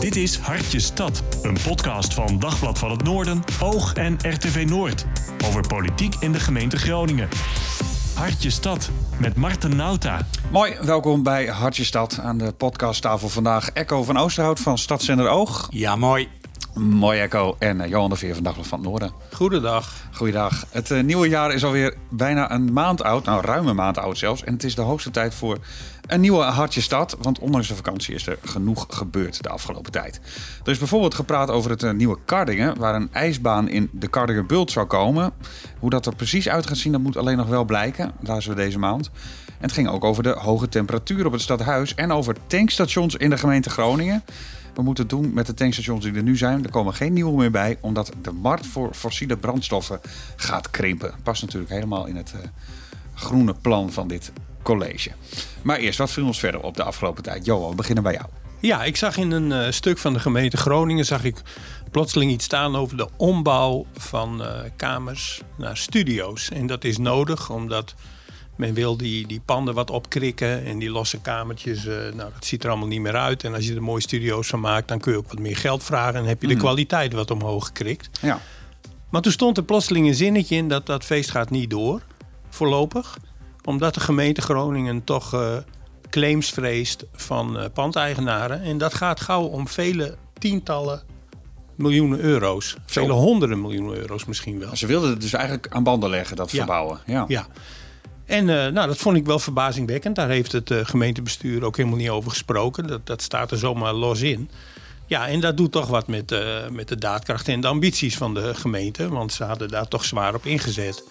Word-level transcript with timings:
Dit 0.00 0.16
is 0.16 0.38
Hartje 0.38 0.80
Stad, 0.80 1.22
een 1.42 1.56
podcast 1.64 2.14
van 2.14 2.38
Dagblad 2.38 2.78
van 2.78 2.90
het 2.90 3.02
Noorden, 3.02 3.42
Oog 3.62 3.92
en 3.92 4.16
RTV 4.20 4.64
Noord. 4.68 5.06
Over 5.44 5.66
politiek 5.66 6.14
in 6.20 6.32
de 6.32 6.40
gemeente 6.40 6.76
Groningen. 6.76 7.28
Hartje 8.14 8.50
Stad 8.50 8.90
met 9.18 9.36
Marten 9.36 9.76
Nauta. 9.76 10.26
Mooi, 10.50 10.76
welkom 10.80 11.22
bij 11.22 11.46
Hartje 11.46 11.84
Stad. 11.84 12.18
Aan 12.22 12.38
de 12.38 12.52
podcasttafel 12.52 13.28
vandaag 13.28 13.70
Echo 13.70 14.02
van 14.02 14.16
Oosterhout 14.16 14.60
van 14.60 14.78
Stadszender 14.78 15.28
Oog. 15.28 15.68
Ja, 15.70 15.96
mooi. 15.96 16.28
Mooi 16.74 17.20
Echo 17.20 17.56
en 17.58 17.80
uh, 17.80 17.88
Johan 17.88 18.10
de 18.10 18.16
Veer 18.16 18.34
van 18.34 18.42
Dagblad 18.42 18.66
van 18.66 18.78
het 18.78 18.88
Noorden. 18.88 19.12
Goedendag. 19.32 19.94
Goeiedag. 20.12 20.64
Het 20.70 20.90
uh, 20.90 21.02
nieuwe 21.02 21.28
jaar 21.28 21.52
is 21.52 21.64
alweer 21.64 21.94
bijna 22.10 22.50
een 22.50 22.72
maand 22.72 23.02
oud, 23.02 23.24
nou 23.24 23.40
ruim 23.44 23.66
een 23.66 23.76
maand 23.76 23.98
oud 23.98 24.18
zelfs. 24.18 24.44
En 24.44 24.52
het 24.52 24.64
is 24.64 24.74
de 24.74 24.82
hoogste 24.82 25.10
tijd 25.10 25.34
voor 25.34 25.58
een 26.06 26.20
nieuwe 26.20 26.42
Hartje 26.42 26.80
Stad. 26.80 27.16
Want 27.20 27.38
ondanks 27.38 27.68
de 27.68 27.74
vakantie 27.74 28.14
is 28.14 28.26
er 28.26 28.38
genoeg 28.44 28.86
gebeurd 28.88 29.42
de 29.42 29.48
afgelopen 29.48 29.92
tijd. 29.92 30.20
Er 30.64 30.70
is 30.70 30.78
bijvoorbeeld 30.78 31.14
gepraat 31.14 31.50
over 31.50 31.70
het 31.70 31.82
uh, 31.82 31.90
nieuwe 31.90 32.18
Kardingen, 32.24 32.78
waar 32.78 32.94
een 32.94 33.08
ijsbaan 33.12 33.68
in 33.68 33.88
de 33.92 34.08
Kardinger 34.08 34.46
Bult 34.46 34.70
zou 34.70 34.86
komen. 34.86 35.32
Hoe 35.78 35.90
dat 35.90 36.06
er 36.06 36.14
precies 36.14 36.48
uit 36.48 36.66
gaat 36.66 36.76
zien, 36.76 36.92
dat 36.92 37.00
moet 37.00 37.16
alleen 37.16 37.36
nog 37.36 37.48
wel 37.48 37.64
blijken. 37.64 38.12
Zijn 38.22 38.40
we 38.40 38.54
deze 38.54 38.78
maand. 38.78 39.10
En 39.46 39.70
het 39.70 39.72
ging 39.72 39.88
ook 39.88 40.04
over 40.04 40.22
de 40.22 40.36
hoge 40.38 40.68
temperatuur 40.68 41.26
op 41.26 41.32
het 41.32 41.40
stadhuis 41.40 41.94
en 41.94 42.12
over 42.12 42.36
tankstations 42.46 43.14
in 43.14 43.30
de 43.30 43.38
gemeente 43.38 43.70
Groningen. 43.70 44.22
We 44.74 44.82
moeten 44.82 45.04
het 45.04 45.12
doen 45.12 45.32
met 45.34 45.46
de 45.46 45.54
tankstations 45.54 46.04
die 46.04 46.14
er 46.14 46.22
nu 46.22 46.36
zijn. 46.36 46.64
Er 46.64 46.70
komen 46.70 46.94
geen 46.94 47.12
nieuwe 47.12 47.36
meer 47.36 47.50
bij, 47.50 47.78
omdat 47.80 48.12
de 48.22 48.32
markt 48.32 48.66
voor 48.66 48.94
fossiele 48.94 49.36
brandstoffen 49.36 50.00
gaat 50.36 50.70
krimpen. 50.70 51.14
Past 51.22 51.42
natuurlijk 51.42 51.72
helemaal 51.72 52.06
in 52.06 52.16
het 52.16 52.32
uh, 52.36 52.40
groene 53.14 53.54
plan 53.60 53.92
van 53.92 54.08
dit 54.08 54.32
college. 54.64 55.10
Maar 55.62 55.78
eerst, 55.78 55.98
wat 55.98 56.10
viel 56.10 56.26
ons 56.26 56.38
verder 56.38 56.60
op 56.60 56.76
de 56.76 56.82
afgelopen 56.82 57.22
tijd? 57.22 57.44
Johan, 57.44 57.70
we 57.70 57.76
beginnen 57.76 58.02
bij 58.02 58.12
jou. 58.12 58.26
Ja, 58.60 58.84
ik 58.84 58.96
zag 58.96 59.16
in 59.16 59.30
een 59.30 59.50
uh, 59.50 59.70
stuk 59.70 59.98
van 59.98 60.12
de 60.12 60.18
gemeente 60.18 60.56
Groningen 60.56 61.04
zag 61.04 61.24
ik 61.24 61.42
plotseling 61.90 62.30
iets 62.30 62.44
staan 62.44 62.76
over 62.76 62.96
de 62.96 63.08
ombouw 63.16 63.86
van 63.96 64.40
uh, 64.40 64.48
kamers 64.76 65.40
naar 65.56 65.76
studio's. 65.76 66.48
En 66.48 66.66
dat 66.66 66.84
is 66.84 66.98
nodig 66.98 67.50
omdat 67.50 67.94
men 68.56 68.74
wil 68.74 68.96
die, 68.96 69.26
die 69.26 69.40
panden 69.44 69.74
wat 69.74 69.90
opkrikken 69.90 70.64
en 70.64 70.78
die 70.78 70.90
losse 70.90 71.20
kamertjes. 71.20 71.84
Uh, 71.84 71.94
nou, 71.94 72.32
dat 72.32 72.44
ziet 72.44 72.62
er 72.62 72.70
allemaal 72.70 72.88
niet 72.88 73.00
meer 73.00 73.16
uit. 73.16 73.44
En 73.44 73.54
als 73.54 73.66
je 73.66 73.74
er 73.74 73.82
mooie 73.82 74.00
studio's 74.00 74.46
van 74.48 74.60
maakt, 74.60 74.88
dan 74.88 74.98
kun 75.00 75.12
je 75.12 75.18
ook 75.18 75.28
wat 75.28 75.38
meer 75.38 75.56
geld 75.56 75.84
vragen. 75.84 76.14
En 76.14 76.24
heb 76.24 76.42
je 76.42 76.48
de 76.48 76.54
mm. 76.54 76.60
kwaliteit 76.60 77.12
wat 77.12 77.30
omhoog 77.30 77.66
gekrikt. 77.66 78.20
Ja. 78.22 78.40
Maar 79.10 79.22
toen 79.22 79.32
stond 79.32 79.56
er 79.56 79.64
plotseling 79.64 80.06
een 80.06 80.14
zinnetje 80.14 80.56
in 80.56 80.68
dat 80.68 80.86
dat 80.86 81.04
feest 81.04 81.30
gaat 81.30 81.50
niet 81.50 81.70
door, 81.70 82.00
voorlopig. 82.48 83.18
Omdat 83.64 83.94
de 83.94 84.00
gemeente 84.00 84.40
Groningen 84.40 85.04
toch 85.04 85.34
uh, 85.34 85.56
claims 86.10 86.50
vreest 86.50 87.04
van 87.12 87.56
uh, 87.56 87.64
pandeigenaren. 87.72 88.62
En 88.62 88.78
dat 88.78 88.94
gaat 88.94 89.20
gauw 89.20 89.42
om 89.42 89.68
vele 89.68 90.16
tientallen 90.38 91.02
miljoenen 91.74 92.20
euro's. 92.20 92.76
Vele 92.86 93.12
honderden 93.12 93.60
miljoenen 93.60 93.96
euro's 93.96 94.24
misschien 94.24 94.58
wel. 94.58 94.76
Ze 94.76 94.86
wilden 94.86 95.10
het 95.10 95.20
dus 95.20 95.32
eigenlijk 95.32 95.66
aan 95.70 95.82
banden 95.82 96.10
leggen, 96.10 96.36
dat 96.36 96.50
ja. 96.50 96.56
verbouwen. 96.56 96.98
Ja. 97.06 97.24
ja. 97.28 97.46
En 98.24 98.48
uh, 98.48 98.66
nou, 98.66 98.86
dat 98.86 98.96
vond 98.96 99.16
ik 99.16 99.26
wel 99.26 99.38
verbazingwekkend. 99.38 100.16
Daar 100.16 100.28
heeft 100.28 100.52
het 100.52 100.70
uh, 100.70 100.78
gemeentebestuur 100.82 101.64
ook 101.64 101.76
helemaal 101.76 101.98
niet 101.98 102.10
over 102.10 102.30
gesproken. 102.30 102.86
Dat, 102.86 103.06
dat 103.06 103.22
staat 103.22 103.50
er 103.50 103.58
zomaar 103.58 103.92
los 103.92 104.20
in. 104.20 104.50
Ja, 105.06 105.28
en 105.28 105.40
dat 105.40 105.56
doet 105.56 105.72
toch 105.72 105.86
wat 105.86 106.06
met, 106.06 106.32
uh, 106.32 106.68
met 106.70 106.88
de 106.88 106.98
daadkracht 106.98 107.48
en 107.48 107.60
de 107.60 107.66
ambities 107.66 108.16
van 108.16 108.34
de 108.34 108.54
gemeente. 108.54 109.08
Want 109.08 109.32
ze 109.32 109.44
hadden 109.44 109.68
daar 109.68 109.88
toch 109.88 110.04
zwaar 110.04 110.34
op 110.34 110.46
ingezet. 110.46 111.04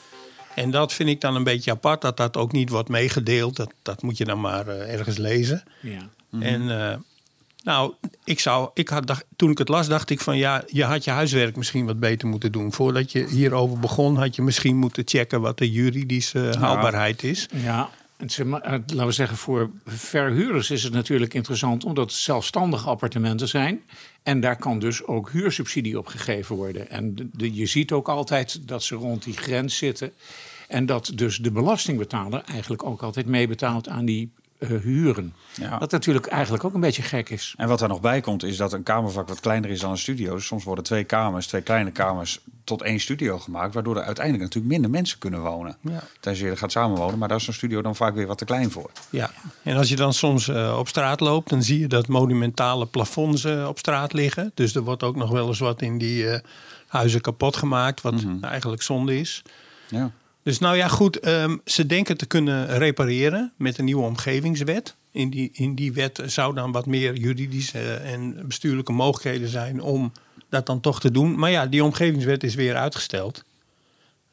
En 0.56 0.72
dat 0.72 0.94
vind 0.94 1.09
ik 1.09 1.22
dan 1.22 1.36
een 1.36 1.44
beetje 1.44 1.72
apart, 1.72 2.02
dat 2.02 2.18
dat 2.18 2.38
ook 2.38 2.52
niet 2.52 2.70
wordt 2.70 2.90
meegedeeld. 2.90 3.56
Dat, 3.56 3.73
dat 3.82 4.02
moet 4.02 4.18
je 4.18 4.26
dan 4.26 4.42
maar 4.42 4.68
ergens 4.68 5.18
lezen. 5.18 5.64
Ja. 5.82 6.09
Mm 6.30 6.42
-hmm. 6.42 6.42
En 6.42 7.04
nou, 7.64 7.94
ik 8.23 8.40
zou, 8.40 8.70
ik 8.74 8.90
had, 8.90 9.08
dacht, 9.08 9.26
toen 9.36 9.52
ik 9.52 9.58
het 9.58 9.68
las, 9.68 9.88
dacht 9.88 10.09
ik 10.09 10.20
van 10.20 10.38
ja, 10.38 10.64
je 10.68 10.84
had 10.84 11.04
je 11.04 11.12
huiswerk 11.12 11.56
misschien 11.56 11.86
wat 11.86 12.00
beter 12.00 12.28
moeten 12.28 12.52
doen. 12.52 12.74
Voordat 12.74 13.12
je 13.12 13.28
hierover 13.28 13.80
begon, 13.80 14.18
had 14.18 14.36
je 14.36 14.42
misschien 14.42 14.78
moeten 14.78 15.04
checken 15.06 15.42
wat 15.42 15.58
de 15.58 15.72
juridische 15.72 16.53
haalbaarheid 16.59 17.24
is. 17.24 17.47
Ja, 17.53 17.90
laten 18.67 19.06
we 19.06 19.11
zeggen, 19.11 19.38
voor 19.38 19.72
verhuurders 19.85 20.72
is 20.72 20.84
het 20.84 20.94
natuurlijk 20.94 21.34
interessant 21.34 21.84
omdat 21.85 22.11
het 22.11 22.19
zelfstandige 22.19 22.89
appartementen 22.89 23.47
zijn. 23.47 23.81
En 24.23 24.39
daar 24.39 24.57
kan 24.57 24.79
dus 24.79 25.03
ook 25.03 25.31
huursubsidie 25.31 25.97
op 25.97 26.07
gegeven 26.07 26.56
worden. 26.56 26.89
En 26.89 27.31
de, 27.34 27.53
je 27.53 27.66
ziet 27.66 27.91
ook 27.91 28.09
altijd 28.09 28.67
dat 28.67 28.84
ze 28.84 28.95
rond 28.95 29.23
die 29.23 29.38
grens 29.38 29.78
zitten. 29.78 30.11
En 30.67 30.85
dat 30.85 31.11
dus 31.16 31.38
de 31.38 31.51
belastingbetaler 31.51 32.41
eigenlijk 32.45 32.84
ook 32.84 33.01
altijd 33.01 33.25
meebetaalt 33.25 33.88
aan 33.89 34.06
die 34.06 34.31
uh, 34.72 34.81
huren. 34.81 35.34
Ja. 35.53 35.79
Wat 35.79 35.91
natuurlijk 35.91 36.25
eigenlijk 36.25 36.63
ook 36.63 36.74
een 36.74 36.79
beetje 36.79 37.01
gek 37.01 37.29
is. 37.29 37.53
En 37.57 37.68
wat 37.68 37.81
er 37.81 37.88
nog 37.88 38.01
bij 38.01 38.22
komt 38.22 38.44
is 38.44 38.57
dat 38.57 38.74
een 38.74 38.84
kamervak 38.84 39.28
wat 39.28 39.40
kleiner 39.40 39.69
is 39.69 39.79
dan 39.79 39.91
een 39.91 39.97
studio. 39.97 40.35
Dus 40.35 40.46
soms 40.46 40.63
worden 40.63 40.84
twee 40.84 41.03
kamers, 41.03 41.47
twee 41.47 41.62
kleine 41.62 41.91
kamers 41.91 42.40
tot 42.63 42.81
één 42.81 43.00
studio 43.00 43.40
gemaakt. 43.40 43.73
Waardoor 43.73 43.97
er 43.97 44.03
uiteindelijk 44.03 44.44
natuurlijk 44.44 44.73
minder 44.73 44.91
mensen 44.91 45.19
kunnen 45.19 45.41
wonen. 45.41 45.78
Ja. 45.81 46.03
Tenzij 46.19 46.46
je 46.46 46.52
er 46.52 46.57
gaat 46.57 46.72
samenwonen. 46.72 47.18
Maar 47.19 47.28
daar 47.28 47.38
is 47.38 47.47
een 47.47 47.53
studio 47.53 47.81
dan 47.81 47.96
vaak 47.96 48.16
weer 48.16 48.28
wat 48.28 48.38
te 48.38 48.46
klein 48.46 48.72
voor. 48.72 48.91
Ja, 49.09 49.31
en 49.63 49.78
als 49.78 49.90
je 49.90 49.96
dan 49.96 50.13
soms 50.13 50.47
uh, 50.47 50.75
op 50.79 50.88
straat 50.88 51.19
loopt, 51.19 51.50
dan 51.50 51.63
zie 51.63 51.79
je 51.79 51.88
dat 51.88 52.07
monumentale 52.07 52.85
plafonds 52.85 53.46
uh, 53.46 53.68
op 53.68 53.78
straat 53.78 54.13
liggen. 54.13 54.52
Dus 54.53 54.75
er 54.75 54.81
wordt 54.81 55.03
ook 55.03 55.16
nog 55.16 55.29
wel 55.29 55.47
eens 55.47 55.59
wat 55.59 55.81
in 55.81 55.97
die 55.97 56.23
uh, 56.23 56.38
huizen 56.88 57.22
kapot 57.22 57.56
gemaakt. 57.56 58.02
Wat 58.02 58.13
mm 58.13 58.19
-hmm. 58.19 58.44
eigenlijk 58.44 58.81
zonde 58.81 59.19
is. 59.19 59.41
Ja. 59.90 60.12
Dus 60.44 60.59
nou 60.59 60.76
ja, 60.76 60.88
goed, 60.88 61.28
um, 61.28 61.62
ze 61.66 61.86
denken 61.86 62.18
te 62.18 62.26
kunnen 62.26 62.78
repareren 62.78 63.54
met 63.58 63.78
een 63.78 63.86
nieuwe 63.86 64.04
omgevingswet. 64.04 64.96
In 65.12 65.30
die, 65.30 65.50
in 65.54 65.76
die 65.76 65.94
wet 65.94 66.22
zou 66.26 66.56
dan 66.56 66.72
wat 66.72 66.86
meer 66.86 67.16
juridische 67.16 67.94
en 67.94 68.48
bestuurlijke 68.48 68.92
mogelijkheden 68.92 69.50
zijn 69.50 69.82
om 69.82 70.12
dat 70.50 70.66
dan 70.66 70.80
toch 70.80 71.00
te 71.00 71.12
doen. 71.12 71.40
Maar 71.40 71.52
ja, 71.52 71.66
die 71.66 71.84
omgevingswet 71.84 72.44
is 72.44 72.56
weer 72.56 72.76
uitgesteld. 72.76 73.44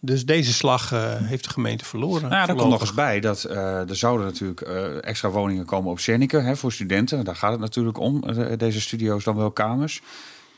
Dus 0.00 0.26
deze 0.26 0.52
slag 0.52 0.92
uh, 0.92 1.14
heeft 1.16 1.44
de 1.44 1.50
gemeente 1.50 1.84
verloren. 1.84 2.22
Nou, 2.22 2.34
ja, 2.34 2.48
er 2.48 2.54
komt 2.54 2.70
nog 2.70 2.80
eens 2.80 2.94
bij 2.94 3.20
dat 3.20 3.46
uh, 3.48 3.88
er 3.88 3.96
zouden 3.96 4.26
natuurlijk 4.26 4.60
uh, 4.68 5.04
extra 5.04 5.28
woningen 5.30 5.64
komen 5.64 5.90
op 5.90 6.00
Zernike 6.00 6.38
hè, 6.38 6.56
voor 6.56 6.72
studenten. 6.72 7.24
Daar 7.24 7.36
gaat 7.36 7.52
het 7.52 7.60
natuurlijk 7.60 7.98
om, 7.98 8.24
deze 8.56 8.80
studio's 8.80 9.24
dan 9.24 9.36
wel 9.36 9.50
kamers. 9.50 10.00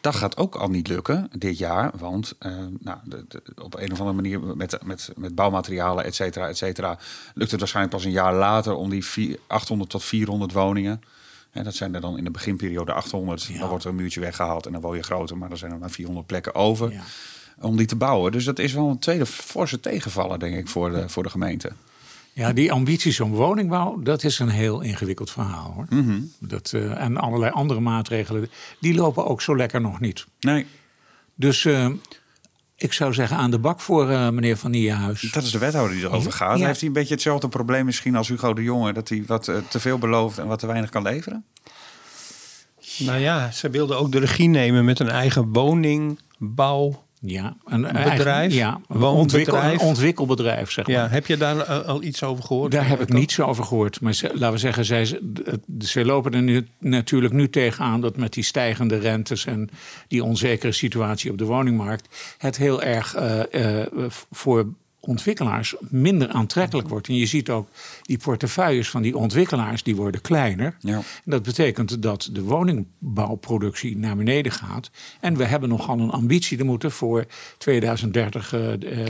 Dat 0.02 0.14
gaat 0.14 0.36
ook 0.36 0.54
al 0.54 0.68
niet 0.68 0.88
lukken 0.88 1.30
dit 1.38 1.58
jaar, 1.58 1.90
want 1.98 2.34
uh, 2.40 2.52
nou, 2.78 2.98
de, 3.04 3.24
de, 3.28 3.42
op 3.62 3.74
een 3.78 3.92
of 3.92 3.98
andere 3.98 4.16
manier 4.16 4.40
met, 4.40 4.78
met, 4.84 5.12
met 5.16 5.34
bouwmaterialen, 5.34 6.04
et 6.04 6.14
cetera, 6.14 6.48
et 6.48 6.56
cetera, 6.56 6.98
lukt 7.34 7.50
het 7.50 7.60
waarschijnlijk 7.60 7.96
pas 7.96 8.04
een 8.04 8.10
jaar 8.10 8.34
later 8.34 8.74
om 8.74 8.90
die 8.90 9.04
vier, 9.04 9.38
800 9.46 9.90
tot 9.90 10.04
400 10.04 10.52
woningen. 10.52 11.02
En 11.50 11.64
dat 11.64 11.74
zijn 11.74 11.94
er 11.94 12.00
dan 12.00 12.18
in 12.18 12.24
de 12.24 12.30
beginperiode 12.30 12.92
800. 12.92 13.42
Ja. 13.42 13.58
Dan 13.58 13.68
wordt 13.68 13.84
er 13.84 13.90
een 13.90 13.96
muurtje 13.96 14.20
weggehaald 14.20 14.66
en 14.66 14.72
dan 14.72 14.80
woon 14.80 14.96
je 14.96 15.02
groter, 15.02 15.38
maar 15.38 15.48
dan 15.48 15.58
zijn 15.58 15.72
er 15.72 15.78
maar 15.78 15.90
400 15.90 16.26
plekken 16.26 16.54
over 16.54 16.92
ja. 16.92 17.02
om 17.60 17.76
die 17.76 17.86
te 17.86 17.96
bouwen. 17.96 18.32
Dus 18.32 18.44
dat 18.44 18.58
is 18.58 18.72
wel 18.72 18.88
een 18.88 18.98
tweede 18.98 19.26
forse 19.26 19.80
tegenvaller, 19.80 20.38
denk 20.38 20.56
ik, 20.56 20.68
voor 20.68 20.90
de, 20.90 21.08
voor 21.08 21.22
de 21.22 21.30
gemeente. 21.30 21.72
Ja, 22.34 22.52
die 22.52 22.72
ambities 22.72 23.20
om 23.20 23.30
woningbouw, 23.30 24.02
dat 24.02 24.24
is 24.24 24.38
een 24.38 24.48
heel 24.48 24.80
ingewikkeld 24.80 25.30
verhaal. 25.30 25.72
Hoor. 25.74 25.86
Mm 25.88 26.04
-hmm. 26.04 26.32
dat, 26.38 26.72
uh, 26.74 27.02
en 27.02 27.16
allerlei 27.16 27.52
andere 27.52 27.80
maatregelen, 27.80 28.50
die 28.78 28.94
lopen 28.94 29.26
ook 29.26 29.42
zo 29.42 29.56
lekker 29.56 29.80
nog 29.80 30.00
niet. 30.00 30.26
Nee. 30.40 30.66
Dus 31.34 31.64
uh, 31.64 31.88
ik 32.76 32.92
zou 32.92 33.14
zeggen 33.14 33.36
aan 33.36 33.50
de 33.50 33.58
bak 33.58 33.80
voor 33.80 34.10
uh, 34.10 34.28
meneer 34.28 34.56
Van 34.56 34.70
Niehuis. 34.70 35.20
Dat 35.20 35.42
is 35.42 35.50
de 35.50 35.58
wethouder 35.58 35.96
die 35.96 36.04
erover 36.04 36.32
gaat. 36.32 36.58
Ja. 36.58 36.66
Heeft 36.66 36.78
hij 36.78 36.88
een 36.88 36.94
beetje 36.94 37.14
hetzelfde 37.14 37.48
probleem 37.48 37.84
misschien 37.84 38.16
als 38.16 38.28
Hugo 38.28 38.54
de 38.54 38.62
Jonge... 38.62 38.92
dat 38.92 39.08
hij 39.08 39.24
wat 39.26 39.44
te 39.68 39.80
veel 39.80 39.98
belooft 39.98 40.38
en 40.38 40.46
wat 40.46 40.58
te 40.58 40.66
weinig 40.66 40.90
kan 40.90 41.02
leveren? 41.02 41.44
Nou 42.98 43.18
ja, 43.18 43.50
ze 43.50 43.70
wilden 43.70 43.98
ook 43.98 44.12
de 44.12 44.18
regie 44.18 44.48
nemen 44.48 44.84
met 44.84 44.98
een 44.98 45.08
eigen 45.08 45.52
woningbouw... 45.52 47.04
Ja, 47.24 47.56
een 47.64 47.82
bedrijf. 47.82 48.26
Eigen, 48.26 48.58
ja, 48.58 48.80
een 48.88 49.02
ontwikkel, 49.02 49.56
een 49.56 49.80
ontwikkelbedrijf, 49.80 50.70
zeg 50.70 50.86
maar. 50.86 50.96
Ja, 50.96 51.08
heb 51.08 51.26
je 51.26 51.36
daar 51.36 51.56
uh, 51.56 51.86
al 51.86 52.02
iets 52.02 52.22
over 52.22 52.44
gehoord? 52.44 52.72
Daar 52.72 52.88
heb 52.88 53.00
ik 53.00 53.12
niets 53.12 53.40
over 53.40 53.64
gehoord. 53.64 54.00
Maar 54.00 54.12
ze, 54.12 54.30
laten 54.34 54.52
we 54.52 54.58
zeggen, 54.58 54.84
zij, 54.84 55.20
ze 55.78 56.04
lopen 56.04 56.34
er 56.34 56.42
nu, 56.42 56.66
natuurlijk 56.78 57.34
nu 57.34 57.50
tegenaan 57.50 58.00
dat 58.00 58.16
met 58.16 58.32
die 58.32 58.44
stijgende 58.44 58.98
rentes 58.98 59.46
en 59.46 59.70
die 60.08 60.24
onzekere 60.24 60.72
situatie 60.72 61.30
op 61.30 61.38
de 61.38 61.44
woningmarkt 61.44 62.36
het 62.38 62.56
heel 62.56 62.82
erg 62.82 63.16
uh, 63.16 63.40
uh, 63.50 63.84
voor 64.30 64.66
ontwikkelaars 65.06 65.74
minder 65.80 66.28
aantrekkelijk 66.28 66.88
wordt. 66.88 67.08
En 67.08 67.14
je 67.14 67.26
ziet 67.26 67.50
ook 67.50 67.68
die 68.02 68.18
portefeuilles 68.18 68.90
van 68.90 69.02
die 69.02 69.16
ontwikkelaars 69.16 69.82
die 69.82 69.96
worden 69.96 70.20
kleiner. 70.20 70.76
Ja. 70.80 70.94
En 70.94 71.04
dat 71.24 71.42
betekent 71.42 72.02
dat 72.02 72.28
de 72.32 72.42
woningbouwproductie 72.42 73.96
naar 73.96 74.16
beneden 74.16 74.52
gaat. 74.52 74.90
En 75.20 75.36
we 75.36 75.44
hebben 75.44 75.68
nogal 75.68 75.98
een 75.98 76.10
ambitie. 76.10 76.58
Er 76.58 76.64
moeten 76.64 76.90
voor 76.90 77.26
2030 77.58 78.52
uh, 78.52 78.72
uh, 78.72 79.06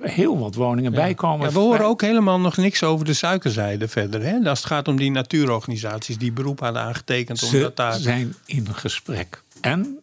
heel 0.00 0.38
wat 0.38 0.54
woningen 0.54 0.90
ja. 0.90 0.96
bijkomen. 0.96 1.46
Ja, 1.46 1.52
we 1.52 1.58
horen 1.58 1.86
ook 1.86 2.00
helemaal 2.00 2.40
nog 2.40 2.56
niks 2.56 2.82
over 2.82 3.04
de 3.04 3.14
suikerzijde 3.14 3.88
verder. 3.88 4.22
Hè? 4.22 4.38
Als 4.48 4.58
het 4.58 4.68
gaat 4.68 4.88
om 4.88 4.96
die 4.96 5.10
natuurorganisaties 5.10 6.18
die 6.18 6.32
beroep 6.32 6.60
hadden 6.60 6.82
aangetekend. 6.82 7.38
Ze 7.38 7.56
omdat 7.56 7.76
daar... 7.76 7.94
zijn 7.98 8.34
in 8.46 8.74
gesprek. 8.74 9.42
En 9.60 9.98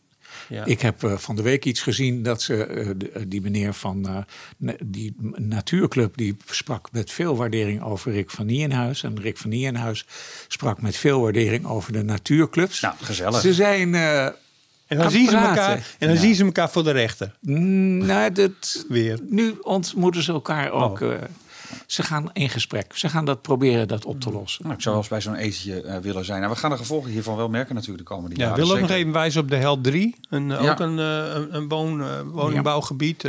Ja. 0.51 0.65
Ik 0.65 0.81
heb 0.81 1.03
eh, 1.03 1.17
van 1.17 1.35
de 1.35 1.41
week 1.41 1.65
iets 1.65 1.81
gezien 1.81 2.23
dat 2.23 2.41
ze, 2.41 2.65
eh, 2.65 2.89
eh, 2.89 2.95
die 3.27 3.41
meneer 3.41 3.73
van 3.73 4.07
eh, 4.07 4.17
na- 4.57 4.75
die 4.85 5.15
natuurclub, 5.35 6.17
die 6.17 6.37
sprak 6.49 6.87
met 6.91 7.11
veel 7.11 7.35
waardering 7.35 7.81
over 7.83 8.11
Rick 8.11 8.29
van 8.29 8.45
Nienhuis. 8.45 9.03
En 9.03 9.19
Rick 9.21 9.37
van 9.37 9.49
Nienhuis 9.49 10.05
sprak 10.47 10.81
met 10.81 10.97
veel 10.97 11.21
waardering 11.21 11.65
over 11.65 11.93
de 11.93 12.03
natuurclubs. 12.03 12.81
Nou, 12.81 12.95
gezellig. 13.01 13.41
Ze 13.41 13.53
zijn. 13.53 13.95
eh, 13.95 14.25
En 14.25 14.97
dan, 14.97 15.11
zien 15.11 15.29
ze, 15.29 15.35
elkaar, 15.37 15.87
en 15.99 16.07
dan 16.07 16.17
zien 16.17 16.35
ze 16.35 16.43
elkaar 16.43 16.71
voor 16.71 16.83
de 16.83 16.91
rechter. 16.91 17.35
mm, 17.41 18.05
nou, 18.05 18.31
dat, 18.31 18.85
Weer. 18.89 19.19
nu 19.29 19.55
ontmoeten 19.61 20.23
ze 20.23 20.31
elkaar 20.31 20.71
ook. 20.71 20.99
Oh. 21.01 21.11
Ze 21.85 22.03
gaan 22.03 22.29
in 22.33 22.49
gesprek. 22.49 22.91
Ze 22.97 23.09
gaan 23.09 23.25
dat 23.25 23.41
proberen 23.41 23.87
dat 23.87 24.05
op 24.05 24.19
te 24.21 24.31
lossen. 24.31 24.63
Nou, 24.63 24.75
ik 24.75 24.81
zou 24.81 24.95
wel 24.95 25.03
eens 25.03 25.11
bij 25.13 25.21
zo'n 25.21 25.35
etentje 25.35 25.81
eh, 25.81 25.97
willen 25.97 26.25
zijn. 26.25 26.39
Nou, 26.41 26.53
we 26.53 26.59
gaan 26.59 26.69
de 26.71 26.77
gevolgen 26.77 27.11
hiervan 27.11 27.35
wel 27.35 27.49
merken 27.49 27.75
natuurlijk 27.75 28.07
de 28.07 28.13
komende 28.15 28.35
Ja, 28.35 28.41
jaren. 28.47 28.63
wil 28.65 28.73
ook 28.75 28.81
nog 28.81 28.89
even 28.89 29.11
wijzen 29.11 29.41
op 29.41 29.49
de 29.49 29.55
Held 29.55 29.83
3. 29.83 30.15
Een, 30.29 30.51
eh, 30.51 30.61
Ja. 30.63 30.71
Ook 30.71 30.79
een, 30.79 30.99
eh, 30.99 31.33
een, 31.33 31.55
een 31.55 31.67
woon, 31.67 32.01
eh, 32.01 32.19
woningbouwgebied. 32.25 33.23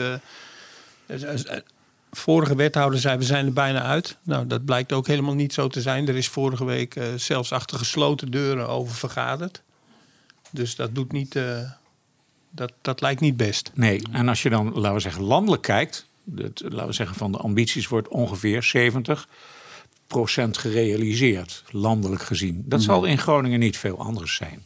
vorige 2.12 2.54
wethouder 2.54 3.00
zei 3.00 3.18
we 3.18 3.24
zijn 3.24 3.46
er 3.46 3.52
bijna 3.52 3.82
uit. 3.82 4.16
Nou, 4.22 4.46
dat 4.46 4.64
blijkt 4.64 4.92
ook 4.92 5.06
helemaal 5.06 5.34
niet 5.34 5.52
zo 5.52 5.68
te 5.68 5.80
zijn. 5.80 6.08
Er 6.08 6.16
is 6.16 6.28
vorige 6.28 6.64
week 6.64 7.00
zelfs 7.16 7.52
achter 7.52 7.78
gesloten 7.78 8.30
deuren 8.30 8.68
over 8.68 8.94
vergaderd. 8.94 9.62
Dus 10.50 10.76
dat 10.76 10.94
doet 10.94 11.12
niet... 11.12 11.36
eh, 11.36 11.70
dat, 12.50 12.72
dat 12.80 13.00
lijkt 13.00 13.20
niet 13.20 13.36
best. 13.36 13.70
Nee, 13.74 14.02
en 14.10 14.28
als 14.28 14.42
je 14.42 14.50
dan, 14.50 14.72
laten 14.74 14.94
we 14.94 15.00
zeggen, 15.00 15.22
landelijk 15.22 15.62
kijkt, 15.62 16.06
het, 16.36 16.62
laten 16.68 16.86
we 16.86 16.92
zeggen 16.92 17.16
van 17.16 17.32
de 17.32 17.38
ambities 17.38 17.88
wordt 17.88 18.08
ongeveer 18.08 18.72
70% 18.76 19.26
gerealiseerd, 20.50 21.64
landelijk 21.70 22.22
gezien. 22.22 22.62
Dat 22.66 22.82
zal 22.82 23.04
in 23.04 23.18
Groningen 23.18 23.58
niet 23.58 23.76
veel 23.76 23.98
anders 23.98 24.34
zijn. 24.34 24.62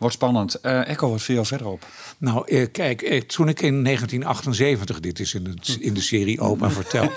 Wordt 0.00 0.14
spannend. 0.14 0.54
Eh 0.54 0.88
Echo, 0.88 1.10
wat 1.10 1.22
viel 1.22 1.34
jou 1.34 1.46
verder 1.46 1.66
op? 1.66 1.86
Nou, 2.18 2.48
eh, 2.48 2.66
kijk, 2.72 3.02
eh, 3.02 3.20
toen 3.20 3.48
ik 3.48 3.60
in 3.60 3.82
1978, 3.82 5.00
dit 5.00 5.18
is 5.18 5.34
in 5.34 5.44
de, 5.44 5.76
in 5.80 5.94
de 5.94 6.00
serie 6.00 6.40
Opa 6.40 6.70
verteld, 6.80 7.12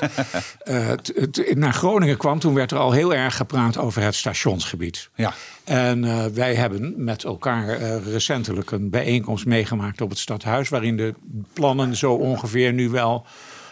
naar 1.55 1.73
Groningen 1.73 2.17
kwam, 2.17 2.39
toen 2.39 2.53
werd 2.53 2.71
er 2.71 2.77
al 2.77 2.91
heel 2.91 3.13
erg 3.13 3.35
gepraat 3.35 3.77
over 3.77 4.01
het 4.01 4.15
stationsgebied. 4.15 5.09
Ja. 5.15 5.33
En 5.63 6.33
wij 6.33 6.55
hebben 6.55 6.93
met 7.03 7.23
elkaar 7.23 7.77
recentelijk 7.99 8.71
een 8.71 8.89
bijeenkomst 8.89 9.45
meegemaakt 9.45 10.01
op 10.01 10.09
het 10.09 10.19
stadhuis, 10.19 10.69
waarin 10.69 10.97
de 10.97 11.13
plannen 11.53 11.95
zo 11.95 12.13
ongeveer 12.13 12.73
nu 12.73 12.89
wel 12.89 13.25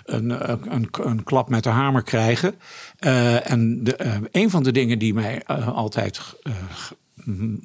een, 0.05 0.51
een, 0.51 0.87
een 0.91 1.23
klap 1.23 1.49
met 1.49 1.63
de 1.63 1.69
hamer 1.69 2.03
krijgen. 2.03 2.55
En 3.43 3.83
de, 3.83 4.19
een 4.31 4.49
van 4.49 4.63
de 4.63 4.71
dingen 4.71 4.99
die 4.99 5.13
mij 5.13 5.45
altijd 5.45 6.21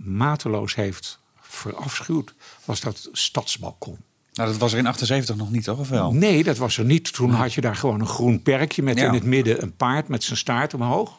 mateloos 0.05 0.75
heeft 0.75 1.25
verafschuwd, 1.57 2.35
was 2.65 2.81
dat 2.81 3.09
stadsbalkon. 3.13 3.97
Nou, 4.33 4.49
dat 4.51 4.59
was 4.59 4.73
er 4.73 4.79
in 4.79 4.87
78 4.87 5.37
nog 5.37 5.51
niet, 5.51 5.65
toch? 5.65 5.79
Of 5.79 5.89
wel? 5.89 6.13
Nee, 6.13 6.45
dat 6.45 6.57
was 6.57 6.79
er 6.79 6.85
niet. 6.85 7.13
Toen 7.13 7.31
had 7.31 7.55
je 7.55 7.61
daar 7.61 7.77
gewoon 7.77 8.01
een 8.01 8.07
groen 8.07 8.43
perkje 8.43 8.83
met 8.83 8.99
Ja. 8.99 9.07
in 9.07 9.15
het 9.15 9.25
midden 9.25 9.63
een 9.63 9.77
paard 9.77 10.09
met 10.09 10.25
zijn 10.25 10.39
staart 10.39 10.75
omhoog. 10.75 11.19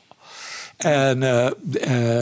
En, 0.78 1.24
eh, 1.24 1.48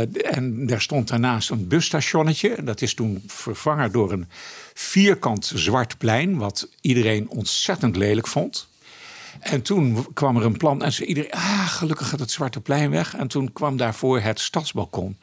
eh, 0.01 0.35
en 0.35 0.65
daar 0.67 0.81
stond 0.81 1.07
daarnaast 1.07 1.49
een 1.49 1.67
busstationnetje. 1.67 2.63
Dat 2.63 2.81
is 2.81 2.93
toen 2.93 3.23
vervangen 3.27 3.91
door 3.91 4.11
een 4.11 4.27
vierkant 4.73 5.51
zwart 5.55 5.97
plein, 5.97 6.37
wat 6.37 6.67
iedereen 6.81 7.29
ontzettend 7.29 7.95
lelijk 7.95 8.27
vond. 8.27 8.67
En 9.39 9.61
toen 9.61 10.07
kwam 10.13 10.37
er 10.37 10.45
een 10.45 10.57
plan 10.57 10.83
en 10.83 10.93
zei 10.93 11.07
iedereen, 11.07 11.31
ah, 11.31 11.67
gelukkig 11.67 12.09
gaat 12.09 12.19
het 12.19 12.31
zwarte 12.31 12.61
plein 12.61 12.89
weg. 12.91 13.15
En 13.15 13.27
toen 13.27 13.53
kwam 13.53 13.77
daarvoor 13.77 14.19
het 14.19 14.39
stadsbalkon. 14.39 15.17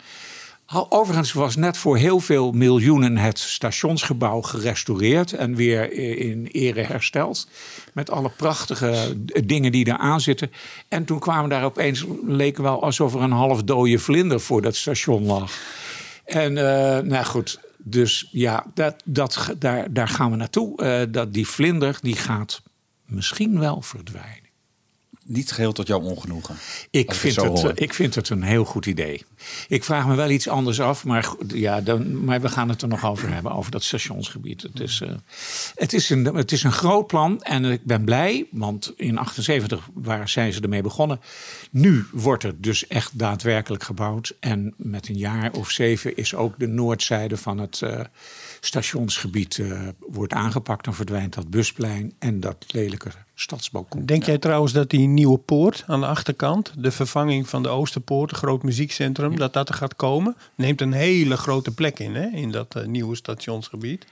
Overigens 0.72 1.32
was 1.32 1.56
net 1.56 1.76
voor 1.76 1.96
heel 1.96 2.20
veel 2.20 2.52
miljoenen 2.52 3.16
het 3.16 3.38
stationsgebouw 3.38 4.40
gerestaureerd 4.40 5.32
en 5.32 5.54
weer 5.54 5.92
in 6.18 6.46
ere 6.46 6.80
hersteld. 6.80 7.48
Met 7.92 8.10
alle 8.10 8.30
prachtige 8.36 9.16
dingen 9.44 9.72
die 9.72 9.86
eraan 9.86 10.20
zitten. 10.20 10.50
En 10.88 11.04
toen 11.04 11.18
kwamen 11.18 11.50
daar 11.50 11.64
opeens, 11.64 12.04
leek 12.26 12.56
wel 12.56 12.82
alsof 12.82 13.14
er 13.14 13.20
een 13.20 13.30
half 13.30 13.62
dode 13.62 13.98
vlinder 13.98 14.40
voor 14.40 14.62
dat 14.62 14.76
station 14.76 15.24
lag. 15.24 15.52
En 16.24 16.56
eh, 16.56 17.02
nou 17.02 17.24
goed, 17.24 17.60
dus 17.78 18.28
ja, 18.30 18.66
dat, 18.74 19.02
dat, 19.04 19.54
daar, 19.58 19.92
daar 19.92 20.08
gaan 20.08 20.30
we 20.30 20.36
naartoe. 20.36 20.82
Eh, 20.82 21.02
dat 21.08 21.32
die 21.32 21.48
vlinder 21.48 21.98
die 22.00 22.16
gaat 22.16 22.62
misschien 23.06 23.58
wel 23.58 23.82
verdwijnen. 23.82 24.41
Niet 25.24 25.52
geheel 25.52 25.72
tot 25.72 25.86
jouw 25.86 26.00
ongenoegen. 26.00 26.56
Ik 26.90 27.14
vind, 27.14 27.36
het 27.36 27.64
eh, 27.64 27.70
ik 27.74 27.94
vind 27.94 28.14
het 28.14 28.28
een 28.28 28.42
heel 28.42 28.64
goed 28.64 28.86
idee. 28.86 29.24
Ik 29.68 29.84
vraag 29.84 30.06
me 30.06 30.14
wel 30.14 30.30
iets 30.30 30.48
anders 30.48 30.80
af, 30.80 31.04
maar, 31.04 31.32
ja, 31.46 31.80
dan, 31.80 32.24
maar 32.24 32.40
we 32.40 32.48
gaan 32.48 32.68
het 32.68 32.82
er 32.82 32.88
nog 32.88 33.04
over 33.04 33.32
hebben, 33.32 33.52
over 33.52 33.70
dat 33.70 33.82
stationsgebied. 33.82 34.62
Het 34.62 34.80
is, 34.80 35.00
eh, 35.00 35.10
het, 35.74 35.92
is 35.92 36.10
een, 36.10 36.24
het 36.24 36.52
is 36.52 36.62
een 36.62 36.72
groot 36.72 37.06
plan 37.06 37.42
en 37.42 37.64
ik 37.64 37.84
ben 37.84 38.04
blij, 38.04 38.46
want 38.50 38.92
in 38.96 39.18
78 39.18 39.88
waar 39.94 40.28
zijn 40.28 40.52
ze 40.52 40.60
ermee 40.60 40.82
begonnen. 40.82 41.20
Nu 41.70 42.06
wordt 42.12 42.42
er 42.42 42.54
dus 42.60 42.86
echt 42.86 43.18
daadwerkelijk 43.18 43.82
gebouwd. 43.82 44.34
En 44.40 44.74
met 44.76 45.08
een 45.08 45.18
jaar 45.18 45.52
of 45.52 45.70
zeven 45.70 46.16
is 46.16 46.34
ook 46.34 46.58
de 46.58 46.66
noordzijde 46.66 47.36
van 47.36 47.58
het 47.58 47.82
eh, 47.82 48.00
stationsgebied 48.64 49.58
eh, 49.58 49.88
wordt 49.98 50.32
aangepakt. 50.32 50.84
Dan 50.84 50.94
verdwijnt 50.94 51.34
dat 51.34 51.50
busplein 51.50 52.12
en 52.18 52.40
dat 52.40 52.64
lelijke 52.68 53.10
stadsbalkon. 53.34 54.06
Denk 54.06 54.24
jij 54.24 54.38
trouwens 54.38 54.72
dat 54.72 54.90
die 54.90 55.06
nieuwe 55.06 55.38
poort 55.38 55.84
aan 55.86 56.00
de 56.00 56.06
achterkant, 56.06 56.72
de 56.76 56.90
vervanging 56.90 57.48
van 57.48 57.62
de 57.62 57.68
Oosterpoort, 57.68 58.30
een 58.30 58.36
groot 58.36 58.62
muziekcentrum, 58.62 59.36
dat 59.36 59.52
dat 59.52 59.68
er 59.68 59.74
gaat 59.74 59.96
komen? 59.96 60.36
Neemt 60.54 60.80
een 60.80 60.92
hele 60.92 61.36
grote 61.36 61.74
plek 61.74 61.98
in, 61.98 62.14
hè, 62.14 62.26
in 62.26 62.50
dat 62.50 62.76
eh, 62.76 62.84
nieuwe 62.84 63.16
stationsgebied. 63.16 64.06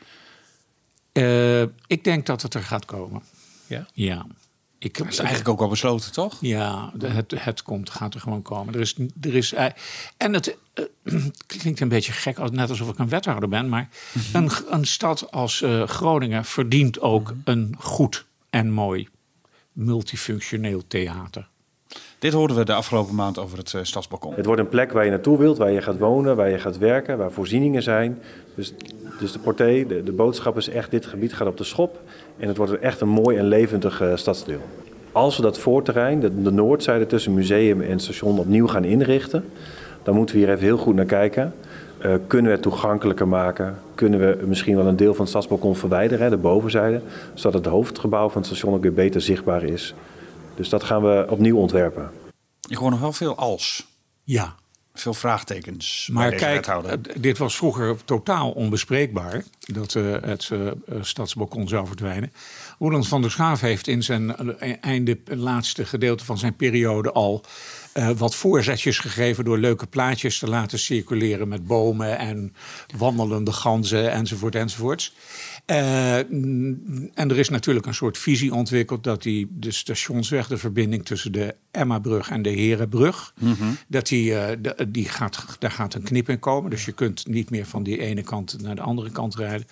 Eh, 1.13 1.63
ik 1.87 2.05
denk 2.05 2.27
dat 2.27 2.43
het 2.43 2.55
er 2.55 2.63
gaat 2.63 2.85
komen. 2.85 3.23
Ja. 3.67 3.87
Ja. 3.93 4.27
Ik, 4.83 4.99
Dat 4.99 5.07
is 5.07 5.19
eigenlijk 5.19 5.49
ook 5.49 5.61
al 5.61 5.69
besloten, 5.69 6.13
toch? 6.13 6.37
Ja, 6.41 6.93
het, 6.99 7.33
het 7.37 7.63
komt, 7.63 7.91
gaat 7.91 8.15
er 8.15 8.21
gewoon 8.21 8.43
komen. 8.43 8.75
Er 8.75 8.81
is, 8.81 8.97
er 9.21 9.35
is, 9.35 9.53
eh, 9.53 9.67
en 10.17 10.33
het 10.33 10.57
eh, 10.75 10.85
klinkt 11.47 11.81
een 11.81 11.89
beetje 11.89 12.13
gek, 12.13 12.39
als, 12.39 12.51
net 12.51 12.71
alsof 12.71 12.89
ik 12.89 12.99
een 12.99 13.09
wethouder 13.09 13.49
ben. 13.49 13.69
Maar 13.69 13.89
een, 14.33 14.51
een 14.69 14.87
stad 14.87 15.31
als 15.31 15.63
eh, 15.63 15.83
Groningen 15.83 16.45
verdient 16.45 17.01
ook 17.01 17.35
een 17.45 17.75
goed 17.79 18.27
en 18.51 18.71
mooi 18.71 19.09
multifunctioneel 19.73 20.87
theater. 20.87 21.49
Dit 22.19 22.33
hoorden 22.33 22.57
we 22.57 22.65
de 22.65 22.75
afgelopen 22.75 23.15
maand 23.15 23.39
over 23.39 23.59
het 23.59 23.75
stadsbalkon. 23.83 24.35
Het 24.35 24.47
wordt 24.47 24.61
een 24.61 24.69
plek 24.69 24.93
waar 24.93 25.05
je 25.05 25.11
naartoe 25.11 25.39
wilt, 25.39 25.59
waar 25.59 25.71
je 25.71 25.83
gaat 25.83 25.99
wonen, 25.99 26.37
waar 26.37 26.51
je 26.51 26.59
gaat 26.59 26.79
werken, 26.79 27.19
waar 27.19 27.33
voorzieningen 27.33 27.83
zijn. 27.83 28.23
Dus, 28.55 28.73
dus 29.19 29.33
de 29.33 29.39
portée, 29.39 29.87
de, 29.87 30.03
de 30.03 30.13
boodschap 30.13 30.57
is 30.57 30.69
echt, 30.69 30.91
dit 30.91 31.07
gebied 31.07 31.35
gaat 31.35 31.49
op 31.49 31.57
de 31.57 31.65
schop. 31.65 32.01
En 32.41 32.49
het 32.49 32.57
wordt 32.57 32.79
echt 32.79 33.01
een 33.01 33.09
mooi 33.09 33.37
en 33.37 33.45
levendig 33.45 34.01
eh, 34.01 34.17
stadsdeel. 34.17 34.61
Als 35.13 35.37
we 35.37 35.43
dat 35.43 35.59
voorterrein, 35.59 36.21
de, 36.21 36.43
de 36.43 36.51
noordzijde 36.51 37.07
tussen 37.07 37.35
museum 37.35 37.81
en 37.81 38.01
station 38.01 38.39
opnieuw 38.39 38.67
gaan 38.67 38.85
inrichten... 38.85 39.45
dan 40.03 40.15
moeten 40.15 40.35
we 40.35 40.41
hier 40.41 40.51
even 40.51 40.65
heel 40.65 40.77
goed 40.77 40.95
naar 40.95 41.05
kijken. 41.05 41.55
Eh, 41.99 42.15
kunnen 42.27 42.47
we 42.47 42.53
het 42.53 42.63
toegankelijker 42.63 43.29
maken? 43.29 43.79
Kunnen 43.95 44.21
we 44.21 44.47
misschien 44.47 44.77
wel 44.77 44.87
een 44.87 44.97
deel 44.97 45.13
van 45.13 45.21
het 45.21 45.29
stadsbalkon 45.29 45.77
verwijderen, 45.77 46.25
hè, 46.25 46.31
de 46.31 46.37
bovenzijde... 46.37 47.01
zodat 47.35 47.65
het 47.65 47.73
hoofdgebouw 47.73 48.29
van 48.29 48.41
het 48.41 48.47
station 48.47 48.75
ook 48.75 48.83
weer 48.83 48.93
beter 48.93 49.21
zichtbaar 49.21 49.63
is. 49.63 49.95
Dus 50.55 50.69
dat 50.69 50.83
gaan 50.83 51.03
we 51.03 51.27
opnieuw 51.29 51.57
ontwerpen. 51.57 52.11
Ik 52.69 52.77
hoor 52.77 52.91
nog 52.91 53.01
wel 53.01 53.13
veel 53.13 53.35
als. 53.35 53.87
Ja, 54.25 54.55
Veel 55.01 55.15
vraagtekens. 55.15 56.09
bij 56.13 56.15
maar 56.15 56.35
kijk, 56.35 56.67
eh, 56.67 56.93
dit 57.19 57.39
was 57.39 57.57
vroeger 57.57 57.97
totaal 58.05 58.51
onbespreekbaar 58.51 59.45
dat 59.61 59.95
eh, 59.95 60.05
het 60.21 60.51
eh, 60.53 60.59
stadsbalkon 61.01 61.69
zou 61.69 61.87
verdwijnen. 61.87 62.33
Roland 62.79 63.09
van 63.09 63.21
der 63.21 63.31
Schaaf 63.31 63.61
heeft 63.61 63.87
in 63.87 64.03
zijn 64.03 64.59
einde, 64.81 65.19
laatste 65.25 65.85
gedeelte 65.85 66.25
van 66.25 66.39
zijn 66.39 66.57
periode 66.57 67.13
al 67.13 67.45
wat 68.17 68.35
voorzetjes 68.35 68.99
gegeven 68.99 69.45
door 69.45 69.59
leuke 69.59 69.87
plaatjes 69.87 70.39
te 70.39 70.49
laten 70.49 70.79
circuleren 70.79 71.49
met 71.49 71.67
bomen 71.67 72.19
en 72.19 72.55
wandelende 72.97 73.53
ganzen 73.53 74.13
enzovoort 74.13 74.55
enzovoorts. 74.55 75.15
Eh, 75.71 76.19
mm, 76.31 77.11
en 77.15 77.31
er 77.31 77.39
is 77.39 77.49
natuurlijk 77.49 77.87
een 77.87 77.95
soort 77.95 78.19
visie 78.19 78.55
ontwikkeld 78.55 79.05
dat 79.05 79.23
die 79.23 79.49
de 79.51 79.71
stationsweg, 79.71 80.47
de 80.47 80.57
verbinding 80.57 81.05
tussen 81.05 81.33
de 81.33 81.55
Emmabrug 81.71 82.31
en 82.31 82.43
de 82.43 82.51
Herenbrug, 82.51 83.35
dat 83.89 84.07
die, 84.09 84.35
eh, 84.35 84.57
de- 84.61 84.91
die 84.91 85.09
gaat, 85.09 85.45
daar 85.59 85.71
gaat 85.71 85.95
een 85.95 86.03
knip 86.03 86.29
in 86.29 86.39
komen. 86.39 86.71
Dus 86.71 86.85
je 86.85 86.93
kunt 86.93 87.27
niet 87.27 87.51
meer 87.51 87.67
van 87.67 87.83
die 87.83 87.99
ene 88.01 88.23
kant 88.23 88.63
naar 88.63 88.75
de 88.75 88.81
andere 88.83 89.11
kant 89.11 89.35
rijden. 89.37 89.67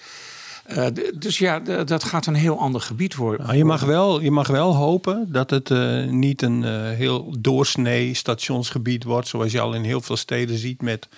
Eh, 0.64 0.86
dus 1.18 1.38
ja, 1.38 1.60
dat 1.84 2.04
gaat 2.04 2.26
een 2.26 2.34
heel 2.34 2.58
ander 2.58 2.80
gebied 2.80 3.14
worden. 3.14 3.46
Nou, 3.46 3.58
je, 3.58 3.64
mag 3.64 3.84
wel, 3.84 4.20
je 4.20 4.30
mag 4.30 4.46
wel 4.48 4.74
hopen 4.74 5.28
dat 5.32 5.50
het 5.50 5.70
eh, 5.70 6.04
niet 6.06 6.42
een 6.42 6.64
eh, 6.64 6.90
heel 6.90 7.34
doorsnee 7.38 8.14
stationsgebied 8.14 9.04
wordt, 9.04 9.28
zoals 9.28 9.52
je 9.52 9.60
al 9.60 9.74
in 9.74 9.82
heel 9.82 10.00
veel 10.00 10.16
steden 10.16 10.58
ziet 10.58 10.82
met 10.82 11.08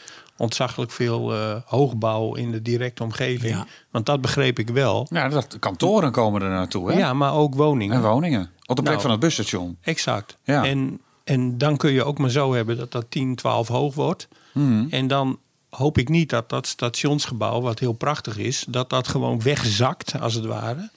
ontzaglijk 0.41 0.91
veel 0.91 1.35
eh, 1.35 1.57
hoogbouw 1.65 2.35
in 2.35 2.51
de 2.51 2.63
directe 2.63 3.03
omgeving. 3.03 3.55
Ja. 3.55 3.67
Want 3.91 4.07
dat 4.07 4.21
begreep 4.21 4.59
ik 4.59 4.69
wel. 4.69 5.07
Ja, 5.11 5.29
dat, 5.29 5.59
kantoren 5.59 6.13
komen 6.13 6.43
er 6.43 6.49
naartoe, 6.49 6.93
hè? 6.93 6.99
Ja, 6.99 7.13
maar 7.13 7.35
ook 7.35 7.55
woningen. 7.55 7.97
En 7.97 8.03
woningen. 8.03 8.51
Op 8.67 8.77
de 8.77 8.83
plek 8.83 8.87
Nou. 8.87 9.01
van 9.01 9.11
het 9.11 9.21
busstation. 9.21 9.77
Exact. 9.83 10.37
Ja. 10.45 10.65
En, 10.65 11.01
en 11.25 11.59
dan 11.59 11.77
kun 11.77 11.93
je 11.93 12.05
ook 12.05 12.19
maar 12.19 12.31
zo 12.31 12.53
hebben 12.53 12.77
dat 12.77 12.93
dat 12.93 13.07
10, 13.09 13.35
12 13.35 13.69
hoog 13.69 13.95
wordt. 13.95 14.29
Mhm. 14.53 14.87
En 14.91 15.07
dan 15.07 15.39
hoop 15.71 15.99
ik 15.99 16.09
niet 16.09 16.31
dat 16.31 16.49
dat 16.49 16.67
stationsgebouw, 16.67 17.61
wat 17.61 17.79
heel 17.79 17.93
prachtig 17.93 18.37
is, 18.37 18.65
dat 18.69 18.91
dat 18.91 19.09
gewoon 19.09 19.43
wegzakt, 19.43 20.21
als 20.21 20.35
het 20.35 20.45
ware, 20.45 20.91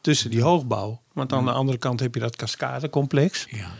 tussen 0.00 0.30
die 0.30 0.42
hoogbouw. 0.42 1.00
Want 1.12 1.32
aan 1.32 1.44
de 1.44 1.52
andere 1.52 1.78
kant 1.78 2.00
heb 2.00 2.14
je 2.14 2.20
dat 2.20 2.36
cascadecomplex. 2.36 3.46
Ja. 3.50 3.70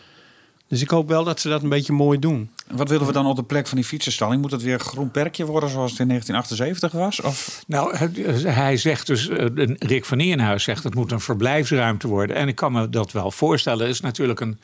Dus 0.68 0.83
ik 0.83 0.90
hoop 0.90 1.09
wel 1.09 1.25
dat 1.25 1.40
ze 1.40 1.49
dat 1.49 1.62
een 1.62 1.68
beetje 1.68 1.92
mooi 1.92 2.18
doen. 2.18 2.50
Wat 2.71 2.88
willen 2.88 3.06
we 3.06 3.12
dan 3.12 3.26
op 3.26 3.37
de 3.37 3.42
plek 3.42 3.66
van 3.66 3.76
die 3.76 3.87
fietsenstalling? 3.87 4.42
Moet 4.42 4.50
het 4.50 4.62
weer 4.62 4.75
een 4.75 4.80
groen 4.80 5.11
perkje 5.11 5.44
worden 5.47 5.68
zoals 5.71 5.90
het 5.90 6.00
in 6.00 6.06
1978 6.09 6.92
was? 7.00 7.21
Of? 7.21 7.64
Nou, 7.66 7.97
het- 7.97 8.42
hij 8.54 8.76
zegt 8.76 9.06
dus, 9.06 9.28
eh, 9.28 9.47
Rick 9.78 10.04
van 10.04 10.18
Nierenhuis 10.18 10.62
zegt 10.64 10.85
het 10.85 10.94
moet 10.94 11.12
een 11.12 11.21
verblijfsruimte 11.21 12.09
worden. 12.09 12.37
En 12.37 12.49
ik 12.49 12.54
kan 12.54 12.73
me 12.73 12.88
dat 12.88 13.12
wel 13.12 13.30
voorstellen. 13.30 13.85
Er 13.85 13.90
is 13.90 14.00
natuurlijk 14.00 14.40
een, 14.40 14.59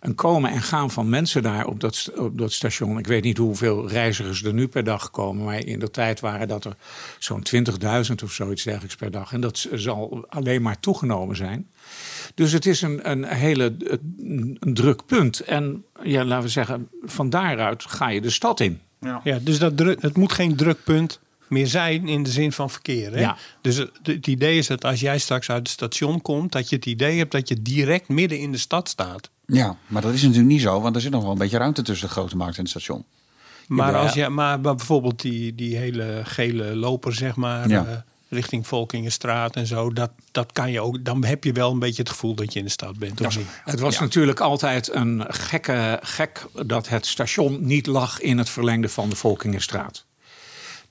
een 0.00 0.14
komen 0.14 0.50
en 0.50 0.62
gaan 0.62 0.90
van 0.90 1.08
mensen 1.08 1.42
daar 1.42 1.66
op 1.66 1.80
dat, 1.80 2.10
op 2.16 2.38
dat 2.38 2.52
station. 2.52 2.98
Ik 2.98 3.06
weet 3.06 3.22
niet 3.24 3.38
hoeveel 3.38 3.88
reizigers 3.88 4.44
er 4.44 4.52
nu 4.54 4.68
per 4.68 4.84
dag 4.84 5.10
komen. 5.10 5.44
Maar 5.44 5.64
in 5.64 5.78
de 5.78 5.90
tijd 5.90 6.20
waren 6.20 6.48
dat 6.48 6.64
er 6.64 6.76
zo'n 7.18 7.42
20.000 7.42 8.22
of 8.22 8.32
zoiets 8.32 8.62
dergelijks 8.64 8.96
per 8.96 9.10
dag. 9.10 9.32
En 9.32 9.40
dat 9.40 9.66
zal 9.72 10.24
alleen 10.28 10.62
maar 10.62 10.80
toegenomen 10.80 11.36
zijn. 11.36 11.70
Dus 12.34 12.52
het 12.52 12.66
is 12.66 12.82
een, 12.82 13.10
een 13.10 13.24
hele 13.24 13.74
een 14.18 14.58
druk 14.60 15.06
punt. 15.06 15.40
En 15.40 15.84
ja, 16.02 16.24
laten 16.24 16.44
we 16.44 16.50
zeggen, 16.50 16.88
van 17.02 17.30
daaruit 17.30 17.84
ga 17.88 18.08
je 18.08 18.20
de 18.20 18.30
stad 18.30 18.60
in. 18.60 18.80
Ja, 19.24 19.38
dus 19.42 19.58
dat 19.58 19.76
druk, 19.76 20.02
het 20.02 20.16
moet 20.16 20.32
geen 20.32 20.56
drukpunt 20.56 21.20
meer 21.48 21.66
zijn 21.66 22.08
in 22.08 22.22
de 22.22 22.30
zin 22.30 22.52
van 22.52 22.70
verkeer. 22.70 23.12
Hè? 23.12 23.20
Ja. 23.20 23.36
Dus 23.60 23.76
het, 23.76 23.90
het 24.02 24.26
idee 24.26 24.58
is 24.58 24.66
dat 24.66 24.84
als 24.84 25.00
jij 25.00 25.18
straks 25.18 25.50
uit 25.50 25.58
het 25.58 25.68
station 25.68 26.22
komt, 26.22 26.52
dat 26.52 26.68
je 26.68 26.76
het 26.76 26.86
idee 26.86 27.18
hebt 27.18 27.32
dat 27.32 27.48
je 27.48 27.62
direct 27.62 28.08
midden 28.08 28.38
in 28.38 28.52
de 28.52 28.58
stad 28.58 28.88
staat. 28.88 29.30
Ja, 29.46 29.76
maar 29.86 30.02
dat 30.02 30.14
is 30.14 30.22
natuurlijk 30.22 30.48
niet 30.48 30.60
zo, 30.60 30.80
want 30.80 30.94
er 30.94 31.00
zit 31.00 31.10
nog 31.10 31.22
wel 31.22 31.32
een 31.32 31.38
beetje 31.38 31.58
ruimte 31.58 31.82
tussen 31.82 32.06
de 32.06 32.12
grote 32.12 32.36
markt 32.36 32.56
en 32.56 32.60
het 32.62 32.70
station. 32.70 33.04
Maar, 33.66 33.92
Ja, 33.92 33.98
als 33.98 34.12
ja. 34.14 34.24
je, 34.24 34.30
maar 34.30 34.60
bijvoorbeeld 34.60 35.20
die, 35.20 35.54
die 35.54 35.76
hele 35.76 36.20
gele 36.24 36.76
loper, 36.76 37.14
zeg 37.14 37.36
maar, 37.36 37.68
Ja. 37.68 37.84
eh, 37.86 37.96
richting 38.30 38.66
Volkingenstraat 38.66 39.56
en 39.56 39.66
zo, 39.66 39.92
dat, 39.92 40.10
dat 40.30 40.52
kan 40.52 40.70
je 40.70 40.80
ook. 40.80 41.04
Dan 41.04 41.24
heb 41.24 41.44
je 41.44 41.52
wel 41.52 41.70
een 41.72 41.78
beetje 41.78 42.02
het 42.02 42.10
gevoel 42.10 42.34
dat 42.34 42.52
je 42.52 42.58
in 42.58 42.64
de 42.64 42.70
stad 42.70 42.98
bent. 42.98 43.20
Of 43.26 43.36
niet? 43.36 43.46
Het 43.64 43.80
was 43.80 43.98
natuurlijk 43.98 44.40
altijd 44.40 44.94
een 44.94 45.24
gekke 45.28 45.98
gek 46.02 46.46
dat 46.66 46.88
het 46.88 47.06
station 47.06 47.66
niet 47.66 47.86
lag 47.86 48.20
in 48.20 48.38
het 48.38 48.50
verlengde 48.50 48.88
van 48.88 49.08
de 49.08 49.16
Volkingenstraat. 49.16 50.08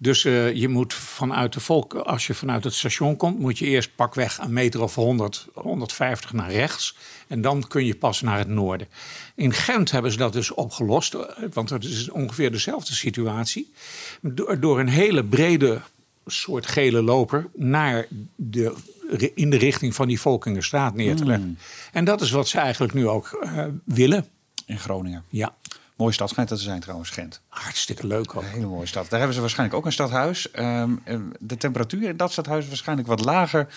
Dus 0.02 0.26
eh, 0.26 0.54
je 0.54 0.68
moet 0.68 0.94
vanuit 0.94 1.54
de 1.54 1.60
volk, 1.60 1.94
als 1.94 2.28
je 2.28 2.34
vanuit 2.34 2.64
het 2.64 2.74
station 2.74 3.16
komt, 3.16 3.40
moet 3.40 3.58
je 3.58 3.66
eerst 3.66 3.96
pakweg 3.96 4.38
een 4.38 4.54
meter 4.54 4.82
of 4.82 4.96
100, 4.96 5.48
150 5.54 6.34
naar 6.34 6.52
rechts. 6.52 6.96
En 7.28 7.42
dan 7.42 7.68
kun 7.68 7.86
je 7.86 7.96
pas 7.96 8.22
naar 8.22 8.38
het 8.38 8.48
noorden. 8.48 8.88
In 9.36 9.54
Gent 9.54 9.92
hebben 9.92 10.12
ze 10.12 10.18
dat 10.18 10.34
dus 10.34 10.52
opgelost, 10.52 11.14
eh, 11.14 11.22
want 11.54 11.70
het 11.70 11.84
is 11.84 12.10
ongeveer 12.10 12.52
dezelfde 12.52 12.94
situatie. 12.94 13.74
Door, 14.22 14.60
door 14.60 14.80
een 14.80 14.90
hele 14.90 15.26
brede 15.26 15.82
soort 16.32 16.66
gele 16.66 17.02
loper 17.02 17.48
naar 17.56 18.08
de, 18.36 18.76
in 19.36 19.50
de 19.50 19.58
richting 19.58 19.96
van 19.96 20.08
die 20.08 20.20
Volkingenstraat 20.20 20.96
neer 20.96 21.16
te 21.16 21.26
leggen. 21.26 21.58
En 21.92 22.06
dat 22.06 22.22
is 22.22 22.32
wat 22.32 22.48
ze 22.48 22.60
eigenlijk 22.60 22.94
nu 22.94 23.08
ook 23.08 23.40
eh, 23.42 23.66
willen. 23.86 24.26
In 24.66 24.80
Groningen. 24.80 25.24
Ja, 25.30 25.56
Mooie 26.00 26.14
stad 26.14 26.30
schijnt 26.30 26.50
dat 26.50 26.58
te 26.58 26.64
zijn 26.64 26.80
trouwens, 26.80 27.10
Gent. 27.10 27.42
Hartstikke 27.64 28.08
leuk 28.08 28.36
ook. 28.36 28.42
Een 28.42 28.50
hele 28.50 28.66
mooie 28.66 28.86
stad. 28.86 29.10
Daar 29.10 29.18
hebben 29.18 29.36
ze 29.36 29.42
waarschijnlijk 29.42 29.80
ook 29.80 29.86
een 29.86 29.92
stadhuis. 29.92 30.52
Ehm, 30.52 30.92
eh, 31.04 31.18
de 31.40 31.58
temperatuur 31.58 32.10
in 32.10 32.18
dat 32.18 32.32
stadhuis 32.32 32.64
is 32.64 32.70
waarschijnlijk 32.70 33.08
wat 33.08 33.26
lager 33.26 33.68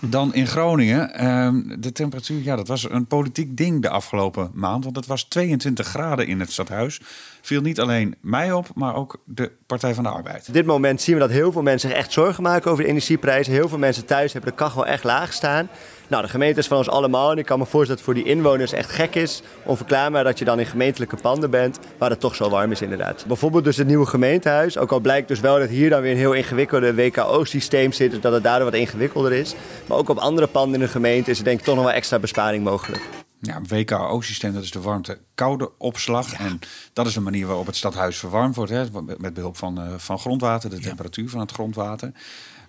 dan 0.00 0.34
in 0.34 0.46
Groningen. 0.46 1.14
Ehm, 1.14 1.80
de 1.80 1.92
temperatuur, 1.92 2.42
ja, 2.42 2.56
dat 2.56 2.68
was 2.68 2.90
een 2.90 3.06
politiek 3.06 3.56
ding 3.56 3.82
de 3.82 3.88
afgelopen 3.88 4.50
maand. 4.52 4.84
Want 4.84 4.96
het 4.96 5.06
was 5.06 5.22
22 5.22 5.86
graden 5.86 6.26
in 6.26 6.40
het 6.40 6.52
stadhuis. 6.52 7.00
Viel 7.40 7.60
niet 7.60 7.80
alleen 7.80 8.14
mij 8.20 8.52
op, 8.52 8.68
maar 8.74 8.94
ook 8.94 9.20
de 9.24 9.52
Partij 9.66 9.94
van 9.94 10.04
de 10.04 10.10
Arbeid. 10.10 10.48
Op 10.48 10.54
dit 10.54 10.66
moment 10.66 11.00
zien 11.00 11.14
we 11.14 11.20
dat 11.20 11.30
heel 11.30 11.52
veel 11.52 11.62
mensen 11.62 11.88
zich 11.88 11.98
echt 11.98 12.12
zorgen 12.12 12.42
maken 12.42 12.70
over 12.70 12.84
de 12.84 12.90
energieprijzen. 12.90 13.52
Heel 13.52 13.68
veel 13.68 13.78
mensen 13.78 14.04
thuis 14.04 14.32
hebben 14.32 14.50
de 14.50 14.56
kachel 14.56 14.86
echt 14.86 15.04
laag 15.04 15.32
staan. 15.32 15.68
Nou, 16.08 16.24
de 16.24 16.30
gemeente 16.30 16.58
is 16.58 16.66
van 16.66 16.76
ons 16.76 16.88
allemaal. 16.88 17.30
En 17.30 17.38
ik 17.38 17.46
kan 17.46 17.58
me 17.58 17.66
voorstellen 17.66 18.02
dat 18.02 18.06
het 18.06 18.16
voor 18.16 18.24
die 18.24 18.36
inwoners 18.36 18.72
echt 18.72 18.90
gek 18.90 19.14
is. 19.14 19.42
Onverklaarbaar 19.64 20.24
dat 20.24 20.38
je 20.38 20.44
dan 20.44 20.58
in 20.58 20.66
gemeentelijke 20.66 21.16
panden 21.16 21.50
bent. 21.50 21.78
Waar 21.98 22.10
het 22.10 22.20
toch 22.20 22.34
zo 22.34 22.50
warm 22.50 22.70
is 22.72 22.82
inderdaad. 22.82 23.24
Bijvoorbeeld 23.32 23.64
dus 23.64 23.76
het 23.76 23.86
nieuwe 23.86 24.06
gemeentehuis. 24.06 24.78
Ook 24.78 24.92
al 24.92 25.00
blijkt 25.00 25.28
dus 25.28 25.40
wel 25.40 25.58
dat 25.58 25.68
hier 25.68 25.90
dan 25.90 26.00
weer 26.00 26.10
een 26.10 26.16
heel 26.16 26.32
ingewikkelde 26.32 26.94
WKO-systeem 26.94 27.92
zit. 27.92 28.10
Dus 28.10 28.20
dat 28.20 28.32
het 28.32 28.42
daardoor 28.42 28.70
wat 28.70 28.80
ingewikkelder 28.80 29.32
is. 29.32 29.54
Maar 29.86 29.98
ook 29.98 30.08
op 30.08 30.18
andere 30.18 30.46
panden 30.46 30.74
in 30.74 30.86
de 30.86 30.92
gemeente 30.92 31.30
is 31.30 31.38
er 31.38 31.44
denk 31.44 31.58
ik 31.58 31.64
toch 31.64 31.74
nog 31.74 31.84
wel 31.84 31.92
extra 31.92 32.18
besparing 32.18 32.64
mogelijk. 32.64 33.02
Ja, 33.40 33.60
WKO-systeem, 33.68 34.52
dat 34.52 34.62
is 34.62 34.70
de 34.70 34.80
warmte-koude 34.80 35.70
opslag. 35.78 36.32
En 36.32 36.60
dat 36.92 37.06
is 37.06 37.14
de 37.14 37.20
manier 37.20 37.46
waarop 37.46 37.66
het 37.66 37.76
stadhuis 37.76 38.18
verwarmd 38.18 38.54
wordt. 38.54 38.70
Hè, 38.70 38.84
met 39.18 39.34
behulp 39.34 39.56
van, 39.56 39.80
eh, 39.80 39.94
van 39.96 40.18
grondwater, 40.18 40.70
de 40.70 40.78
temperatuur 40.78 41.28
van 41.28 41.40
het 41.40 41.52
grondwater. 41.52 42.12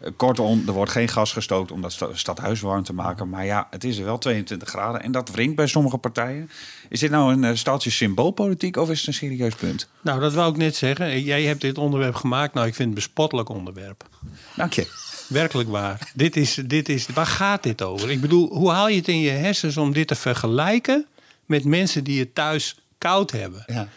Eh, 0.04 0.12
kortom, 0.16 0.64
er 0.68 0.74
wordt 0.74 0.92
geen 0.92 1.08
gas 1.08 1.32
gestookt 1.32 1.72
om 1.72 1.82
dat 1.82 1.92
sta- 1.92 2.08
stadhuis 2.14 2.62
warm 2.62 2.84
te 2.84 2.94
maken. 2.94 3.30
Maar 3.30 3.46
ja, 3.46 3.68
het 3.70 3.84
is 3.84 3.98
er 3.98 4.06
wel 4.06 4.18
22 4.18 4.70
graden. 4.70 5.02
En 5.04 5.12
dat 5.12 5.30
wringt 5.32 5.56
bij 5.56 5.68
sommige 5.68 5.98
partijen. 5.98 6.50
Is 6.90 7.00
dit 7.00 7.12
nou 7.12 7.34
een 7.34 7.44
eh, 7.44 7.56
staaltje 7.56 7.90
symboolpolitiek 7.90 8.78
of 8.78 8.90
is 8.90 8.98
het 9.00 9.08
een 9.08 9.14
serieus 9.14 9.56
punt? 9.56 9.90
Nou, 10.02 10.20
dat 10.20 10.34
wou 10.34 10.52
ik 10.52 10.58
net 10.58 10.76
zeggen. 10.76 11.22
Jij 11.24 11.44
hebt 11.44 11.62
dit 11.62 11.78
onderwerp 11.78 12.16
gemaakt. 12.16 12.54
Nou, 12.54 12.68
ik 12.68 12.76
vind 12.76 12.90
het 12.90 12.98
een 12.98 13.04
bespottelijk 13.04 13.50
onderwerp. 13.50 14.04
Dank 14.56 14.74
je. 14.74 14.88
Werkelijk 15.28 15.70
waar. 15.70 16.12
dit 16.14 16.36
is, 16.38 16.62
dit 16.66 16.90
is, 16.90 17.08
waar 17.08 17.26
gaat 17.26 17.64
dit 17.64 17.82
over? 17.82 18.12
Ik 18.12 18.22
bedoel, 18.22 18.50
hoe 18.54 18.72
haal 18.72 18.88
je 18.90 18.96
het 18.98 19.08
in 19.08 19.20
je 19.20 19.30
hersens 19.30 19.78
om 19.78 19.94
dit 19.94 20.08
te 20.08 20.16
vergelijken 20.16 21.06
met 21.46 21.66
mensen 21.66 22.04
die 22.04 22.20
het 22.20 22.36
thuis 22.36 22.78
koud 22.98 23.32
hebben? 23.32 23.64
Ja. 23.66 23.88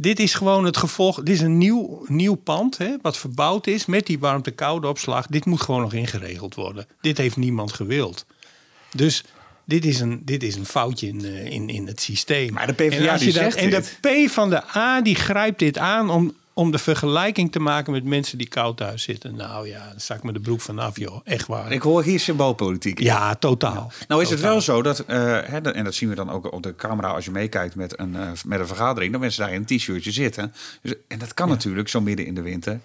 Dit 0.00 0.18
is 0.18 0.34
gewoon 0.34 0.64
het 0.64 0.76
gevolg. 0.76 1.16
Dit 1.16 1.34
is 1.34 1.40
een 1.40 1.58
nieuw, 1.58 2.04
nieuw 2.06 2.34
pand 2.34 2.78
hè, 2.78 2.96
wat 3.02 3.16
verbouwd 3.16 3.66
is 3.66 3.86
met 3.86 4.06
die 4.06 4.18
warmte-koude 4.18 4.88
opslag. 4.88 5.26
Dit 5.26 5.44
moet 5.44 5.60
gewoon 5.60 5.80
nog 5.80 5.92
ingeregeld 5.92 6.54
worden. 6.54 6.86
Dit 7.00 7.18
heeft 7.18 7.36
niemand 7.36 7.72
gewild. 7.72 8.26
Dus 8.96 9.24
dit 9.64 9.84
is 9.84 10.00
een, 10.00 10.22
dit 10.24 10.42
is 10.42 10.54
een 10.56 10.66
foutje 10.66 11.06
in, 11.06 11.24
eh, 11.24 11.44
in, 11.50 11.68
in 11.68 11.86
het 11.86 12.00
systeem. 12.00 12.52
Maar 12.52 12.66
de 12.66 12.72
PvdA 12.72 12.96
en 12.96 13.08
als 13.08 13.20
die 13.20 13.32
dat- 13.32 13.42
zegt 13.42 13.56
En 13.56 13.70
dit. 13.70 13.98
de 14.00 14.24
P 14.26 14.30
van 14.30 14.50
de 14.50 14.62
A 14.76 15.00
die 15.00 15.14
grijpt 15.14 15.58
dit 15.58 15.78
aan 15.78 16.10
om, 16.10 16.34
om 16.60 16.70
de 16.70 16.78
vergelijking 16.78 17.52
te 17.52 17.58
maken 17.58 17.92
met 17.92 18.04
mensen 18.04 18.38
die 18.38 18.48
koud 18.48 18.76
thuis 18.76 19.02
zitten. 19.02 19.36
Nou 19.36 19.68
ja, 19.68 19.88
dan 19.90 20.00
sta 20.00 20.14
ik 20.14 20.22
me 20.22 20.32
de 20.32 20.40
broek 20.40 20.60
vanaf, 20.60 20.98
joh. 20.98 21.20
Echt 21.24 21.46
waar. 21.46 21.72
Ik 21.72 21.82
hoor 21.82 22.02
hier 22.02 22.20
symboolpolitiek. 22.20 22.98
in. 22.98 23.04
Ja, 23.04 23.34
totaal. 23.34 23.92
Nou 24.08 24.22
is 24.22 24.30
het 24.30 24.40
wel 24.40 24.60
zo 24.60 24.82
dat, 24.82 24.98
eh, 24.98 25.16
hè, 25.42 25.58
en 25.58 25.84
dat 25.84 25.94
zien 25.94 26.08
we 26.08 26.14
dan 26.14 26.30
ook 26.30 26.52
op 26.52 26.62
de 26.62 26.76
camera 26.76 27.08
als 27.08 27.24
je 27.24 27.30
meekijkt 27.30 27.74
met 27.74 27.98
een, 27.98 28.16
eh, 28.16 28.30
met 28.44 28.60
een 28.60 28.66
vergadering, 28.66 29.12
dat 29.12 29.20
mensen 29.20 29.42
daar 29.42 29.52
in 29.52 29.64
een 29.68 29.78
t-shirtje 29.78 30.10
zitten. 30.10 30.54
Dus, 30.82 30.94
en 31.08 31.18
dat 31.18 31.34
kan 31.34 31.48
natuurlijk 31.48 31.88
zo 31.88 32.00
midden 32.00 32.26
in 32.26 32.34
de 32.34 32.42
winter 32.42 32.80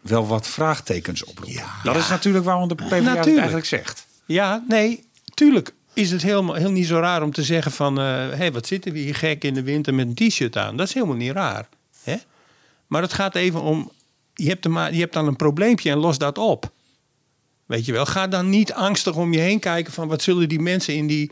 wel 0.00 0.26
wat 0.26 0.48
vraagtekens 0.48 1.24
oproepen. 1.24 1.62
dat 1.82 1.96
is 1.96 2.08
natuurlijk 2.08 2.44
waarom 2.44 2.68
de 2.68 2.74
PvdA 2.74 3.16
het 3.16 3.26
eigenlijk 3.36 3.66
zegt. 3.66 4.06
Ja, 4.24 4.64
nee, 4.68 5.04
tuurlijk 5.34 5.72
is 5.92 6.10
het 6.10 6.22
helemaal 6.22 6.54
heel 6.54 6.70
niet 6.70 6.86
zo 6.86 6.98
raar 6.98 7.22
om 7.22 7.32
te 7.32 7.42
zeggen 7.42 7.72
van... 7.72 7.96
hé, 7.96 8.36
hey, 8.36 8.52
wat 8.52 8.66
zitten 8.66 8.92
we 8.92 8.98
hier 8.98 9.14
gek 9.14 9.44
in 9.44 9.54
de 9.54 9.62
winter 9.62 9.94
met 9.94 10.06
een 10.06 10.28
t-shirt 10.28 10.56
aan? 10.56 10.76
Dat 10.76 10.88
is 10.88 10.94
helemaal 10.94 11.16
niet 11.16 11.32
raar. 11.32 11.68
Maar 12.86 13.02
het 13.02 13.12
gaat 13.12 13.34
even 13.34 13.62
om... 13.62 13.90
Je 14.34 14.48
hebt, 14.48 14.68
maar, 14.68 14.92
je 14.92 15.00
hebt 15.00 15.12
dan 15.12 15.26
een 15.26 15.36
probleempje 15.36 15.90
en 15.90 15.98
los 15.98 16.18
dat 16.18 16.38
op. 16.38 16.70
Weet 17.66 17.84
je 17.84 17.92
wel, 17.92 18.06
ga 18.06 18.26
dan 18.26 18.50
niet 18.50 18.72
angstig 18.72 19.14
om 19.14 19.32
je 19.32 19.38
heen 19.38 19.58
kijken 19.58 19.92
van... 19.92 20.08
wat 20.08 20.22
zullen 20.22 20.48
die 20.48 20.60
mensen 20.60 20.94
in 20.94 21.06
die, 21.06 21.30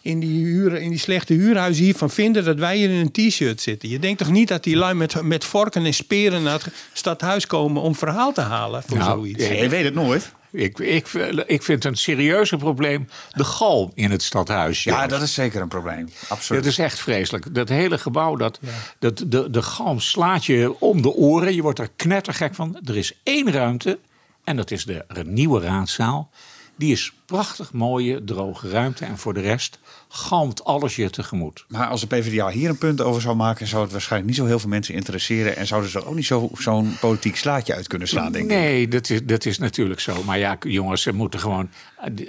in 0.00 0.20
die, 0.20 0.44
huren, 0.44 0.82
in 0.82 0.90
die 0.90 0.98
slechte 0.98 1.32
huurhuizen 1.34 1.84
hiervan 1.84 2.10
vinden... 2.10 2.44
dat 2.44 2.58
wij 2.58 2.76
hier 2.76 2.90
in 2.90 3.10
een 3.12 3.28
t-shirt 3.28 3.60
zitten. 3.60 3.88
Je 3.88 3.98
denkt 3.98 4.18
toch 4.18 4.30
niet 4.30 4.48
dat 4.48 4.64
die 4.64 4.76
lui 4.76 4.94
met, 4.94 5.22
met 5.22 5.44
vorken 5.44 5.84
en 5.84 5.94
speren 5.94 6.42
naar 6.42 6.62
het 6.64 6.72
stadhuis 6.92 7.46
komen... 7.46 7.82
om 7.82 7.94
verhaal 7.94 8.32
te 8.32 8.40
halen 8.40 8.82
voor 8.82 8.98
Nou, 8.98 9.18
zoiets? 9.18 9.48
Je 9.48 9.68
weet 9.68 9.84
het 9.84 9.94
nooit. 9.94 10.32
Ik, 10.56 10.78
ik, 10.78 11.08
ik 11.46 11.62
vind 11.62 11.84
een 11.84 11.96
serieuzer 11.96 12.58
probleem 12.58 13.08
de 13.30 13.44
galm 13.44 13.90
in 13.94 14.10
het 14.10 14.22
stadhuis. 14.22 14.84
Ja, 14.84 15.06
dat 15.06 15.22
is 15.22 15.34
zeker 15.34 15.60
een 15.60 15.68
probleem. 15.68 16.08
Absoluut. 16.28 16.62
Dat 16.62 16.72
is 16.72 16.78
echt 16.78 16.98
vreselijk. 16.98 17.54
Dat 17.54 17.68
hele 17.68 17.98
gebouw, 17.98 18.36
dat, 18.36 18.58
dat, 18.98 19.22
de, 19.26 19.50
de 19.50 19.62
galm 19.62 20.00
slaat 20.00 20.44
je 20.44 20.80
om 20.80 21.02
de 21.02 21.12
oren. 21.12 21.54
Je 21.54 21.62
wordt 21.62 21.78
er 21.78 21.90
knettergek 21.96 22.54
van. 22.54 22.80
Er 22.84 22.96
is 22.96 23.12
één 23.22 23.52
ruimte 23.52 23.98
en 24.44 24.56
dat 24.56 24.70
is 24.70 24.84
de 24.84 25.04
nieuwe 25.24 25.60
raadzaal. 25.60 26.30
Die 26.78 26.92
is 26.92 27.12
prachtig 27.26 27.72
mooie, 27.72 28.24
droge 28.24 28.68
ruimte. 28.68 29.04
En 29.04 29.18
voor 29.18 29.34
de 29.34 29.40
rest 29.40 29.78
galmt 30.08 30.64
alles 30.64 30.96
je 30.96 31.10
tegemoet. 31.10 31.64
Maar 31.68 31.86
als 31.88 32.00
de 32.00 32.06
PvdA 32.06 32.48
hier 32.50 32.68
een 32.68 32.78
punt 32.78 33.00
over 33.00 33.22
zou 33.22 33.36
maken, 33.36 33.66
zou 33.66 33.82
het 33.82 33.92
waarschijnlijk 33.92 34.30
niet 34.30 34.40
zo 34.40 34.46
heel 34.46 34.58
veel 34.58 34.68
mensen 34.68 34.94
interesseren. 34.94 35.56
En 35.56 35.66
zouden 35.66 35.90
ze 35.90 35.98
er 35.98 36.06
ook 36.06 36.14
niet 36.14 36.26
zo- 36.26 36.50
zo'n 36.58 36.96
politiek 37.00 37.36
slaatje 37.36 37.74
uit 37.74 37.86
kunnen 37.86 38.08
slaan, 38.08 38.32
denk 38.32 38.44
ik. 38.44 38.50
Nee, 38.50 38.88
dat 38.88 39.10
is, 39.10 39.24
dat 39.24 39.44
is 39.44 39.58
natuurlijk 39.58 40.00
zo. 40.00 40.22
Maar 40.22 40.38
ja, 40.38 40.56
jongens, 40.60 41.02
ze 41.02 41.12
moeten 41.12 41.40
gewoon. 41.40 41.70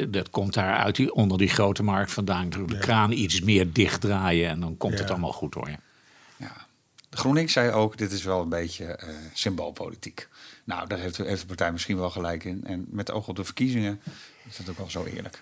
Dat 0.09 0.29
komt 0.29 0.53
daar 0.53 0.75
uit 0.77 0.95
die, 0.95 1.13
onder 1.13 1.37
die 1.37 1.49
grote 1.49 1.83
markt 1.83 2.11
vandaan. 2.11 2.49
De 2.49 2.77
kraan 2.79 3.11
iets 3.11 3.41
meer 3.41 3.73
dichtdraaien 3.73 4.49
en 4.49 4.59
dan 4.59 4.77
komt 4.77 4.93
het 4.93 5.01
Ja. 5.07 5.07
allemaal 5.13 5.33
goed 5.33 5.53
hoor. 5.53 5.69
Ja. 6.37 6.65
De 7.09 7.17
GroenLinks 7.17 7.53
zei 7.53 7.71
ook, 7.71 7.97
dit 7.97 8.11
is 8.11 8.23
wel 8.23 8.41
een 8.41 8.49
beetje 8.49 8.85
eh, 8.85 9.07
symboolpolitiek. 9.33 10.27
Nou, 10.63 10.87
daar 10.87 10.99
heeft, 10.99 11.17
heeft 11.17 11.41
de 11.41 11.47
partij 11.47 11.71
misschien 11.71 11.97
wel 11.97 12.09
gelijk 12.09 12.43
in. 12.43 12.61
En 12.65 12.85
met 12.89 13.11
oog 13.11 13.27
op 13.27 13.35
de 13.35 13.43
verkiezingen 13.43 14.01
is 14.49 14.57
dat 14.57 14.69
ook 14.69 14.77
wel 14.77 14.89
zo 14.89 15.03
eerlijk. 15.03 15.41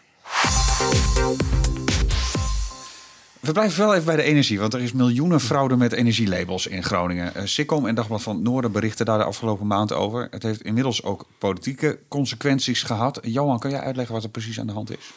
We 3.40 3.52
blijven 3.52 3.80
wel 3.80 3.94
even 3.94 4.06
bij 4.06 4.16
de 4.16 4.22
energie, 4.22 4.60
want 4.60 4.74
er 4.74 4.82
is 4.82 4.92
miljoenen 4.92 5.40
fraude 5.40 5.76
met 5.76 5.92
energielabels 5.92 6.68
in 6.68 6.84
Groningen. 6.84 7.32
Uh, 7.36 7.42
Sikkom 7.46 7.86
en 7.88 7.96
Dagblad 7.96 8.22
van 8.22 8.36
het 8.36 8.44
Noorden 8.44 8.72
berichten 8.72 9.06
daar 9.06 9.18
de 9.18 9.24
afgelopen 9.24 9.68
maand 9.68 9.94
over. 9.94 10.28
Het 10.32 10.44
heeft 10.44 10.62
inmiddels 10.62 11.04
ook 11.04 11.26
politieke 11.38 12.00
consequenties 12.08 12.84
gehad. 12.84 13.20
Johan, 13.22 13.60
kan 13.60 13.72
jij 13.72 13.80
uitleggen 13.80 14.14
wat 14.16 14.24
er 14.24 14.30
precies 14.30 14.60
aan 14.60 14.68
de 14.68 14.74
hand 14.74 14.92
is? 14.92 15.12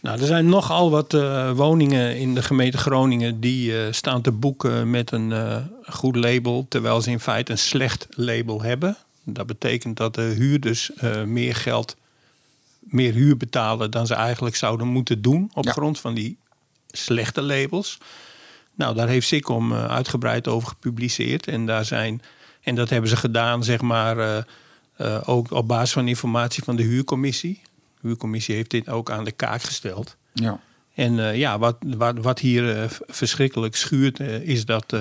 Nou, 0.00 0.20
er 0.20 0.26
zijn 0.26 0.48
nogal 0.48 0.90
wat 0.90 1.14
uh, 1.14 1.50
woningen 1.50 2.16
in 2.16 2.34
de 2.34 2.42
gemeente 2.42 2.78
Groningen 2.78 3.40
die 3.40 3.72
uh, 3.72 3.86
staan 3.90 4.22
te 4.22 4.32
boeken 4.32 4.90
met 4.90 5.12
een 5.12 5.32
goed 5.86 6.16
label, 6.16 6.66
terwijl 6.68 7.00
ze 7.00 7.10
in 7.10 7.20
feite 7.20 7.52
een 7.52 7.58
slecht 7.58 8.06
label 8.10 8.62
hebben. 8.62 8.96
Dat 9.24 9.46
betekent 9.46 9.96
dat 9.96 10.14
de 10.14 10.22
huurders 10.22 10.90
meer 11.26 11.54
geld, 11.54 11.96
meer 12.92 13.12
huur 13.12 13.36
betalen 13.36 13.90
dan 13.90 14.06
ze 14.06 14.14
eigenlijk 14.14 14.56
zouden 14.56 14.86
moeten 14.86 15.22
doen 15.22 15.50
op 15.54 15.64
ja. 15.64 15.72
grond 15.72 16.00
van 16.00 16.14
die 16.14 16.38
slechte 16.90 17.42
labels. 17.42 17.98
Nou, 18.74 18.94
daar 18.94 19.08
heeft 19.08 19.26
Sikkom 19.26 19.74
uitgebreid 19.74 20.48
over 20.48 20.68
gepubliceerd 20.68 21.46
en 21.46 21.66
daar 21.66 21.84
zijn 21.84 22.22
en 22.60 22.74
dat 22.74 22.90
hebben 22.90 23.10
ze 23.10 23.16
gedaan, 23.16 23.64
zeg 23.64 23.80
maar, 23.80 24.46
ook 25.24 25.50
op 25.50 25.68
basis 25.68 25.92
van 25.92 26.08
informatie 26.08 26.62
van 26.62 26.76
de 26.76 26.82
huurcommissie. 26.82 27.60
De 28.00 28.08
huurcommissie 28.08 28.54
heeft 28.54 28.70
dit 28.70 28.88
ook 28.88 29.10
aan 29.10 29.24
de 29.24 29.32
kaak 29.32 29.62
gesteld. 29.62 30.16
Ja. 30.32 30.60
En 30.94 31.12
uh, 31.12 31.36
ja, 31.36 31.58
wat, 31.58 31.76
wat, 31.80 32.18
wat 32.18 32.38
hier 32.38 32.88
verschrikkelijk 33.06 33.76
schuurt, 33.76 34.20
is 34.20 34.64
dat, 34.64 34.96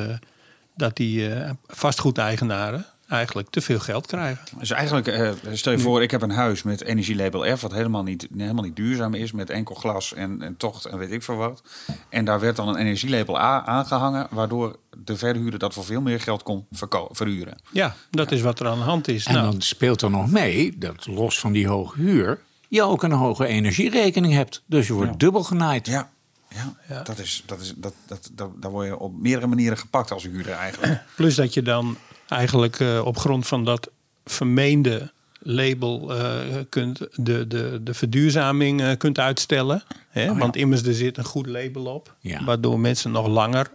dat 0.75 0.95
die 0.95 1.29
vastgoedeigenaren 1.67 2.85
eigenlijk 3.09 3.49
te 3.49 3.61
veel 3.61 3.79
geld 3.79 4.05
krijgen. 4.07 4.45
Dus 4.59 4.69
eigenlijk, 4.69 5.35
stel 5.51 5.71
je 5.71 5.79
voor, 5.79 6.01
ik 6.01 6.11
heb 6.11 6.21
een 6.21 6.31
huis 6.31 6.63
met 6.63 6.83
energielabel 6.83 7.57
F, 7.57 7.61
wat 7.61 7.71
helemaal 7.71 8.03
niet, 8.03 8.27
helemaal 8.37 8.63
niet 8.63 8.75
duurzaam 8.75 9.13
is, 9.13 9.31
met 9.31 9.49
enkel 9.49 9.75
glas 9.75 10.13
en, 10.13 10.41
en 10.41 10.57
tocht 10.57 10.85
en 10.85 10.97
weet 10.97 11.11
ik 11.11 11.23
veel 11.23 11.35
wat. 11.35 11.61
En 12.09 12.25
daar 12.25 12.39
werd 12.39 12.55
dan 12.55 12.67
een 12.67 12.75
energielabel 12.75 13.39
A 13.39 13.65
aangehangen, 13.65 14.27
waardoor 14.29 14.75
de 15.03 15.17
verhuurder 15.17 15.59
dat 15.59 15.73
voor 15.73 15.85
veel 15.85 16.01
meer 16.01 16.19
geld 16.19 16.43
kon 16.43 16.65
verhuren. 17.11 17.57
Ja, 17.71 17.95
dat 18.09 18.29
ja. 18.29 18.35
is 18.35 18.41
wat 18.41 18.59
er 18.59 18.67
aan 18.67 18.77
de 18.77 18.83
hand 18.83 19.07
is. 19.07 19.25
En 19.25 19.33
nou. 19.33 19.51
dan 19.51 19.61
speelt 19.61 20.01
er 20.01 20.09
nog 20.09 20.31
mee, 20.31 20.77
dat 20.77 21.07
los 21.07 21.39
van 21.39 21.51
die 21.51 21.67
hoge 21.67 22.01
huur, 22.01 22.39
je 22.67 22.81
ook 22.81 23.03
een 23.03 23.11
hoge 23.11 23.45
energierekening 23.47 24.33
hebt. 24.33 24.63
Dus 24.65 24.87
je 24.87 24.93
wordt 24.93 25.11
Ja. 25.11 25.17
dubbel 25.17 25.43
genaaid. 25.43 25.87
Ja, 25.87 26.09
ja, 26.49 26.73
Ja. 26.89 27.01
Dat 27.03 27.19
is, 27.19 27.43
dat 27.45 27.59
is, 27.59 27.73
dat, 27.75 27.93
dat, 28.07 28.29
dat, 28.33 28.61
daar 28.61 28.71
word 28.71 28.87
je 28.87 28.97
op 28.97 29.17
meerdere 29.17 29.47
manieren 29.47 29.77
gepakt 29.77 30.11
als 30.11 30.23
huurder 30.23 30.53
eigenlijk. 30.53 31.01
Plus 31.15 31.35
dat 31.35 31.53
je 31.53 31.61
dan 31.61 31.97
eigenlijk 32.29 32.79
eh, 32.79 33.01
op 33.05 33.17
grond 33.17 33.47
van 33.47 33.65
dat 33.65 33.89
vermeende 34.25 35.11
label 35.39 36.15
eh, 36.15 36.35
kunt 36.69 36.97
de, 37.15 37.47
de, 37.47 37.79
de 37.83 37.93
verduurzaming 37.93 38.81
eh, 38.81 38.97
kunt 38.97 39.19
uitstellen. 39.19 39.83
Hè? 40.09 40.29
Oh 40.29 40.33
ja. 40.33 40.39
Want 40.39 40.55
immers 40.55 40.83
er 40.83 40.93
zit 40.93 41.17
een 41.17 41.23
goed 41.23 41.47
label 41.47 41.85
op. 41.85 42.15
Ja. 42.19 42.43
Waardoor 42.43 42.79
mensen 42.79 43.11
nog 43.11 43.27
langer 43.27 43.71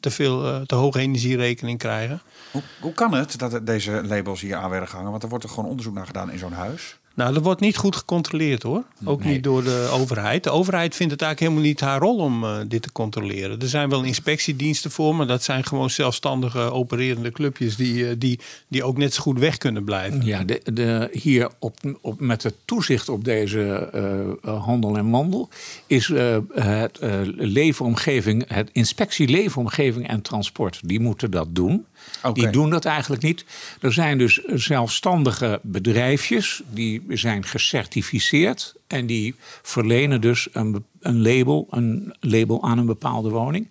te 0.00 0.10
veel 0.10 0.66
te 0.66 0.74
hoge 0.74 1.00
energierekening 1.00 1.78
krijgen. 1.78 2.20
hoe, 2.50 2.62
hoe 2.80 2.92
kan 2.92 3.14
het 3.14 3.38
dat 3.38 3.66
deze 3.66 4.02
labels 4.04 4.40
hier 4.40 4.56
aan 4.56 4.70
werden 4.70 4.88
gehangen? 4.88 5.10
Want 5.10 5.22
er 5.22 5.28
wordt 5.28 5.44
er 5.44 5.50
gewoon 5.50 5.70
onderzoek 5.70 5.94
naar 5.94 6.06
gedaan 6.06 6.30
in 6.30 6.38
zo'n 6.38 6.52
huis. 6.52 6.98
Nou, 7.16 7.34
dat 7.34 7.42
wordt 7.42 7.60
niet 7.60 7.76
goed 7.76 7.96
gecontroleerd 7.96 8.62
hoor. 8.62 8.84
Ook 9.04 9.24
Nee. 9.24 9.32
niet 9.32 9.42
door 9.44 9.64
de 9.64 9.88
overheid. 9.92 10.44
De 10.44 10.50
overheid 10.50 10.94
vindt 10.94 11.12
het 11.12 11.22
eigenlijk 11.22 11.52
helemaal 11.52 11.72
niet 11.72 11.80
haar 11.80 12.00
rol 12.00 12.16
om 12.16 12.44
eh, 12.44 12.56
dit 12.68 12.82
te 12.82 12.92
controleren. 12.92 13.60
Er 13.60 13.68
zijn 13.68 13.88
wel 13.88 14.02
inspectiediensten 14.02 14.90
voor, 14.90 15.14
maar 15.14 15.26
dat 15.26 15.42
zijn 15.42 15.64
gewoon 15.64 15.90
zelfstandige 15.90 16.58
opererende 16.58 17.30
clubjes 17.30 17.76
die, 17.76 18.08
eh, 18.08 18.14
die, 18.18 18.40
die 18.68 18.84
ook 18.84 18.96
net 18.98 19.14
zo 19.14 19.22
goed 19.22 19.38
weg 19.38 19.58
kunnen 19.58 19.84
blijven. 19.84 20.24
Ja, 20.24 20.44
de, 20.44 20.60
de, 20.72 21.08
hier 21.12 21.50
op, 21.58 21.78
op, 22.00 22.20
met 22.20 22.42
het 22.42 22.54
toezicht 22.64 23.08
op 23.08 23.24
deze 23.24 23.88
eh, 24.42 24.64
handel 24.64 24.96
en 24.96 25.10
wandel 25.10 25.48
is 25.86 26.12
het 26.52 26.98
leefomgeving, 27.36 28.44
het 28.48 28.70
inspectie 28.72 29.28
leefomgeving 29.28 30.08
en 30.08 30.22
transport. 30.22 30.80
Die 30.84 31.00
moeten 31.00 31.30
dat 31.30 31.46
doen. 31.50 31.86
Die 32.32 32.50
doen 32.50 32.70
dat 32.70 32.84
eigenlijk 32.84 33.22
niet. 33.22 33.44
Er 33.80 33.92
zijn 33.92 34.18
dus 34.18 34.44
zelfstandige 34.44 35.60
bedrijfjes 35.62 36.62
die 36.70 37.02
zijn 37.08 37.44
gecertificeerd 37.44 38.74
en 38.86 39.06
die 39.06 39.34
verlenen 39.62 40.20
dus 40.20 40.48
een, 40.52 40.84
een 41.00 41.22
label, 41.22 41.66
een 41.70 42.14
label 42.20 42.62
aan 42.64 42.78
een 42.78 42.86
bepaalde 42.86 43.28
woning. 43.28 43.68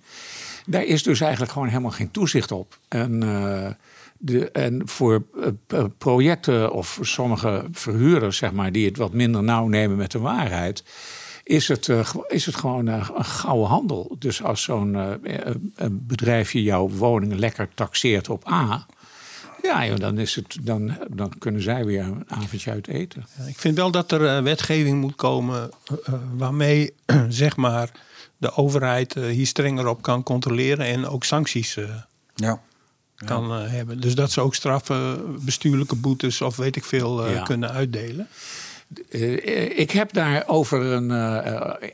Daar 0.65 0.83
is 0.83 1.03
dus 1.03 1.19
eigenlijk 1.21 1.51
gewoon 1.51 1.67
helemaal 1.67 1.91
geen 1.91 2.11
toezicht 2.11 2.51
op. 2.51 2.77
En, 2.87 3.23
eh, 3.23 3.71
de, 4.17 4.51
en 4.51 4.81
voor 4.85 5.23
eh, 5.41 5.47
p- 5.67 5.89
projecten 5.97 6.71
of 6.71 6.99
sommige 7.01 7.65
verhuurders, 7.71 8.37
zeg 8.37 8.51
maar, 8.51 8.71
die 8.71 8.85
het 8.85 8.97
wat 8.97 9.13
minder 9.13 9.43
nauw 9.43 9.67
nemen 9.67 9.97
met 9.97 10.11
de 10.11 10.19
waarheid, 10.19 10.83
is 11.45 11.67
het, 11.67 11.89
eh, 11.89 12.13
is 12.27 12.45
het 12.45 12.55
gewoon 12.55 12.87
eh, 12.87 13.09
een 13.15 13.25
gouden 13.25 13.67
handel. 13.67 14.15
Dus 14.19 14.43
als 14.43 14.63
zo'n 14.63 14.95
eh, 14.95 15.45
bedrijfje 15.91 16.63
jouw 16.63 16.89
woning 16.89 17.33
lekker 17.33 17.69
taxeert 17.73 18.29
op 18.29 18.51
A. 18.51 18.85
Ja, 19.61 19.85
joh, 19.85 19.97
dan, 19.97 20.17
is 20.17 20.35
het, 20.35 20.57
dan, 20.61 20.97
dan 21.09 21.33
kunnen 21.37 21.61
zij 21.61 21.85
weer 21.85 22.03
een 22.03 22.23
avondje 22.27 22.71
uit 22.71 22.87
eten. 22.87 23.25
Ik 23.47 23.59
vind 23.59 23.75
wel 23.77 23.91
dat 23.91 24.11
er 24.11 24.43
wetgeving 24.43 25.01
moet 25.01 25.15
komen 25.15 25.69
waarmee 26.37 26.93
zeg 27.29 27.55
maar, 27.55 27.91
de 28.37 28.53
overheid 28.55 29.13
hier 29.13 29.47
strenger 29.47 29.87
op 29.87 30.01
kan 30.01 30.23
controleren 30.23 30.85
en 30.85 31.07
ook 31.07 31.23
sancties 31.23 31.77
eh, 31.77 31.89
Ja. 32.35 32.61
kan 33.15 33.51
hebben. 33.51 34.01
Dus 34.01 34.15
dat 34.15 34.31
ze 34.31 34.41
ook 34.41 34.55
straffen, 34.55 35.19
bestuurlijke 35.45 35.95
boetes 35.95 36.41
of 36.41 36.55
weet 36.55 36.75
ik 36.75 36.83
veel 36.85 37.25
eh, 37.25 37.33
Ja. 37.33 37.43
kunnen 37.43 37.71
uitdelen. 37.71 38.27
Eh, 39.09 39.79
ik 39.79 39.91
heb 39.91 40.13
daar 40.13 40.43
over 40.47 40.81
een. 40.81 41.11
eh, 41.11 41.53
eh, 41.55 41.89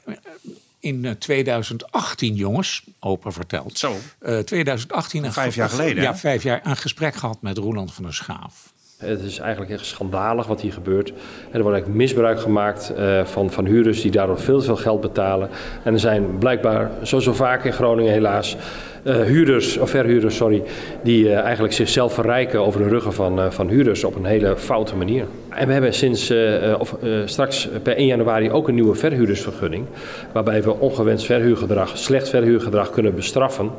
in 0.80 1.06
eh, 1.06 1.12
2018, 1.12 2.36
jongens, 2.36 2.84
open 3.00 3.34
verteld. 3.34 3.78
Zo. 3.78 3.98
Eh, 4.20 4.38
2018. 4.40 5.24
een 5.24 5.34
Vijf 5.34 5.56
jaar 5.56 5.70
geleden, 5.70 6.04
Ja, 6.04 6.18
vijf 6.18 6.44
jaar. 6.44 6.62
Een 6.64 6.78
gesprek 6.78 7.16
gehad 7.16 7.42
met 7.42 7.58
Roland 7.58 7.94
van 7.94 8.04
der 8.04 8.14
Schaaf. 8.14 8.71
Het 9.06 9.22
is 9.24 9.40
eigenlijk 9.40 9.72
echt 9.72 9.86
schandalig 9.86 10.48
wat 10.48 10.62
hier 10.62 10.74
gebeurt. 10.74 11.08
Er 11.52 11.62
wordt 11.62 11.74
eigenlijk 11.76 11.88
misbruik 11.88 12.40
gemaakt 12.40 12.94
eh, 12.98 13.26
van, 13.26 13.52
van 13.52 13.66
huurders 13.66 14.02
die 14.02 14.12
daardoor 14.12 14.40
veel 14.40 14.62
veel 14.62 14.76
geld 14.76 15.02
betalen. 15.02 15.50
En 15.84 15.94
er 15.94 16.00
zijn 16.00 16.38
blijkbaar, 16.38 16.92
zoals 17.02 17.24
zo 17.24 17.34
vaak 17.34 17.64
in 17.64 17.74
Groningen 17.74 18.12
helaas, 18.12 18.58
eh, 19.04 19.16
huurders, 19.16 19.78
of 19.78 19.90
verhuurders, 19.90 20.36
sorry, 20.36 20.64
die 21.04 21.30
eh, 21.30 21.40
eigenlijk 21.40 21.74
zichzelf 21.74 22.14
verrijken 22.14 22.60
over 22.60 22.84
de 22.84 22.90
ruggen 22.90 23.14
van, 23.14 23.52
van 23.52 23.68
huurders 23.68 24.04
op 24.04 24.16
een 24.16 24.26
hele 24.26 24.58
foute 24.58 24.96
manier. 24.96 25.26
En 25.50 25.68
we 25.68 25.74
hebben 25.74 25.94
sinds, 25.94 26.34
of 26.80 26.96
straks 27.26 27.70
per 27.84 27.96
1 27.96 28.06
januari 28.06 28.52
ook 28.52 28.68
een 28.68 28.76
nieuwe 28.76 28.96
verhuurdersvergunning. 28.96 29.86
Waarbij 30.32 30.64
we 30.64 30.80
ongewenst 30.80 31.26
verhuurgedrag, 31.26 31.98
slecht 31.98 32.30
verhuurgedrag 32.30 32.90
kunnen 32.90 33.16
bestraffen. 33.16 33.72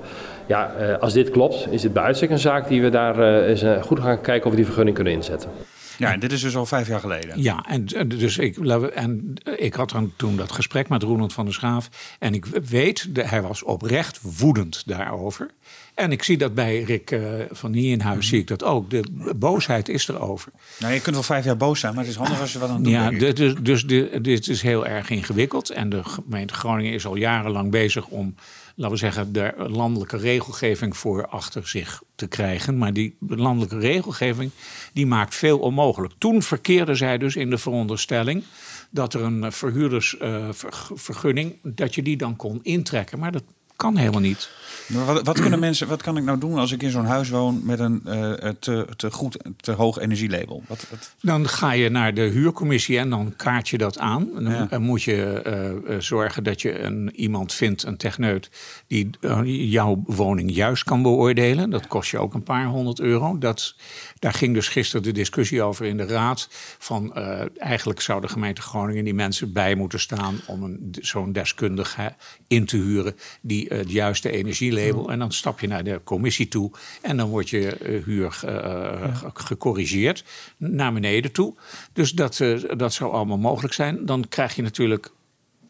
Ja, 0.47 0.73
eh, 0.75 0.99
als 0.99 1.13
dit 1.13 1.31
klopt, 1.31 1.67
is 1.73 1.83
dit 1.83 1.93
bij 1.93 2.03
uitstek 2.03 2.31
een 2.31 2.39
zaak 2.39 2.69
die 2.69 2.83
we 2.83 2.89
daar 2.91 3.19
eh, 3.43 3.49
eens 3.49 3.63
eh, 3.63 3.83
goed 3.83 4.01
gaan 4.01 4.21
kijken 4.21 4.45
of 4.45 4.51
we 4.51 4.57
die 4.57 4.65
vergunning 4.65 4.95
kunnen 4.97 5.13
inzetten. 5.13 5.51
ja, 5.99 6.13
en 6.13 6.21
dit 6.21 6.33
is 6.33 6.41
dus 6.41 6.57
al 6.57 6.67
vijf 6.67 6.89
jaar 6.89 7.01
geleden. 7.01 7.43
Ja, 7.43 7.65
en, 7.69 7.85
dus 8.09 8.39
ik, 8.39 8.57
en 8.95 9.35
ik 9.57 9.75
had 9.75 9.91
dan 9.91 10.13
toen 10.17 10.37
dat 10.37 10.53
gesprek 10.53 10.89
met 10.89 11.03
Roland 11.03 11.33
van 11.33 11.45
der 11.45 11.55
Schaaf. 11.55 11.89
En 12.19 12.35
ik 12.35 12.45
weet, 12.47 13.09
hij 13.15 13.43
was 13.43 13.63
oprecht 13.63 14.19
woedend 14.39 14.83
daarover. 14.87 15.51
En 15.95 16.13
ik 16.13 16.23
zie 16.23 16.39
dat 16.39 16.55
bij 16.55 16.83
Rick 16.83 17.11
eh, 17.11 17.21
van 17.51 17.71
Nienhuis, 17.71 18.29
zie 18.29 18.39
ik 18.41 18.47
dat 18.47 18.65
ook. 18.65 18.91
De 18.91 19.05
boosheid 19.37 19.89
is 19.89 20.09
erover. 20.09 20.53
Nou, 20.79 20.93
je 20.93 21.01
kunt 21.01 21.15
wel 21.15 21.25
vijf 21.25 21.45
jaar 21.45 21.57
boos 21.57 21.81
zijn, 21.81 21.95
maar 21.95 22.03
het 22.03 22.13
is 22.13 22.19
handig 22.19 22.41
als 22.41 22.53
je 22.53 22.59
wat 22.59 22.69
aan 22.69 22.75
het 22.75 22.85
doen 22.85 22.93
Ja, 22.93 23.09
bent. 23.09 23.21
dit 23.21 23.39
is, 23.41 23.55
dus 23.61 23.87
de- 23.87 24.19
dit 24.23 24.49
is 24.49 24.63
heel 24.63 24.87
erg 24.87 25.11
ingewikkeld. 25.11 25.71
En 25.71 25.89
de 25.89 26.05
gemeente 26.05 26.55
Groningen 26.55 26.93
is 26.93 27.07
al 27.07 27.17
jarenlang 27.17 27.71
bezig 27.71 28.07
om, 28.07 28.35
laten 28.75 28.95
we 28.95 29.01
zeggen, 29.01 29.33
de 29.33 29.55
landelijke 29.57 30.17
regelgeving 30.17 30.97
voor 30.97 31.27
achter 31.27 31.69
zich 31.69 32.03
te 32.15 32.27
krijgen. 32.27 32.79
Maar 32.79 32.93
die 32.93 33.17
landelijke 33.27 33.79
regelgeving 33.79 34.51
die 34.93 35.07
maakt 35.07 35.35
veel 35.35 35.59
onmogelijk. 35.59 36.13
Toen 36.19 36.43
verkeerde 36.43 36.95
zij 36.95 37.19
dus 37.19 37.37
in 37.37 37.51
de 37.51 37.59
veronderstelling 37.59 38.45
dat 38.91 39.15
er 39.15 39.23
een 39.23 39.53
verhuurdersvergunning, 39.53 41.57
dat 41.63 41.95
je 41.95 42.03
die 42.03 42.17
dan 42.17 42.37
kon 42.37 42.61
intrekken. 42.63 43.19
Maar 43.19 43.33
dat 43.33 43.45
kan 43.77 43.97
helemaal 43.97 44.21
niet. 44.21 44.51
Maar 44.87 45.05
wat, 45.05 45.27
wat 45.27 45.41
kunnen 45.41 45.59
mensen, 45.69 45.89
wat 45.89 46.03
kan 46.03 46.17
ik 46.17 46.25
nou 46.25 46.39
doen 46.39 46.59
als 46.59 46.73
ik 46.73 46.83
in 46.83 46.91
zo'n 46.91 47.05
huis 47.05 47.29
woon 47.29 47.61
met 47.65 47.79
een 47.79 48.01
eh, 48.05 48.49
te, 48.61 48.87
te 48.97 49.11
goed, 49.11 49.37
te 49.61 49.73
hoog 49.73 49.99
energielabel? 49.99 50.63
Wat, 50.69 50.87
wat, 50.91 51.15
Dan 51.21 51.49
ga 51.49 51.73
je 51.73 51.89
naar 51.89 52.15
de 52.15 52.21
huurcommissie 52.23 52.99
en 52.99 53.11
dan 53.11 53.35
kaart 53.37 53.69
je 53.69 53.79
dat 53.79 53.99
aan. 53.99 54.29
En 54.37 54.45
dan 54.45 54.53
Ja. 54.53 54.67
dan 54.67 54.83
moet 54.83 55.03
je 55.03 55.15
eh, 55.45 55.71
eh, 55.95 56.01
zorgen 56.01 56.45
dat 56.45 56.63
je 56.63 56.79
een, 56.81 57.13
iemand 57.15 57.53
vindt, 57.53 57.83
een 57.83 57.97
techneut, 57.97 58.51
die 58.87 59.11
eh, 59.21 59.41
jouw 59.45 60.03
woning 60.07 60.51
juist 60.55 60.85
kan 60.85 61.03
beoordelen. 61.03 61.71
Dat 61.71 61.87
kost 61.87 62.11
je 62.11 62.19
ook 62.19 62.35
een 62.35 62.43
paar 62.43 62.67
honderd 62.67 63.01
euro. 63.01 63.39
Dat, 63.39 63.75
daar 64.23 64.33
ging 64.35 64.55
dus 64.55 64.69
gisteren 64.69 65.03
de 65.03 65.13
discussie 65.13 65.63
over 65.63 65.87
in 65.87 65.97
de 65.97 66.07
raad. 66.07 66.49
Van 66.79 67.15
eh, 67.15 67.41
eigenlijk 67.57 68.01
zou 68.01 68.21
de 68.21 68.29
gemeente 68.29 68.61
Groningen 68.63 69.05
die 69.05 69.15
mensen 69.15 69.53
bij 69.53 69.75
moeten 69.75 70.01
staan 70.01 70.41
om 70.47 70.79
zo'n 71.01 71.33
deskundige 71.33 72.15
in 72.47 72.67
te 72.67 72.77
huren 72.77 73.17
die 73.41 73.69
eh, 73.69 73.79
het 73.79 73.91
juiste 73.91 74.31
energielabel. 74.31 75.11
En 75.11 75.19
dan 75.19 75.33
stap 75.33 75.61
je 75.61 75.67
naar 75.67 75.85
de 75.85 76.01
commissie 76.05 76.49
toe 76.49 76.71
en 77.01 77.17
dan 77.17 77.29
wordt 77.29 77.51
je 77.51 77.77
eh, 77.77 78.05
huur 78.05 78.33
ge- 78.33 79.31
gecorrigeerd 79.35 80.25
naar 80.57 80.93
beneden 80.93 81.33
toe. 81.33 81.55
Dus 81.93 82.13
dat, 82.13 82.41
dat 82.77 82.93
zou 82.93 83.13
allemaal 83.13 83.39
mogelijk 83.39 83.75
zijn. 83.75 84.07
Dan 84.07 84.29
krijg 84.29 84.57
je 84.57 84.63
natuurlijk 84.63 85.13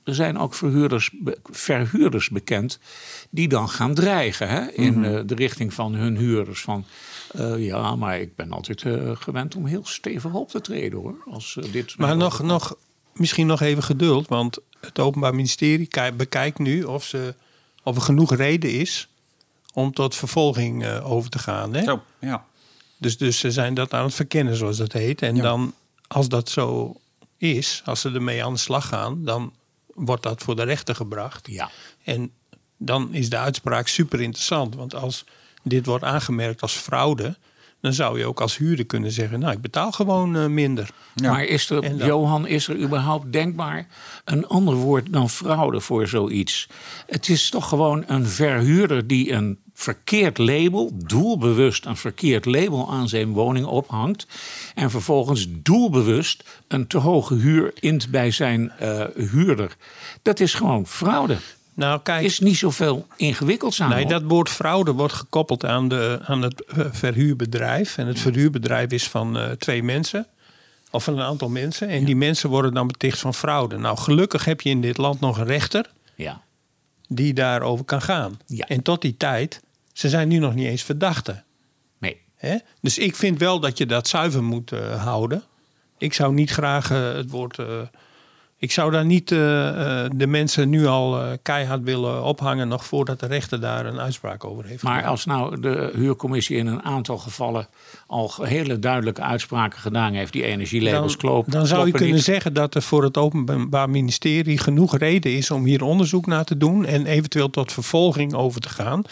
er 0.05 0.15
zijn 0.15 0.39
ook 0.39 0.55
verhuurders, 0.55 1.11
verhuurders 1.43 2.29
bekend 2.31 2.79
die 3.31 3.49
dan 3.49 3.69
gaan 3.69 3.95
dreigen 3.95 4.49
hè, 4.49 4.71
in 4.73 5.05
eh, 5.05 5.21
de 5.27 5.35
richting 5.35 5.75
van 5.75 5.95
hun 5.95 6.17
huurders. 6.17 6.61
Van 6.61 6.85
eh, 7.33 7.65
ja, 7.67 7.97
maar 7.97 8.21
ik 8.21 8.37
ben 8.37 8.53
altijd 8.53 8.83
eh, 8.83 9.11
gewend 9.15 9.55
om 9.55 9.67
heel 9.67 9.87
stevig 9.87 10.33
op 10.33 10.49
te 10.49 10.61
treden 10.61 10.99
hoor. 10.99 11.15
Als 11.31 11.57
eh, 11.57 11.73
dit 11.73 11.97
Maar 11.99 12.17
nog, 12.17 12.43
nog, 12.43 12.75
misschien 13.15 13.47
nog 13.47 13.61
even 13.61 13.83
geduld, 13.83 14.29
want 14.29 14.59
het 14.81 14.99
Openbaar 14.99 15.35
Ministerie 15.35 15.87
kijk- 15.87 16.17
bekijkt 16.17 16.59
nu 16.59 16.83
of, 16.83 17.05
ze, 17.05 17.35
of 17.83 17.97
er 17.97 18.03
genoeg 18.03 18.35
reden 18.35 18.71
is 18.71 19.09
om 19.73 19.93
tot 19.93 20.15
vervolging 20.15 20.85
eh, 20.85 21.11
over 21.13 21.31
te 21.31 21.39
gaan. 21.39 21.75
Hè? 21.75 21.83
Zo, 21.83 22.03
ja. 22.19 22.45
Dus, 22.99 23.19
dus 23.19 23.39
ze 23.39 23.51
zijn 23.51 23.75
dat 23.75 23.93
aan 23.95 24.05
het 24.05 24.15
verkennen, 24.15 24.57
zoals 24.57 24.77
dat 24.77 24.93
heet. 24.93 25.23
En 25.23 25.37
Ja. 25.37 25.43
dan, 25.43 25.75
als 26.07 26.29
dat 26.29 26.49
zo 26.49 26.97
is, 27.37 27.83
als 27.85 28.01
ze 28.01 28.11
ermee 28.11 28.45
aan 28.45 28.53
de 28.53 28.59
slag 28.59 28.87
gaan, 28.89 29.25
dan 29.25 29.53
wordt 29.95 30.23
dat 30.23 30.43
voor 30.43 30.57
de 30.57 30.63
rechter 30.63 30.95
gebracht. 30.95 31.47
Ja. 31.47 31.71
En 32.05 32.31
dan 32.77 33.15
is 33.15 33.31
de 33.31 33.37
uitspraak 33.39 33.89
super 33.89 34.21
interessant. 34.21 34.75
Want 34.75 34.95
als 34.95 35.25
dit 35.63 35.87
wordt 35.87 36.05
aangemerkt 36.05 36.61
als 36.63 36.73
fraude, 36.73 37.37
dan 37.81 37.93
zou 37.93 38.19
je 38.19 38.27
ook 38.27 38.41
als 38.41 38.57
huurder 38.57 38.85
kunnen 38.87 39.13
zeggen: 39.13 39.39
Nou, 39.41 39.53
ik 39.53 39.61
betaal 39.61 39.93
gewoon 39.93 40.37
eh, 40.37 40.47
minder. 40.47 40.91
Ja. 41.15 41.31
Maar 41.31 41.45
is 41.45 41.71
er, 41.71 41.81
dan- 41.99 42.07
Johan, 42.07 42.47
is 42.47 42.69
er 42.69 42.77
überhaupt 42.79 43.33
denkbaar 43.33 43.87
een 44.25 44.47
ander 44.47 44.75
woord 44.75 45.13
dan 45.13 45.31
fraude 45.31 45.81
voor 45.81 46.07
zoiets? 46.09 46.69
Het 47.07 47.29
is 47.29 47.51
toch 47.51 47.69
gewoon 47.69 48.05
een 48.07 48.27
verhuurder 48.27 49.07
die 49.07 49.33
een 49.33 49.59
verkeerd 49.75 50.39
label, 50.39 50.91
doelbewust 51.07 51.85
een 51.87 51.97
verkeerd 51.97 52.45
label 52.45 52.91
aan 52.93 53.09
zijn 53.09 53.33
woning 53.33 53.67
ophangt. 53.67 54.27
En 54.75 54.91
vervolgens 54.91 55.47
doelbewust 55.51 56.45
een 56.69 56.87
te 56.87 56.99
hoge 56.99 57.35
huur 57.35 57.73
int 57.81 58.11
bij 58.11 58.31
zijn 58.31 58.71
eh, 58.71 59.05
huurder. 59.15 59.77
Dat 60.23 60.41
is 60.41 60.55
gewoon 60.55 60.87
fraude. 60.87 61.37
Nou, 61.75 62.01
kijk, 62.03 62.25
Is 62.25 62.39
niet 62.41 62.57
zoveel 62.57 63.07
ingewikkelds 63.17 63.81
aan. 63.83 63.89
Nee, 63.89 64.03
hoor. 64.03 64.13
dat 64.13 64.23
woord 64.23 64.49
fraude 64.49 64.93
wordt 64.93 65.13
gekoppeld 65.15 65.65
aan, 65.65 65.89
de, 65.89 66.19
aan 66.23 66.43
het 66.43 66.65
eh, 66.65 66.87
verhuurbedrijf. 66.91 67.99
En 67.99 68.07
het 68.07 68.21
verhuurbedrijf 68.21 68.91
is 68.91 69.09
van 69.09 69.39
eh, 69.39 69.51
twee 69.51 69.83
mensen. 69.83 70.27
Of 70.91 71.05
van 71.05 71.19
een 71.19 71.25
aantal 71.25 71.49
mensen. 71.49 71.89
En 71.89 72.05
die 72.05 72.17
mensen 72.17 72.49
worden 72.51 72.75
dan 72.75 72.87
beticht 72.87 73.19
van 73.19 73.35
fraude. 73.35 73.77
Nou, 73.79 73.99
gelukkig 73.99 74.45
heb 74.45 74.61
je 74.61 74.71
in 74.71 74.81
dit 74.81 74.97
land 74.97 75.21
nog 75.21 75.39
een 75.39 75.45
rechter 75.45 75.91
Ja. 76.15 76.43
die 77.09 77.33
daarover 77.35 77.85
kan 77.85 78.03
gaan. 78.03 78.41
Ja. 78.47 78.67
En 78.67 78.83
tot 78.83 79.03
die 79.03 79.17
tijd, 79.17 79.61
ze 79.93 80.09
zijn 80.09 80.29
nu 80.29 80.39
nog 80.39 80.55
niet 80.55 80.67
eens 80.67 80.83
verdachten. 80.83 81.45
Nee. 81.99 82.21
Hè? 82.37 82.57
Dus 82.81 82.99
ik 82.99 83.17
vind 83.17 83.39
wel 83.39 83.61
dat 83.61 83.79
je 83.79 83.87
dat 83.87 84.09
zuiver 84.09 84.43
moet 84.43 84.73
eh, 84.73 85.05
houden. 85.05 85.43
Ik 85.99 86.13
zou 86.13 86.35
niet 86.35 86.51
graag 86.51 86.89
het 86.89 87.31
woord. 87.31 87.59
Ik 88.63 88.73
zou 88.73 88.91
daar 88.91 89.05
niet 89.05 89.33
eh, 89.33 90.05
eh, 90.05 90.11
de 90.15 90.27
mensen 90.27 90.69
nu 90.69 90.87
al 90.87 91.21
eh, 91.21 91.33
keihard 91.43 91.83
willen 91.83 92.25
ophangen. 92.25 92.69
nog 92.69 92.85
voordat 92.85 93.21
de 93.21 93.27
rechter 93.27 93.61
daar 93.61 93.87
een 93.87 94.01
uitspraak 94.01 94.45
over 94.45 94.65
heeft. 94.65 94.83
Maar 94.83 94.95
gedaan. 94.95 95.11
als 95.11 95.25
nou 95.25 95.61
de 95.61 95.91
huurcommissie 95.95 96.57
in 96.57 96.67
een 96.67 96.83
aantal 96.83 97.19
gevallen 97.19 97.67
al 98.07 98.33
hele 98.43 98.79
duidelijke 98.79 99.23
uitspraken 99.23 99.79
gedaan 99.79 100.13
heeft, 100.13 100.33
die 100.33 100.45
energielabels 100.45 101.17
kloppen. 101.17 101.53
dan 101.53 101.67
zou 101.67 101.87
je 101.87 101.93
kunnen 101.93 102.15
niet. 102.15 102.25
zeggen 102.25 102.55
dat 102.55 102.75
er 102.75 102.83
voor 102.83 103.03
het 103.03 103.17
Openbaar 103.17 103.91
Ministerie 103.91 104.59
genoeg 104.59 104.99
reden 104.99 105.37
is 105.37 105.51
om 105.51 105.65
hier 105.65 105.83
onderzoek 105.83 106.27
naar 106.27 106.45
te 106.45 106.57
doen 106.57 106.87
en 106.87 107.07
eventueel 107.07 107.51
tot 107.51 107.73
vervolging 107.73 108.35
over 108.35 108.61
te 108.61 108.69
gaan. 108.69 109.03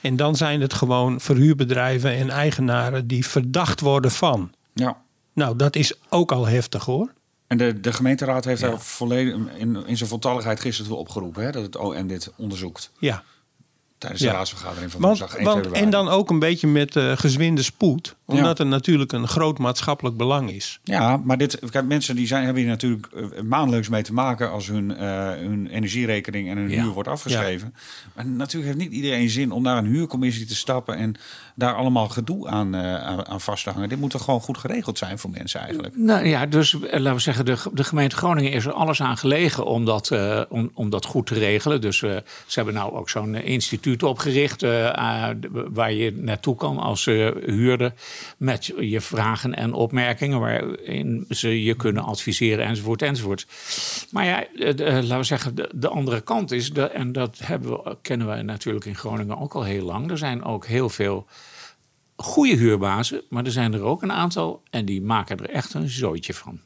En 0.00 0.16
dan 0.16 0.36
zijn 0.36 0.60
het 0.60 0.74
gewoon 0.74 1.20
verhuurbedrijven 1.20 2.12
en 2.12 2.30
eigenaren 2.30 3.06
die 3.06 3.26
verdacht 3.26 3.80
worden 3.80 4.10
van. 4.10 4.50
ja. 4.74 4.96
Nou, 5.32 5.56
dat 5.56 5.76
is 5.76 5.94
ook 6.08 6.32
al 6.32 6.46
heftig 6.46 6.84
hoor. 6.84 7.12
En 7.48 7.58
de, 7.58 7.80
de 7.80 7.92
gemeenteraad 7.92 8.44
heeft 8.44 8.60
daar 8.60 8.80
volledig 8.80 9.34
in, 9.34 9.86
in 9.86 9.96
zijn 9.96 10.08
voltalligheid 10.08 10.60
gisteren 10.60 10.90
toe 10.90 11.00
opgeroepen. 11.00 11.44
Hè, 11.44 11.50
dat 11.50 11.62
het 11.62 11.76
OM 11.76 12.06
dit 12.06 12.32
onderzoekt. 12.36 12.90
Ja. 12.98 13.22
Tijdens 13.98 14.22
de 14.22 14.30
raadsvergadering 14.30 14.90
van 14.90 15.00
woensdag 15.00 15.34
1 15.34 15.44
want, 15.44 15.56
februari. 15.56 15.84
en 15.84 15.90
dan 15.90 16.08
ook 16.08 16.30
een 16.30 16.38
beetje 16.38 16.66
met 16.66 16.96
eh 16.96 17.16
gezwinde 17.16 17.62
spoed. 17.62 18.16
Omdat 18.30 18.58
Ja. 18.58 18.64
er 18.64 18.70
natuurlijk 18.70 19.12
een 19.12 19.28
groot 19.28 19.58
maatschappelijk 19.58 20.16
belang 20.16 20.50
is. 20.50 20.80
Ja, 20.84 21.16
maar 21.24 21.38
dit, 21.38 21.58
kijk, 21.70 21.86
mensen 21.86 22.16
die 22.16 22.26
zijn, 22.26 22.44
hebben 22.44 22.62
hier 22.62 22.70
natuurlijk 22.70 23.06
eh, 23.06 23.40
maandelijks 23.42 23.88
mee 23.88 24.02
te 24.02 24.12
maken 24.12 24.50
als 24.50 24.66
hun, 24.66 24.96
eh, 24.96 25.30
hun 25.30 25.66
energierekening 25.66 26.48
en 26.48 26.56
hun 26.56 26.70
Ja. 26.70 26.82
huur 26.82 26.92
wordt 26.92 27.08
afgeschreven. 27.08 27.74
Maar 28.14 28.26
natuurlijk 28.26 28.66
heeft 28.76 28.88
niet 28.90 28.96
iedereen 28.96 29.28
zin 29.30 29.50
om 29.52 29.62
naar 29.62 29.76
een 29.76 29.86
huurcommissie 29.86 30.46
te 30.46 30.54
stappen 30.56 30.96
en 30.96 31.14
daar 31.54 31.74
allemaal 31.74 32.08
gedoe 32.08 32.48
aan, 32.48 32.74
eh, 32.74 33.18
aan, 33.18 33.40
vast 33.40 33.64
te 33.64 33.70
hangen. 33.70 33.88
Dit 33.88 34.00
moet 34.00 34.10
toch 34.10 34.24
gewoon 34.24 34.40
goed 34.40 34.58
geregeld 34.58 34.98
zijn 34.98 35.18
voor 35.18 35.30
mensen 35.30 35.60
eigenlijk. 35.60 35.96
Nou 35.96 36.26
ja, 36.26 36.46
dus 36.46 36.72
laten 36.72 37.14
we 37.14 37.18
zeggen, 37.20 37.44
de, 37.44 37.56
de 37.72 37.84
gemeente 37.84 38.16
Groningen 38.16 38.52
is 38.52 38.64
er 38.66 38.72
alles 38.72 39.02
aan 39.02 39.16
gelegen 39.16 39.66
om 39.66 39.84
dat, 39.84 40.10
eh, 40.10 40.40
om, 40.48 40.70
om 40.74 40.90
dat 40.90 41.04
goed 41.04 41.26
te 41.26 41.34
regelen. 41.34 41.80
Dus 41.80 41.98
ze 41.98 42.22
hebben 42.48 42.74
nou 42.74 42.92
ook 42.92 43.10
zo'n 43.10 43.34
instituut 43.34 44.02
opgericht 44.02 44.62
waar 45.72 45.92
je 45.92 46.12
naartoe 46.16 46.56
kan 46.56 46.78
als 46.78 47.06
eh, 47.06 47.28
huurder 47.46 47.92
met 48.38 48.72
je 48.80 49.00
vragen 49.00 49.54
en 49.54 49.72
opmerkingen 49.72 50.40
waarin 50.40 51.24
ze 51.28 51.62
je 51.62 51.74
kunnen 51.74 52.02
adviseren 52.02 52.64
enzovoort 52.64 53.02
enzovoort. 53.02 53.46
Maar 54.10 54.24
ja, 54.24 54.46
eh, 54.46 54.68
eh, 54.68 55.02
laten 55.02 55.18
we 55.18 55.24
zeggen, 55.24 55.54
de, 55.54 55.70
de 55.74 55.88
andere 55.88 56.20
kant 56.20 56.50
is, 56.50 56.72
en 56.72 57.12
dat 57.12 57.38
hebben 57.38 57.70
we, 57.70 57.96
kennen 58.02 58.26
wij 58.26 58.42
natuurlijk 58.42 58.84
in 58.84 58.96
Groningen 58.96 59.38
ook 59.38 59.54
al 59.54 59.62
heel 59.62 59.84
lang. 59.84 60.10
Er 60.10 60.18
zijn 60.18 60.44
ook 60.44 60.66
heel 60.66 60.88
veel 60.88 61.26
goede 62.16 62.56
huurbazen, 62.56 63.22
maar 63.28 63.44
er 63.44 63.52
zijn 63.52 63.74
er 63.74 63.82
ook 63.82 64.02
een 64.02 64.12
aantal 64.12 64.62
en 64.70 64.84
die 64.84 65.02
maken 65.02 65.38
er 65.38 65.50
echt 65.50 65.74
een 65.74 65.88
zooitje 65.88 66.34
van. 66.34 66.60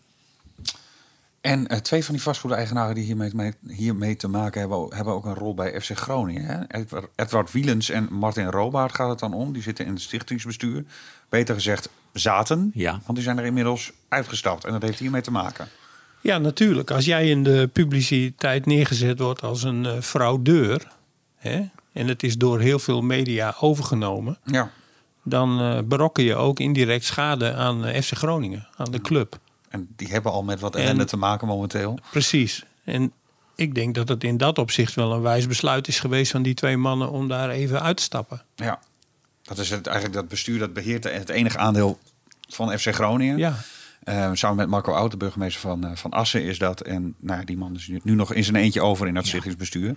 En 1.42 1.66
eh, 1.66 1.78
twee 1.78 2.04
van 2.04 2.14
die 2.14 2.22
vastgoedeigenaren 2.22 2.94
die 2.94 3.04
hiermee, 3.04 3.30
mee- 3.34 3.52
hiermee 3.68 4.16
te 4.16 4.28
maken 4.28 4.60
hebben, 4.60 4.86
hebben 4.94 5.14
ook 5.14 5.24
een 5.24 5.34
rol 5.34 5.54
bij 5.54 5.80
FC 5.80 5.90
Groningen. 5.98 6.44
Hè? 6.44 6.78
Edward, 6.80 7.08
Edward 7.16 7.52
Wielens 7.52 7.90
en 7.90 8.08
Martin 8.10 8.46
Robaert 8.46 8.94
gaat 8.94 9.08
het 9.08 9.18
dan 9.18 9.34
om. 9.34 9.52
Die 9.52 9.62
zitten 9.62 9.86
in 9.86 9.92
het 9.92 10.02
stichtingsbestuur. 10.02 10.84
Beter 11.28 11.54
gezegd, 11.54 11.88
zaten. 12.12 12.70
Ja. 12.74 12.90
Want 12.90 13.14
die 13.14 13.22
zijn 13.22 13.38
er 13.38 13.44
inmiddels 13.44 13.92
uitgestapt. 14.08 14.64
En 14.64 14.72
dat 14.72 14.82
heeft 14.82 14.98
hiermee 14.98 15.20
te 15.20 15.30
maken. 15.30 15.68
Ja, 16.20 16.38
natuurlijk. 16.38 16.90
Als 16.90 17.04
jij 17.04 17.28
in 17.30 17.42
de 17.42 17.70
publiciteit 17.72 18.66
neergezet 18.66 19.18
wordt 19.18 19.42
als 19.42 19.62
een 19.62 19.86
eh, 19.86 20.00
fraudeur. 20.00 20.88
Hè, 21.36 21.62
en 21.92 22.08
het 22.08 22.22
is 22.22 22.36
door 22.38 22.60
heel 22.60 22.78
veel 22.78 23.00
media 23.02 23.54
overgenomen. 23.60 24.38
Ja. 24.44 24.70
Dan 25.24 25.60
eh 25.60 25.78
berokken 25.84 26.24
je 26.24 26.34
ook 26.34 26.58
indirect 26.60 27.04
schade 27.04 27.52
aan 27.54 28.02
FC 28.02 28.12
Groningen, 28.16 28.68
aan 28.76 28.90
de 28.90 29.00
club. 29.00 29.38
En 29.72 29.88
die 29.96 30.08
hebben 30.08 30.32
al 30.32 30.42
met 30.42 30.60
wat 30.60 30.74
En- 30.76 30.82
ellende 30.82 31.04
te 31.04 31.16
maken 31.16 31.46
momenteel. 31.46 31.98
Precies. 32.10 32.64
En 32.84 33.12
ik 33.56 33.74
denk 33.74 33.94
dat 33.94 34.08
het 34.08 34.24
in 34.24 34.36
dat 34.36 34.58
opzicht 34.58 34.94
wel 34.94 35.12
een 35.12 35.20
wijs 35.20 35.46
besluit 35.46 35.88
is 35.88 36.00
geweest 36.00 36.30
van 36.30 36.42
die 36.42 36.54
twee 36.54 36.76
mannen 36.76 37.10
om 37.10 37.28
daar 37.28 37.50
even 37.50 37.82
uit 37.82 37.96
te 37.96 38.02
stappen. 38.02 38.42
Ja. 38.54 38.78
Dat 39.42 39.58
is 39.58 39.70
het, 39.70 39.86
eigenlijk 39.86 40.16
dat 40.16 40.28
bestuur 40.28 40.58
dat 40.58 40.72
beheert 40.72 41.04
het 41.04 41.28
enige 41.28 41.58
aandeel 41.58 41.98
van 42.48 42.78
FC 42.78 42.94
Groningen. 42.94 43.38
Ja, 43.38 43.54
Eh, 44.02 44.30
samen 44.32 44.56
met 44.56 44.68
Marco 44.68 44.92
Oud, 44.92 45.10
de 45.10 45.16
burgemeester 45.16 45.60
van, 45.60 45.84
eh, 45.84 45.90
van 45.96 46.10
Assen, 46.10 46.42
is 46.44 46.58
dat. 46.58 46.80
En 46.80 47.14
nou, 47.18 47.38
ja, 47.38 47.44
die 47.44 47.56
man 47.56 47.74
is 47.74 47.86
nu, 47.88 48.00
nu 48.02 48.14
nog 48.14 48.32
in 48.32 48.44
zijn 48.44 48.56
eentje 48.56 48.80
over 48.82 49.06
in 49.06 49.14
dat 49.14 49.26
stichtingsbestuur. 49.26 49.94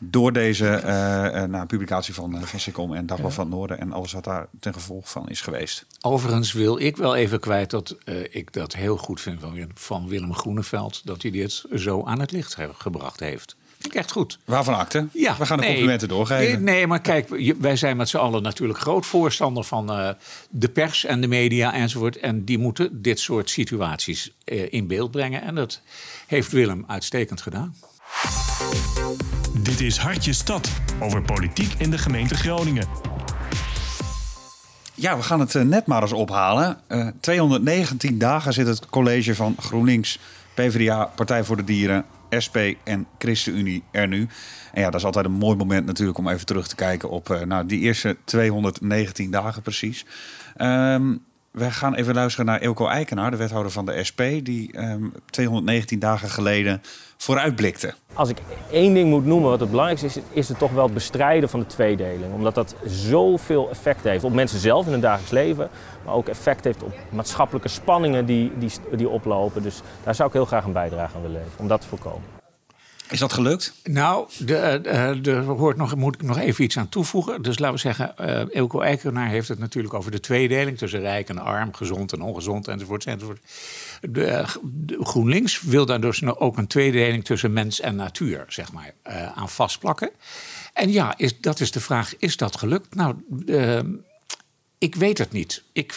Door 0.00 0.32
deze 0.32 0.68
eh, 0.68 1.42
eh, 1.42 1.50
nou, 1.50 1.66
publicatie 1.66 2.14
van 2.14 2.34
uh, 2.34 2.96
en 2.96 3.06
Dagblad 3.06 3.34
van 3.34 3.44
het 3.46 3.54
Noorden 3.54 3.78
en 3.80 3.92
alles 3.92 4.12
wat 4.12 4.24
daar 4.24 4.46
ten 4.60 4.72
gevolge 4.74 5.08
van 5.08 5.28
is 5.28 5.40
geweest. 5.40 5.86
Overigens 6.00 6.52
wil 6.52 6.78
ik 6.78 6.96
wel 6.96 7.14
even 7.16 7.40
kwijt 7.40 7.70
dat 7.70 7.96
ik 8.30 8.52
dat 8.52 8.74
heel 8.74 8.96
goed 8.96 9.20
vind 9.20 9.40
van, 9.40 9.52
Willem- 9.52 9.70
van 9.74 10.08
Willem 10.08 10.34
Groeneveld. 10.34 11.00
Dat 11.04 11.22
hij 11.22 11.30
dit 11.30 11.64
zo 11.74 12.04
aan 12.04 12.20
het 12.20 12.32
licht 12.32 12.56
he- 12.56 12.68
gebracht 12.78 13.20
heeft. 13.20 13.56
Vind 13.78 13.92
ik 13.94 13.98
echt 14.00 14.12
goed. 14.12 14.38
Waarvan 14.44 14.74
akte? 14.76 15.06
Ja, 15.12 15.36
We 15.36 15.46
gaan 15.46 15.56
de 15.56 15.62
nee. 15.62 15.72
complimenten 15.72 16.08
doorgeven. 16.08 16.64
Nee, 16.64 16.74
nee, 16.74 16.86
maar 16.86 17.00
kijk, 17.00 17.54
wij 17.60 17.76
zijn 17.76 17.96
met 17.96 18.08
z'n 18.08 18.16
allen 18.16 18.42
natuurlijk 18.42 18.78
groot 18.78 19.06
voorstander 19.06 19.64
van 19.64 20.16
de 20.50 20.68
pers 20.68 21.04
en 21.04 21.20
de 21.20 21.26
media 21.28 21.74
enzovoort. 21.74 22.16
En 22.18 22.44
die 22.44 22.58
moeten 22.58 23.02
dit 23.02 23.20
soort 23.20 23.50
situaties 23.50 24.32
in 24.70 24.86
beeld 24.86 25.10
brengen. 25.10 25.42
En 25.42 25.54
dat 25.54 25.80
heeft 26.26 26.52
Willem 26.52 26.84
uitstekend 26.86 27.40
gedaan. 27.40 27.74
Dit 29.68 29.80
is 29.80 29.96
Hartje 29.96 30.32
Stad 30.32 30.70
over 31.00 31.22
politiek 31.22 31.74
in 31.78 31.90
de 31.90 31.98
gemeente 31.98 32.34
Groningen. 32.34 32.86
Ja, 34.94 35.16
we 35.16 35.22
gaan 35.22 35.40
het 35.40 35.54
eh, 35.54 35.62
net 35.62 35.86
maar 35.86 36.02
eens 36.02 36.12
ophalen. 36.12 36.78
Eh, 36.86 37.08
219 37.20 38.18
dagen 38.18 38.52
zit 38.52 38.66
het 38.66 38.86
college 38.86 39.34
van 39.34 39.54
GroenLinks, 39.58 40.18
PvdA, 40.54 41.04
Partij 41.04 41.44
voor 41.44 41.56
de 41.56 41.64
Dieren, 41.64 42.04
SP 42.44 42.56
en 42.84 43.06
ChristenUnie 43.18 43.82
er 43.90 44.08
nu. 44.08 44.28
En 44.72 44.80
ja, 44.80 44.90
dat 44.90 45.00
is 45.00 45.06
altijd 45.06 45.24
een 45.24 45.32
mooi 45.32 45.56
moment 45.56 45.86
natuurlijk 45.86 46.18
om 46.18 46.28
even 46.28 46.46
terug 46.46 46.68
te 46.68 46.74
kijken 46.74 47.10
op 47.10 47.30
eh, 47.30 47.40
nou, 47.40 47.66
die 47.66 47.80
eerste 47.80 48.16
219 48.24 49.30
dagen 49.30 49.62
precies. 49.62 50.06
Ehm, 50.56 51.16
we 51.58 51.70
gaan 51.70 51.94
even 51.94 52.14
luisteren 52.14 52.46
naar 52.46 52.62
Ilko 52.62 52.86
Eikenaar, 52.86 53.30
de 53.30 53.36
wethouder 53.36 53.72
van 53.72 53.86
de 53.86 54.04
SP, 54.08 54.20
die 54.42 54.72
ehm, 54.72 55.04
219 55.30 55.98
dagen 55.98 56.28
geleden 56.28 56.82
vooruitblikte. 57.16 57.94
Als 58.14 58.28
ik 58.28 58.38
één 58.70 58.94
ding 58.94 59.10
moet 59.10 59.24
noemen 59.24 59.50
wat 59.50 59.60
het 59.60 59.70
belangrijkste 59.70 60.06
is, 60.06 60.24
is 60.30 60.48
het 60.48 60.58
toch 60.58 60.72
wel 60.72 60.84
het 60.84 60.94
bestrijden 60.94 61.48
van 61.48 61.60
de 61.60 61.66
tweedeling. 61.66 62.32
Omdat 62.32 62.54
dat 62.54 62.74
zoveel 62.86 63.70
effect 63.70 64.04
heeft 64.04 64.24
op 64.24 64.32
mensen 64.32 64.58
zelf 64.58 64.86
in 64.86 64.92
hun 64.92 65.00
dagelijks 65.00 65.32
leven, 65.32 65.68
maar 66.04 66.14
ook 66.14 66.28
effect 66.28 66.64
heeft 66.64 66.82
op 66.82 66.92
maatschappelijke 67.10 67.68
spanningen 67.68 68.26
die, 68.26 68.52
die, 68.58 68.70
die 68.96 69.08
oplopen. 69.08 69.62
Dus 69.62 69.80
daar 70.04 70.14
zou 70.14 70.28
ik 70.28 70.34
heel 70.34 70.44
graag 70.44 70.64
een 70.64 70.72
bijdrage 70.72 71.16
aan 71.16 71.22
willen 71.22 71.36
leveren, 71.36 71.58
om 71.60 71.68
dat 71.68 71.80
te 71.80 71.88
voorkomen. 71.88 72.37
Is 73.10 73.18
dat 73.18 73.32
gelukt? 73.32 73.72
Nou, 73.84 74.28
de, 74.38 74.80
uh, 74.84 75.26
er 75.26 75.44
hoort 75.44 75.76
nog, 75.76 75.96
moet 75.96 76.14
ik 76.14 76.22
nog 76.22 76.38
even 76.38 76.64
iets 76.64 76.78
aan 76.78 76.88
toevoegen. 76.88 77.42
Dus 77.42 77.58
laten 77.58 77.74
we 77.74 77.80
zeggen, 77.80 78.14
uh, 78.20 78.40
Eelco 78.50 78.80
Eikenaar 78.80 79.28
heeft 79.28 79.48
het 79.48 79.58
natuurlijk 79.58 79.94
over 79.94 80.10
de 80.10 80.20
tweedeling 80.20 80.78
tussen 80.78 81.00
rijk 81.00 81.28
en 81.28 81.38
arm, 81.38 81.74
gezond 81.74 82.12
en 82.12 82.20
ongezond 82.20 82.68
enzovoort. 82.68 83.04
enzovoort. 83.04 83.40
De, 84.00 84.44
de 84.62 84.98
GroenLinks 85.00 85.62
wil 85.62 85.86
daar 85.86 86.00
dus 86.00 86.24
ook 86.24 86.56
een 86.56 86.66
tweedeling 86.66 87.24
tussen 87.24 87.52
mens 87.52 87.80
en 87.80 87.96
natuur, 87.96 88.44
zeg 88.48 88.72
maar, 88.72 88.94
aan 89.34 89.48
vastplakken. 89.48 90.10
En 90.72 90.92
ja, 90.92 91.14
is, 91.16 91.40
dat 91.40 91.60
is 91.60 91.70
de 91.70 91.80
vraag, 91.80 92.14
is 92.18 92.36
dat 92.36 92.56
gelukt? 92.56 92.94
Nou, 92.94 93.14
ik 94.78 94.94
weet 94.94 95.18
het 95.18 95.32
niet. 95.32 95.62
Ik 95.72 95.94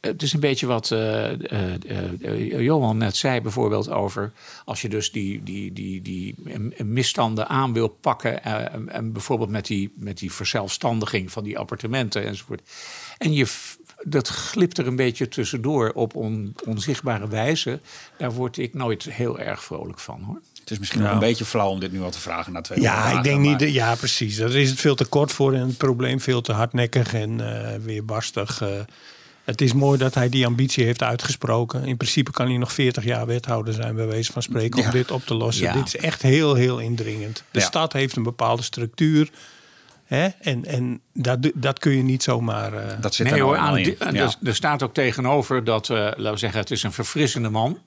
het 0.00 0.22
is 0.22 0.32
een 0.32 0.40
beetje 0.40 0.66
wat 0.66 0.90
uh, 0.90 1.32
uh, 1.32 2.60
Johan 2.60 2.96
net 2.96 3.16
zei, 3.16 3.40
bijvoorbeeld 3.40 3.90
over 3.90 4.32
als 4.64 4.82
je 4.82 4.88
dus 4.88 5.12
die, 5.12 5.42
die, 5.42 5.72
die, 5.72 6.02
die 6.02 6.34
misstanden 6.84 7.48
aan 7.48 7.72
wil 7.72 7.88
pakken. 7.88 8.44
en 8.88 9.12
bijvoorbeeld 9.12 9.50
met 9.50 9.66
die, 9.66 9.92
met 9.94 10.18
die 10.18 10.32
verzelfstandiging 10.32 11.32
van 11.32 11.44
die 11.44 11.58
appartementen 11.58 12.26
enzovoort. 12.26 12.62
En 13.18 13.32
je, 13.32 13.46
dat 14.02 14.28
glipt 14.28 14.78
er 14.78 14.86
een 14.86 14.96
beetje 14.96 15.28
tussendoor 15.28 15.90
op 15.94 16.14
on, 16.14 16.54
onzichtbare 16.64 17.28
wijze. 17.28 17.80
Daar 18.18 18.32
word 18.32 18.58
ik 18.58 18.74
nooit 18.74 19.04
heel 19.04 19.38
erg 19.38 19.64
vrolijk 19.64 19.98
van 19.98 20.22
hoor. 20.22 20.40
Het 20.60 20.70
is 20.70 20.78
misschien 20.78 21.00
nou. 21.00 21.14
nog 21.14 21.22
een 21.22 21.28
beetje 21.28 21.44
flauw 21.44 21.70
om 21.70 21.80
dit 21.80 21.92
nu 21.92 22.02
al 22.02 22.10
te 22.10 22.20
vragen 22.20 22.52
na 22.52 22.60
twee 22.60 22.80
Ja, 22.80 23.16
ik 23.16 23.22
denk 23.22 23.40
maar... 23.40 23.56
niet. 23.56 23.72
Ja, 23.72 23.94
precies. 23.94 24.36
Daar 24.36 24.54
is 24.54 24.70
het 24.70 24.80
veel 24.80 24.94
te 24.94 25.04
kort 25.04 25.32
voor 25.32 25.54
en 25.54 25.66
het 25.66 25.76
probleem 25.76 26.20
veel 26.20 26.40
te 26.40 26.52
hardnekkig 26.52 27.14
en 27.14 27.38
uh, 27.38 27.74
weerbarstig. 27.84 28.62
Uh, 28.62 28.68
het 29.50 29.60
is 29.60 29.72
mooi 29.72 29.98
dat 29.98 30.14
hij 30.14 30.28
die 30.28 30.46
ambitie 30.46 30.84
heeft 30.84 31.02
uitgesproken. 31.02 31.84
In 31.84 31.96
principe 31.96 32.30
kan 32.30 32.46
hij 32.46 32.56
nog 32.56 32.72
40 32.72 33.04
jaar 33.04 33.26
wethouder 33.26 33.74
zijn, 33.74 33.94
bij 33.94 34.06
wijze 34.06 34.32
van 34.32 34.42
spreken, 34.42 34.84
om 34.84 34.90
dit 34.90 35.10
op 35.10 35.26
te 35.26 35.34
lossen. 35.34 35.64
Ja. 35.64 35.72
Dit 35.72 35.86
is 35.86 35.96
echt 35.96 36.22
heel, 36.22 36.54
heel 36.54 36.78
indringend. 36.78 37.44
De 37.50 37.58
ja. 37.58 37.64
stad 37.64 37.92
heeft 37.92 38.16
een 38.16 38.22
bepaalde 38.22 38.62
structuur. 38.62 39.30
Hè? 40.04 40.28
En, 40.40 40.64
en 40.64 41.00
dat, 41.12 41.50
dat 41.54 41.78
kun 41.78 41.96
je 41.96 42.02
niet 42.02 42.22
zomaar. 42.22 42.74
Uh... 42.74 42.80
Dat 43.00 43.14
zit 43.14 43.26
nee, 43.26 43.38
er 43.38 43.44
hoor, 43.44 43.54
in. 43.54 43.96
aan, 43.98 44.14
er, 44.14 44.34
er 44.42 44.54
staat 44.54 44.82
ook 44.82 44.94
tegenover 44.94 45.64
dat, 45.64 45.88
uh, 45.88 45.96
laten 45.96 46.32
we 46.32 46.36
zeggen, 46.36 46.60
het 46.60 46.70
is 46.70 46.82
een 46.82 46.92
verfrissende 46.92 47.50
man. 47.50 47.78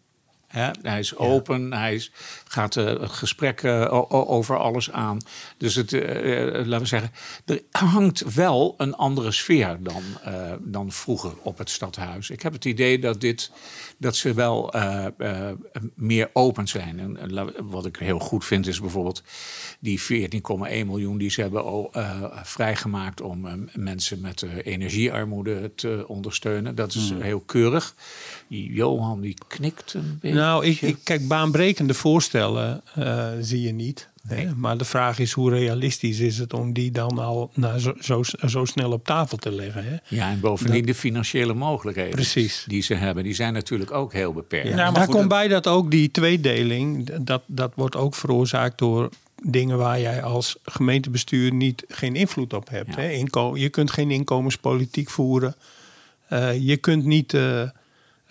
Hij 0.81 0.99
is 0.99 1.15
open, 1.15 1.73
hij 1.73 1.95
is, 1.95 2.11
gaat 2.47 2.75
uh, 2.75 2.85
het 2.85 3.11
gesprek 3.11 3.63
uh, 3.63 3.87
over 4.09 4.57
alles 4.57 4.91
aan. 4.91 5.17
Dus 5.57 5.75
het, 5.75 5.91
uh, 5.91 6.01
laten 6.51 6.79
we 6.79 6.85
zeggen, 6.85 7.11
er 7.45 7.61
hangt 7.71 8.33
wel 8.33 8.75
een 8.77 8.95
andere 8.95 9.31
sfeer 9.31 9.77
dan, 9.79 10.03
dan 10.59 10.91
vroeger 10.91 11.33
op 11.41 11.57
het 11.57 11.69
stadhuis. 11.69 12.29
Ik 12.29 12.41
heb 12.41 12.53
het 12.53 12.65
idee 12.65 12.99
dat, 12.99 13.21
dit, 13.21 13.51
dat 13.97 14.15
ze 14.15 14.33
wel 14.33 14.73
meer 15.95 16.29
open 16.33 16.67
zijn. 16.67 17.17
En 17.17 17.69
wat 17.69 17.85
ik 17.85 17.95
heel 17.95 18.19
goed 18.19 18.45
vind 18.45 18.67
is 18.67 18.79
bijvoorbeeld 18.79 19.23
die 19.79 20.01
14,1 20.01 20.07
miljoen 20.59 21.17
die 21.17 21.29
ze 21.29 21.41
hebben 21.41 21.89
vrijgemaakt 22.43 23.21
om 23.21 23.69
mensen 23.73 24.21
met 24.21 24.45
energiearmoede 24.63 25.71
te 25.75 26.03
ondersteunen. 26.07 26.75
Dat 26.75 26.93
is 26.93 27.11
Hmm. 27.13 27.21
heel 27.21 27.39
keurig. 27.39 27.95
Die 28.47 28.73
Johan 28.73 29.21
die 29.21 29.37
knikt 29.47 29.93
een 29.93 30.17
beetje. 30.21 30.37
Nou, 30.43 30.65
ik, 30.65 30.81
ik, 30.81 30.97
kijk, 31.03 31.27
baanbrekende 31.27 31.93
voorstellen 31.93 32.81
uh, 32.99 33.27
zie 33.39 33.61
je 33.61 33.71
niet. 33.71 34.09
Nee. 34.29 34.45
Hè? 34.45 34.55
Maar 34.55 34.77
de 34.77 34.85
vraag 34.85 35.19
is 35.19 35.31
hoe 35.31 35.49
realistisch 35.49 36.19
is 36.19 36.37
het 36.37 36.53
om 36.53 36.73
die 36.73 36.91
dan 36.91 37.19
al 37.19 37.51
nou, 37.53 37.79
zo, 37.79 37.93
zo, 37.99 38.23
zo, 38.47 38.65
snel 38.65 38.91
op 38.91 39.05
tafel 39.05 39.37
te 39.37 39.51
leggen. 39.51 39.83
Hè? 39.85 39.95
Ja, 40.15 40.29
en 40.29 40.39
bovendien 40.39 40.85
dat... 40.85 40.87
de 40.87 40.95
financiële 40.95 41.53
mogelijkheden 41.53 42.13
Precies. 42.13 42.63
die 42.67 42.81
ze 42.81 42.93
hebben, 42.93 43.23
die 43.23 43.33
zijn 43.33 43.53
natuurlijk 43.53 43.91
ook 43.91 44.13
heel 44.13 44.33
beperkt. 44.33 44.67
Ja, 44.67 44.91
daar 44.91 45.07
komt 45.07 45.27
bij 45.27 45.47
dat 45.47 45.67
ook 45.67 45.91
die 45.91 46.11
tweedeling, 46.11 47.15
dat, 47.21 47.41
dat 47.45 47.71
wordt 47.75 47.95
ook 47.95 48.15
veroorzaakt 48.15 48.77
door 48.77 49.09
dingen 49.43 49.77
waar 49.77 49.99
jij 49.99 50.23
als 50.23 50.55
gemeentebestuur 50.63 51.53
niet, 51.53 51.83
geen 51.87 52.15
invloed 52.15 52.53
op 52.53 52.69
hebt. 52.69 52.95
Ja. 52.95 53.01
Hè? 53.01 53.09
Inko 53.09 53.57
je 53.57 53.69
kunt 53.69 53.91
geen 53.91 54.11
inkomenspolitiek 54.11 55.09
voeren. 55.09 55.55
Uh, 56.29 56.59
je 56.59 56.77
kunt 56.77 57.05
niet... 57.05 57.33
Uh, 57.33 57.61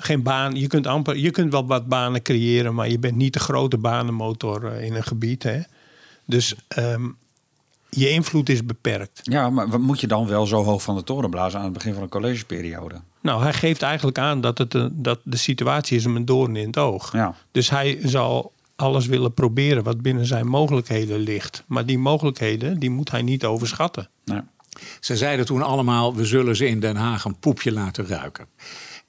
geen 0.05 0.23
baan. 0.23 0.55
Je 0.55 0.67
kunt, 0.67 0.87
amper, 0.87 1.17
je 1.17 1.31
kunt 1.31 1.53
wel 1.53 1.67
wat 1.67 1.87
banen 1.87 2.23
creëren, 2.23 2.75
maar 2.75 2.89
je 2.89 2.99
bent 2.99 3.17
niet 3.17 3.33
de 3.33 3.39
grote 3.39 3.79
banenmotor 3.79 4.73
in 4.73 4.95
een 4.95 5.05
gebied. 5.05 5.43
Hè? 5.43 5.61
Dus 6.25 6.55
um, 6.79 7.17
je 7.89 8.11
invloed 8.11 8.49
is 8.49 8.67
beperkt. 8.67 9.21
Ja, 9.23 9.51
maar 9.51 9.81
moet 9.81 10.01
je 10.01 10.07
dan 10.07 10.27
wel 10.27 10.47
zo 10.47 10.65
hoog 10.65 10.83
van 10.83 10.97
de 10.97 11.05
toren 11.05 11.31
blazen 11.31 11.59
aan 11.59 11.65
het 11.65 11.75
begin 11.75 11.95
van 11.95 12.03
een 12.03 12.09
collegeperiode? 12.09 13.01
Nou, 13.21 13.43
hij 13.43 13.53
geeft 13.53 13.83
eigenlijk 13.83 14.19
aan 14.19 14.41
dat, 14.41 14.59
het 14.59 14.75
een, 14.75 14.91
dat 14.95 15.21
de 15.23 15.37
situatie 15.37 15.97
is 15.97 16.05
hem 16.05 16.17
een 16.17 16.25
doorn 16.25 16.57
in 16.57 16.67
het 16.67 16.79
oog. 16.79 17.13
Ja. 17.13 17.35
Dus 17.51 17.71
hij 17.71 17.99
zal 18.03 18.53
alles 18.77 19.07
willen 19.07 19.35
proberen 19.35 19.83
wat 19.83 20.01
binnen 20.01 20.27
zijn 20.27 20.47
mogelijkheden 20.47 21.19
ligt. 21.19 21.65
Maar 21.67 21.87
die 21.87 21.99
mogelijkheden, 21.99 22.79
die 22.79 22.91
moet 22.91 23.11
hij 23.11 23.23
niet 23.23 23.45
overschatten. 23.45 24.09
Nee. 24.25 24.41
Ze 25.01 25.17
zeiden 25.17 25.47
toen 25.47 25.63
allemaal, 25.63 26.15
we 26.15 26.25
zullen 26.25 26.57
ze 26.57 26.67
in 26.67 26.81
Den 26.81 26.97
Haag 26.97 27.25
een 27.25 27.39
poepje 27.39 27.73
laten 27.73 28.07
ruiken. 28.07 28.47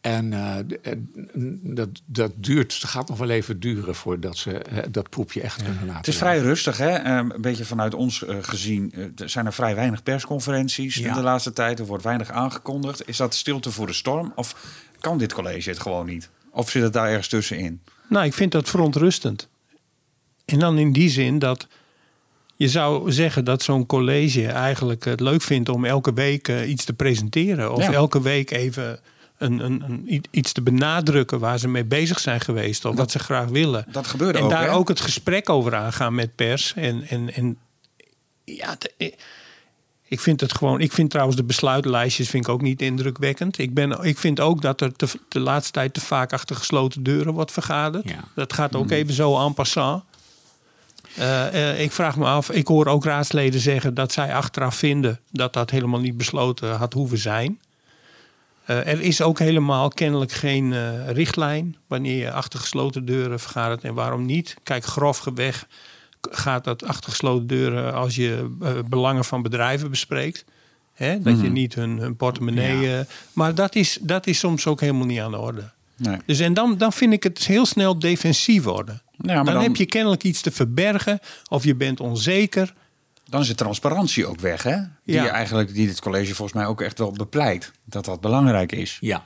En 0.04 0.32
uh, 0.32 0.56
dat, 1.76 1.90
dat 2.06 2.32
duurt, 2.36 2.74
het 2.74 2.84
gaat 2.84 3.10
nog 3.10 3.18
wel 3.18 3.30
even 3.30 3.60
duren 3.60 3.96
voordat 3.96 4.38
ze 4.38 4.62
uh, 4.72 4.80
dat 4.92 5.10
poepje 5.10 5.42
echt 5.42 5.60
ja. 5.60 5.66
kunnen 5.66 5.86
laten. 5.86 5.98
Het 5.98 6.08
is 6.08 6.18
vrij 6.18 6.40
rustig, 6.40 6.78
hè? 6.78 7.18
Um, 7.18 7.32
een 7.32 7.42
beetje 7.42 7.66
vanuit 7.66 7.94
ons 7.94 8.22
uh, 8.22 8.38
gezien. 8.42 8.94
er 9.16 9.30
zijn 9.30 9.46
er 9.46 9.54
vrij 9.54 9.76
weinig 9.76 10.04
persconferenties 10.04 10.96
ja. 10.96 11.08
in 11.08 11.14
de 11.14 11.22
laatste 11.22 11.54
tijd. 11.54 11.80
Er 11.80 11.86
wordt 11.86 12.04
weinig 12.04 12.30
aangekondigd. 12.32 13.08
Is 13.08 13.18
dat 13.18 13.36
stilte 13.36 13.72
voor 13.72 13.88
de 13.88 13.94
storm? 13.94 14.32
Of 14.36 14.56
kan 15.00 15.18
dit 15.18 15.34
college 15.34 15.70
het 15.70 15.80
gewoon 15.80 16.06
niet? 16.06 16.30
Of 16.52 16.70
zit 16.70 16.84
het 16.84 16.94
daar 16.94 17.08
ergens 17.08 17.28
tussenin? 17.28 17.82
Nou, 18.10 18.26
ik 18.26 18.34
vind 18.34 18.52
dat 18.52 18.70
verontrustend. 18.70 19.50
En 20.46 20.60
dan 20.60 20.78
in 20.78 20.92
die 20.92 21.10
zin 21.10 21.40
dat 21.40 21.68
je 22.56 22.70
zou 22.70 23.12
zeggen 23.12 23.46
dat 23.46 23.64
zo'n 23.64 23.86
college 23.86 24.48
eigenlijk 24.48 25.06
het 25.06 25.20
leuk 25.20 25.42
vindt 25.42 25.70
om 25.70 25.86
elke 25.86 26.14
week 26.14 26.48
iets 26.48 26.86
te 26.86 26.94
presenteren. 26.94 27.74
Of 27.74 27.84
ja. 27.84 27.92
elke 27.92 28.22
week 28.22 28.52
even 28.52 29.00
een, 29.44 29.60
een, 29.60 29.84
een, 29.88 30.26
iets 30.32 30.52
te 30.52 30.62
benadrukken 30.62 31.40
waar 31.40 31.60
ze 31.60 31.68
mee 31.68 31.86
bezig 31.86 32.20
zijn 32.20 32.42
geweest. 32.42 32.86
Of 32.86 32.92
dat, 32.92 33.00
wat 33.00 33.12
ze 33.12 33.20
graag 33.20 33.50
willen. 33.50 33.86
Dat 33.92 34.08
gebeurde 34.08 34.38
en 34.38 34.44
ook. 34.44 34.52
En 34.52 34.58
daar 34.58 34.68
hè? 34.68 34.74
ook 34.74 34.88
het 34.88 35.02
gesprek 35.02 35.50
over 35.50 35.76
aangaan 35.76 36.16
met 36.16 36.36
pers. 36.36 36.74
En, 36.76 37.08
en, 37.08 37.34
en 37.34 37.58
ja, 38.44 38.76
de, 38.78 39.14
ik 40.14 40.20
vind 40.20 40.42
het 40.42 40.56
gewoon. 40.56 40.82
Ik 40.82 40.92
vind 40.92 41.10
trouwens 41.10 41.38
de 41.38 41.44
besluitenlijstjes 41.44 42.30
vind 42.30 42.46
ik 42.46 42.52
ook 42.52 42.62
niet 42.62 42.82
indrukwekkend. 42.82 43.58
Ik, 43.58 43.74
ben, 43.74 44.04
ik 44.04 44.18
vind 44.18 44.40
ook 44.40 44.62
dat 44.62 44.82
er 44.82 44.94
te, 44.94 45.08
de 45.28 45.40
laatste 45.40 45.72
tijd 45.72 45.94
te 45.94 46.02
vaak 46.02 46.34
achter 46.34 46.56
gesloten 46.56 47.04
deuren 47.04 47.34
wordt 47.34 47.52
vergaderd. 47.52 48.10
Ja. 48.10 48.24
Dat 48.36 48.54
gaat 48.54 48.76
ook 48.76 48.86
mm. 48.86 48.92
even 48.92 49.14
zo 49.14 49.46
en 49.46 49.54
passant. 49.54 50.04
Uh, 51.20 51.54
uh, 51.54 51.82
ik 51.82 51.92
vraag 51.92 52.18
me 52.18 52.26
af, 52.26 52.52
ik 52.52 52.68
hoor 52.68 52.86
ook 52.88 53.06
raadsleden 53.06 53.60
zeggen 53.60 53.94
dat 53.94 54.12
zij 54.12 54.34
achteraf 54.34 54.76
vinden 54.76 55.20
dat 55.32 55.54
dat 55.54 55.70
helemaal 55.70 56.00
niet 56.00 56.18
besloten 56.18 56.76
had 56.76 56.94
hoeven 56.94 57.18
zijn. 57.18 57.60
Uh, 58.68 58.88
er 58.88 59.02
is 59.02 59.22
ook 59.22 59.40
helemaal 59.40 59.90
kennelijk 59.90 60.32
geen 60.32 60.72
uh, 60.72 61.10
richtlijn 61.10 61.76
wanneer 61.88 62.18
je 62.18 62.32
achter 62.32 62.60
gesloten 62.60 63.06
deuren 63.06 63.40
vergadert 63.40 63.84
en 63.84 63.94
waarom 63.94 64.26
niet. 64.26 64.56
Kijk, 64.64 64.86
grofweg 64.86 65.68
gaat 66.22 66.64
dat 66.64 66.84
achter 66.86 67.10
gesloten 67.10 67.48
deuren 67.48 67.94
als 67.94 68.16
je 68.16 68.50
uh, 68.62 68.70
belangen 68.90 69.26
van 69.26 69.42
bedrijven 69.42 69.90
bespreekt. 69.90 70.46
Hè? 70.94 71.22
Dat 71.22 71.36
mm 71.36 71.44
je 71.44 71.50
niet 71.50 71.76
hun, 71.76 71.98
hun 71.98 72.16
portemonnee. 72.16 72.80
Ja. 72.80 73.06
maar 73.34 73.56
dat 73.56 73.76
is, 73.76 73.98
dat 74.02 74.28
is 74.28 74.40
soms 74.40 74.68
ook 74.68 74.80
helemaal 74.80 75.06
niet 75.06 75.20
aan 75.20 75.32
de 75.32 75.38
orde. 75.38 75.72
Nee. 75.98 76.18
Dus 76.26 76.40
en 76.40 76.54
dan, 76.54 76.78
dan 76.78 76.94
vind 76.94 77.14
ik 77.14 77.24
het 77.24 77.46
heel 77.46 77.66
snel 77.66 78.00
defensief 78.00 78.64
worden. 78.64 79.02
Ja, 79.18 79.36
dan, 79.36 79.46
dan, 79.46 79.54
dan 79.54 79.64
heb 79.64 79.76
je 79.76 79.86
kennelijk 79.86 80.24
iets 80.24 80.42
te 80.42 80.52
verbergen 80.52 81.20
of 81.50 81.64
je 81.64 81.76
bent 81.76 82.00
onzeker. 82.00 82.74
Dan 83.34 83.42
is 83.42 83.48
de 83.48 83.56
transparantie 83.56 84.26
ook 84.26 84.40
weg, 84.40 84.64
hè? 84.64 84.78
Die, 85.04 85.16
Ja. 85.16 85.28
eigenlijk, 85.28 85.74
die 85.74 85.88
dit 85.88 86.00
college 86.02 86.36
volgens 86.36 86.58
mij 86.58 86.66
ook 86.68 86.82
echt 86.82 86.98
wel 86.98 87.12
bepleit. 87.12 87.72
Dat 87.86 88.06
dat 88.06 88.22
belangrijk 88.22 88.72
is. 88.72 88.98
Ja. 89.02 89.24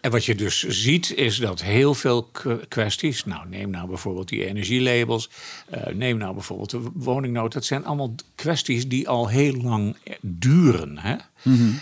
En 0.00 0.10
wat 0.10 0.24
je 0.24 0.34
dus 0.34 0.62
ziet 0.68 1.14
is 1.14 1.36
dat 1.36 1.62
heel 1.62 1.94
veel 1.94 2.30
kwesties, 2.68 3.24
nou 3.24 3.48
neem 3.48 3.70
nou 3.70 3.88
bijvoorbeeld 3.88 4.28
die 4.28 4.46
energielabels, 4.46 5.30
eh, 5.70 5.86
neem 5.94 6.16
nou 6.16 6.34
bijvoorbeeld 6.34 6.70
de 6.70 6.90
woningnood, 6.94 7.52
dat 7.52 7.64
zijn 7.64 7.84
allemaal 7.84 8.14
kwesties 8.34 8.88
die 8.88 9.08
al 9.08 9.28
heel 9.28 9.54
lang 9.54 9.96
duren. 10.20 10.98
Hè? 10.98 11.12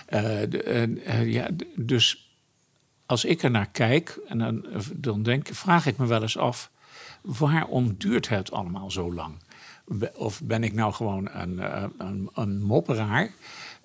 Eh, 0.07 0.51
de- 0.51 0.62
eh, 1.05 1.33
ja, 1.33 1.48
dus 1.77 2.31
als 3.07 3.24
ik 3.24 3.42
er 3.42 3.51
naar 3.51 3.68
kijk, 3.70 4.18
en 4.29 4.38
dan, 4.38 4.66
dan 4.94 5.22
denk, 5.22 5.48
vraag 5.53 5.87
ik 5.87 5.96
me 5.96 6.07
wel 6.07 6.22
eens 6.22 6.38
af, 6.38 6.70
waarom 7.22 7.94
duurt 7.98 8.29
het 8.29 8.53
allemaal 8.53 8.90
zo 8.90 9.12
lang? 9.14 9.35
Of 10.14 10.40
ben 10.44 10.64
ik 10.64 10.72
nou 10.74 10.92
gewoon 10.92 11.29
een, 11.33 11.59
eh, 11.61 11.85
een, 11.98 12.31
een 12.35 12.62
mopperaar? 12.62 13.31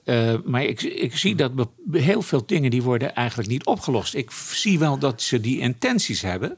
Eh, 0.04 0.34
maar 0.46 0.64
ik, 0.64 0.82
ik 0.82 1.18
zie 1.18 1.36
dat 1.36 1.56
be- 1.56 2.00
heel 2.00 2.22
veel 2.22 2.46
dingen 2.46 2.72
die 2.72 2.84
worden 2.84 3.16
eigenlijk 3.16 3.50
niet 3.50 3.66
opgelost. 3.66 4.14
Ik 4.16 4.32
zie 4.32 4.80
wel 4.80 4.98
dat 4.98 5.22
ze 5.22 5.40
die 5.40 5.60
intenties 5.60 6.22
hebben, 6.22 6.58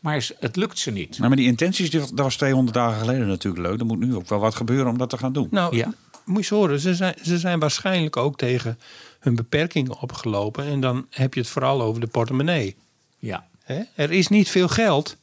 maar 0.00 0.28
het 0.38 0.56
lukt 0.56 0.78
ze 0.78 0.90
niet. 0.90 1.16
Nou, 1.16 1.28
maar 1.28 1.36
die 1.36 1.46
intenties, 1.46 1.90
die- 1.90 2.00
dat 2.00 2.10
was 2.14 2.36
200 2.36 2.76
dagen 2.76 3.00
geleden 3.00 3.26
natuurlijk 3.26 3.66
leuk. 3.66 3.80
Er 3.80 3.86
moet 3.86 3.98
nu 3.98 4.14
ook 4.14 4.28
wel 4.28 4.38
wat 4.38 4.54
gebeuren 4.54 4.86
om 4.90 4.98
dat 4.98 5.10
te 5.10 5.18
gaan 5.18 5.32
doen. 5.32 5.48
Nou, 5.50 5.76
Ja. 5.76 5.84
moet 5.86 5.94
je 6.24 6.36
eens 6.36 6.48
horen, 6.48 6.80
ze 6.80 6.94
zijn, 6.94 7.14
ze 7.22 7.38
zijn 7.38 7.58
waarschijnlijk 7.58 8.16
ook 8.16 8.38
tegen 8.38 8.78
hun 9.20 9.34
beperkingen 9.34 10.00
opgelopen. 10.00 10.64
En 10.64 10.80
dan 10.80 11.06
heb 11.10 11.34
je 11.34 11.40
het 11.40 11.48
vooral 11.48 11.82
over 11.82 12.00
de 12.00 12.06
portemonnee. 12.06 12.76
Ja. 13.18 13.46
Hè? 13.64 13.80
Er 13.94 14.10
is 14.10 14.28
niet 14.28 14.48
veel 14.48 14.68
geld. 14.68 15.16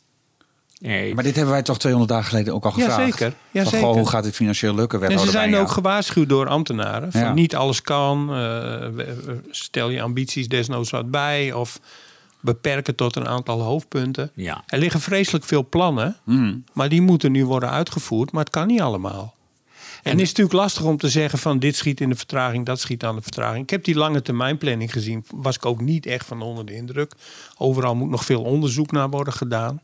Nee. 0.80 1.14
Maar 1.14 1.24
dit 1.24 1.36
hebben 1.36 1.54
wij 1.54 1.64
toch 1.64 1.78
200 1.80 2.12
dagen 2.14 2.30
geleden 2.30 2.54
ook 2.54 2.66
al 2.66 2.72
gevraagd. 2.72 2.98
Jazeker, 3.00 3.30
Van, 3.30 3.38
jazeker. 3.52 3.80
goh, 3.80 3.94
hoe 3.96 4.08
gaat 4.10 4.24
dit 4.24 4.36
financieel 4.36 4.76
lukken? 4.76 5.04
En 5.04 5.20
ze 5.20 5.30
zijn 5.30 5.56
ook 5.56 5.70
gewaarschuwd 5.72 6.30
door 6.30 6.48
ambtenaren. 6.48 7.12
Van 7.12 7.22
Ja. 7.22 7.34
niet 7.34 7.56
alles 7.56 7.82
kan. 7.82 8.34
eh, 8.36 8.88
stel 9.50 9.90
je 9.90 10.02
ambities 10.02 10.48
desnoods 10.48 10.90
wat 10.90 11.12
bij. 11.12 11.54
Of 11.54 11.80
beperken 12.40 12.96
tot 12.96 13.16
een 13.16 13.28
aantal 13.28 13.62
hoofdpunten. 13.62 14.32
Ja. 14.34 14.64
Er 14.68 14.78
liggen 14.80 15.00
vreselijk 15.02 15.46
veel 15.46 15.66
plannen. 15.70 16.18
Mhm. 16.24 16.56
Maar 16.74 16.90
die 16.90 17.02
moeten 17.02 17.32
nu 17.32 17.46
worden 17.46 17.70
uitgevoerd. 17.70 18.32
Maar 18.32 18.44
het 18.44 18.54
kan 18.54 18.68
niet 18.68 18.82
allemaal. 18.82 19.36
En 20.04 20.12
het 20.14 20.22
is 20.22 20.28
natuurlijk 20.28 20.56
lastig 20.56 20.84
om 20.84 20.98
te 20.98 21.10
zeggen 21.10 21.40
van 21.40 21.60
dit 21.60 21.76
schiet 21.76 22.02
in 22.02 22.10
de 22.10 22.16
vertraging, 22.16 22.66
dat 22.66 22.80
schiet 22.80 23.04
aan 23.04 23.16
de 23.16 23.22
vertraging. 23.22 23.64
Ik 23.64 23.70
heb 23.70 23.84
die 23.84 23.96
lange 23.96 24.22
termijn 24.22 24.58
planning 24.58 24.92
gezien. 24.92 25.26
Was 25.36 25.56
ik 25.56 25.66
ook 25.66 25.82
niet 25.82 26.06
echt 26.06 26.26
van 26.26 26.42
onder 26.42 26.66
de 26.66 26.76
indruk. 26.76 27.12
Overal 27.58 27.96
moet 27.96 28.10
nog 28.10 28.26
veel 28.26 28.42
onderzoek 28.44 28.92
naar 28.92 29.10
worden 29.10 29.34
gedaan. 29.34 29.80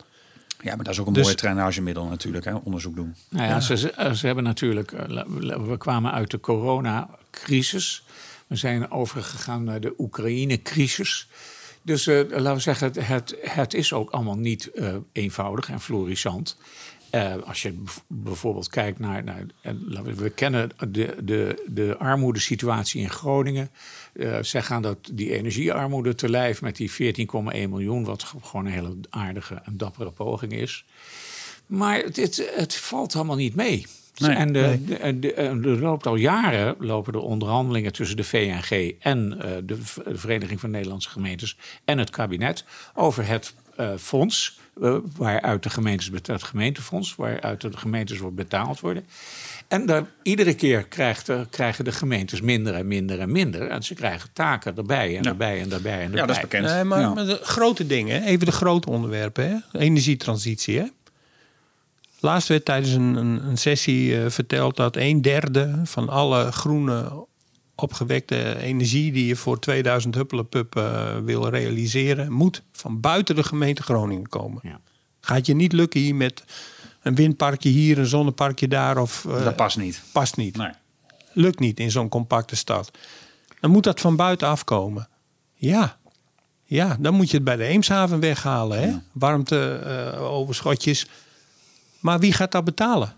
Ja, 0.63 0.75
maar 0.75 0.83
dat 0.83 0.93
is 0.93 0.99
ook 0.99 1.07
een 1.07 1.13
Dus- 1.13 1.23
mooi 1.23 1.35
trainagemiddel 1.35 2.05
natuurlijk, 2.07 2.45
hè? 2.45 2.53
onderzoek 2.55 2.95
doen. 2.95 3.15
Nou 3.29 3.47
ja, 3.47 3.59
Ze, 3.59 3.77
ze 3.77 4.11
ze 4.13 4.25
hebben 4.25 4.43
natuurlijk. 4.43 4.91
eh, 4.91 5.23
We 5.67 5.75
kwamen 5.77 6.11
uit 6.11 6.31
de 6.31 6.39
coronacrisis. 6.39 8.03
We 8.47 8.55
zijn 8.55 8.91
overgegaan 8.91 9.63
naar 9.63 9.79
de 9.81 9.93
Oekraïne-crisis. 9.97 11.27
Dus 11.81 12.07
eh, 12.07 12.15
laten 12.29 12.53
we 12.53 12.59
zeggen, 12.59 12.87
het, 12.87 13.07
het, 13.07 13.35
het 13.41 13.73
is 13.73 13.93
ook 13.93 14.09
allemaal 14.09 14.37
niet 14.37 14.71
eh, 14.71 14.95
eenvoudig 15.11 15.69
en 15.69 15.81
florissant. 15.81 16.57
Eh, 17.13 17.33
als 17.45 17.61
je 17.61 17.71
bijv- 17.71 17.97
bijvoorbeeld 18.07 18.69
kijkt 18.69 18.99
naar. 18.99 19.23
naar 19.23 19.45
en 19.61 19.83
laten 19.87 20.15
we, 20.15 20.29
kennen 20.29 20.71
de, 20.87 21.15
de, 21.23 21.63
de 21.67 21.95
armoedesituatie 21.97 23.01
in 23.01 23.09
Groningen. 23.09 23.69
Eh, 24.13 24.37
zij 24.41 24.61
gaan 24.61 24.81
dat, 24.81 24.97
die 25.11 25.33
energiearmoede 25.33 26.15
te 26.15 26.29
lijf 26.29 26.61
met 26.61 26.75
die 26.75 26.91
14,1 26.91 27.69
miljoen, 27.69 28.03
wat 28.03 28.23
gewoon 28.41 28.65
een 28.65 28.71
hele 28.71 28.95
aardige 29.09 29.61
en 29.63 29.77
dappere 29.77 30.11
poging 30.11 30.51
is. 30.51 30.85
Maar 31.65 31.97
het, 31.97 32.15
het, 32.15 32.51
het 32.55 32.75
valt 32.75 33.15
allemaal 33.15 33.35
niet 33.35 33.55
mee. 33.55 33.85
Nee, 34.17 34.35
en 34.35 34.53
de, 35.19 35.33
er 35.33 35.79
loopt 35.79 36.05
al 36.07 36.15
jaren 36.15 36.75
lopen 36.79 37.13
de 37.13 37.19
onderhandelingen 37.19 37.93
tussen 37.93 38.17
de 38.17 38.23
VNG 38.23 38.95
en 38.99 39.41
eh, 39.41 39.51
de 39.63 39.77
Vereniging 40.13 40.59
van 40.59 40.71
Nederlandse 40.71 41.09
Gemeentes 41.09 41.57
en 41.85 41.97
het 41.97 42.09
kabinet 42.09 42.65
over 42.93 43.27
het 43.27 43.53
fonds. 43.97 44.59
eh, 44.81 44.95
waaruit 45.17 45.63
de 45.63 45.69
gemeentes 45.69 46.09
het 46.25 46.43
gemeentefonds, 46.43 47.15
waaruit 47.15 47.61
de 47.61 47.77
gemeentes 47.77 48.17
wordt 48.17 48.35
betaald 48.35 48.79
worden. 48.79 49.05
En 49.67 49.85
daar, 49.85 50.05
iedere 50.23 50.53
keer 50.53 50.83
krijgt 50.83 51.25
de, 51.25 51.47
krijgen 51.49 51.83
de 51.85 51.91
gemeentes 51.91 52.41
minder 52.41 52.73
en 52.73 52.87
minder 52.87 53.19
en 53.19 53.31
minder. 53.31 53.67
En 53.67 53.83
ze 53.83 53.93
krijgen 53.93 54.29
taken 54.33 54.77
erbij 54.77 55.17
en 55.17 55.23
erbij 55.23 55.61
en 55.61 55.69
daarbij 55.69 55.97
en 55.97 56.03
erbij. 56.03 56.19
Ja, 56.19 56.25
dat 56.25 56.35
is 56.35 56.41
bekend. 56.41 56.65
Nee, 56.65 56.83
maar, 56.83 56.99
Ja. 56.99 57.13
maar 57.13 57.25
de 57.25 57.39
grote 57.41 57.85
dingen, 57.87 58.23
even 58.23 58.45
de 58.45 58.51
grote 58.51 58.89
onderwerpen. 58.89 59.63
Hè? 59.71 59.79
Energietransitie. 59.79 60.79
Hè? 60.79 60.85
Laatst 62.19 62.47
werd 62.47 62.65
tijdens 62.65 62.93
een, 62.93 63.15
een, 63.15 63.47
een 63.47 63.57
sessie 63.57 64.23
eh, 64.23 64.29
verteld 64.29 64.75
dat 64.75 64.95
een 64.95 65.21
derde 65.21 65.81
van 65.83 66.09
alle 66.09 66.51
groene 66.51 67.25
opgewekte 67.75 68.57
energie 68.57 69.11
die 69.11 69.25
je 69.25 69.35
voor 69.35 69.59
2000 69.59 70.15
huppelepup 70.15 70.75
eh 70.75 71.17
wil 71.17 71.49
realiseren, 71.49 72.31
moet 72.31 72.63
van 72.71 72.99
buiten 72.99 73.35
de 73.35 73.43
gemeente 73.43 73.83
Groningen 73.83 74.29
komen. 74.29 74.59
Ja. 74.63 74.79
Gaat 75.19 75.45
je 75.45 75.55
niet 75.55 75.73
lukken 75.73 75.99
hier 75.99 76.15
met 76.15 76.43
een 77.01 77.15
windparkje 77.15 77.69
hier, 77.69 77.97
een 77.97 78.05
zonneparkje 78.05 78.67
daar 78.67 78.97
of 78.97 79.25
eh, 79.25 79.43
dat 79.43 79.55
past 79.55 79.77
niet. 79.77 80.01
past 80.11 80.37
niet. 80.37 80.57
Nee. 80.57 80.71
Lukt 81.33 81.59
niet 81.59 81.79
in 81.79 81.91
zo'n 81.91 82.09
compacte 82.09 82.55
stad. 82.55 82.91
Dan 83.59 83.71
moet 83.71 83.83
dat 83.83 83.99
van 83.99 84.15
buiten 84.15 84.47
afkomen. 84.47 85.07
Ja. 85.53 85.97
Ja, 86.63 86.97
dan 86.99 87.13
moet 87.13 87.29
je 87.29 87.35
het 87.35 87.45
bij 87.45 87.55
de 87.55 87.63
Eemshaven 87.63 88.19
weghalen. 88.19 88.79
Hè? 88.81 88.95
Warmte-overschotjes. 89.11 91.07
maar 91.99 92.19
wie 92.19 92.33
gaat 92.33 92.51
dat 92.51 92.63
betalen? 92.63 93.15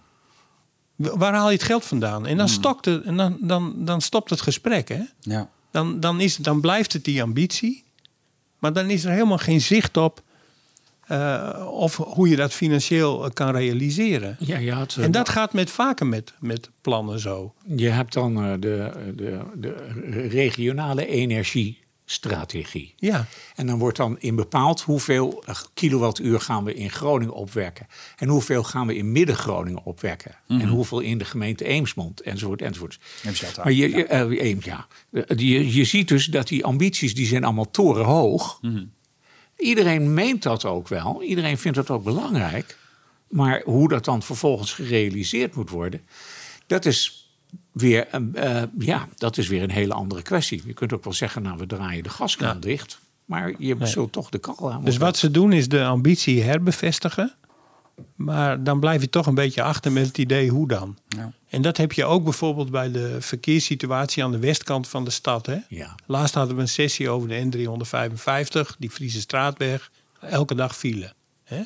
Wa- 0.95 1.17
Waar 1.17 1.33
haal 1.33 1.49
je 1.49 1.55
het 1.57 1.65
geld 1.65 1.85
vandaan? 1.85 2.25
En 2.27 2.37
dan, 2.37 2.49
stokt 2.49 2.85
het, 2.85 3.03
en 3.03 3.17
dan, 3.17 3.37
dan, 3.41 3.73
dan 3.77 4.01
stopt 4.01 4.29
het 4.29 4.41
gesprek. 4.41 4.87
Hè? 4.87 5.01
Ja. 5.19 5.49
Dan, 5.71 5.99
dan, 5.99 6.19
is, 6.21 6.35
dan 6.35 6.61
blijft 6.61 6.93
het 6.93 7.03
die 7.03 7.21
ambitie. 7.21 7.83
Maar 8.59 8.73
dan 8.73 8.89
is 8.89 9.03
er 9.03 9.11
helemaal 9.11 9.37
geen 9.37 9.61
zicht 9.61 9.97
op 9.97 10.21
eh, 11.07 11.67
of 11.71 11.97
hoe 11.97 12.29
je 12.29 12.35
dat 12.35 12.53
financieel 12.53 13.25
eh, 13.25 13.31
kan 13.33 13.51
realiseren. 13.55 14.35
Ja, 14.39 14.73
had, 14.75 14.95
eh, 14.97 15.03
En 15.03 15.11
dat 15.11 15.29
gaat 15.29 15.53
met, 15.53 15.69
vaker 15.69 16.05
met, 16.07 16.33
met 16.39 16.69
plannen 16.81 17.19
zo. 17.19 17.53
je 17.75 17.89
hebt 17.89 18.13
dan 18.13 18.37
eh, 18.43 18.51
de, 18.59 18.91
de, 19.15 19.39
de 19.55 20.27
regionale 20.27 21.07
energiestrategie. 22.05 22.93
Ja. 22.97 23.25
En 23.55 23.67
dan 23.67 23.79
wordt 23.79 23.97
dan 23.97 24.19
in 24.19 24.35
bepaald 24.35 24.81
hoeveel 24.81 25.43
eh, 25.45 25.55
kilowattuur 25.73 26.39
gaan 26.39 26.63
we 26.63 26.73
in 26.73 26.89
Groningen 26.89 27.33
opwekken. 27.33 27.87
En 28.17 28.27
hoeveel 28.27 28.63
gaan 28.63 28.87
we 28.87 28.95
in 28.95 29.11
Midden-Groningen 29.11 29.83
opwekken. 29.83 30.35
En 30.47 30.67
hoeveel 30.67 30.99
in 30.99 31.17
de 31.17 31.25
gemeente 31.25 31.65
Eemsmond, 31.65 32.21
enzovoort, 32.21 32.61
enzovoort. 32.61 32.99
Maar 33.63 33.71
je, 33.71 33.89
je, 33.89 34.05
eh, 34.05 34.47
Eems, 34.47 34.65
ja. 34.65 34.87
Eh, 35.11 35.23
Je, 35.37 35.73
je 35.73 35.83
ziet 35.83 36.07
dus 36.07 36.25
dat 36.25 36.47
die 36.47 36.65
ambities, 36.65 37.15
die 37.15 37.25
zijn 37.25 37.43
allemaal 37.43 37.71
torenhoog. 37.71 38.59
Iedereen 39.57 40.13
meent 40.13 40.43
dat 40.43 40.65
ook 40.65 40.87
wel. 40.87 41.23
Iedereen 41.23 41.57
vindt 41.57 41.77
dat 41.77 41.89
ook 41.89 42.03
belangrijk. 42.03 42.77
Maar 43.27 43.61
hoe 43.65 43.89
dat 43.89 44.05
dan 44.05 44.21
vervolgens 44.21 44.73
gerealiseerd 44.73 45.55
moet 45.55 45.69
worden... 45.69 46.01
dat 46.67 46.85
is 46.85 47.24
weer, 47.71 48.07
een, 48.11 48.35
eh, 48.35 48.63
ja, 48.77 49.07
dat 49.15 49.37
is 49.37 49.47
weer 49.47 49.63
een 49.63 49.71
hele 49.71 49.93
andere 49.93 50.21
kwestie. 50.21 50.61
Je 50.65 50.73
kunt 50.73 50.93
ook 50.93 51.03
wel 51.03 51.13
zeggen, 51.13 51.41
nou, 51.41 51.57
we 51.57 51.65
draaien 51.65 52.03
de 52.03 52.09
gaskraan 52.09 52.59
dicht. 52.59 52.99
Maar 53.25 53.53
je 53.57 53.75
zult 53.79 54.11
toch 54.11 54.29
de 54.29 54.37
kachel 54.37 54.71
aan 54.71 54.83
Dus 54.83 54.97
wat 54.97 55.17
ze 55.17 55.31
doen 55.31 55.51
is 55.51 55.67
de 55.67 55.83
ambitie 55.83 56.41
herbevestigen. 56.41 57.33
Maar 58.15 58.63
dan 58.63 58.79
blijf 58.79 59.01
je 59.01 59.09
toch 59.09 59.25
een 59.25 59.35
beetje 59.35 59.61
achter 59.61 59.91
met 59.91 60.07
het 60.07 60.17
idee 60.17 60.49
hoe 60.49 60.67
dan. 60.67 60.97
Ja. 61.07 61.31
En 61.49 61.61
dat 61.61 61.77
heb 61.77 61.91
je 61.91 62.05
ook 62.05 62.23
bijvoorbeeld 62.23 62.71
bij 62.71 62.91
de 62.91 63.17
verkeerssituatie 63.19 64.23
aan 64.23 64.31
de 64.31 64.39
westkant 64.39 64.87
van 64.87 65.03
de 65.03 65.11
stad. 65.11 65.45
Hè? 65.45 65.57
Ja. 65.69 65.95
Laatst 66.05 66.35
hadden 66.35 66.55
we 66.55 66.61
een 66.61 66.67
sessie 66.67 67.09
over 67.09 67.29
de 67.29 67.45
N355, 67.45 68.77
die 68.77 68.89
Friese 68.89 69.19
straatweg. 69.19 69.91
Elke 70.19 70.55
dag 70.55 70.77
file. 70.77 71.13
Hè? 71.43 71.61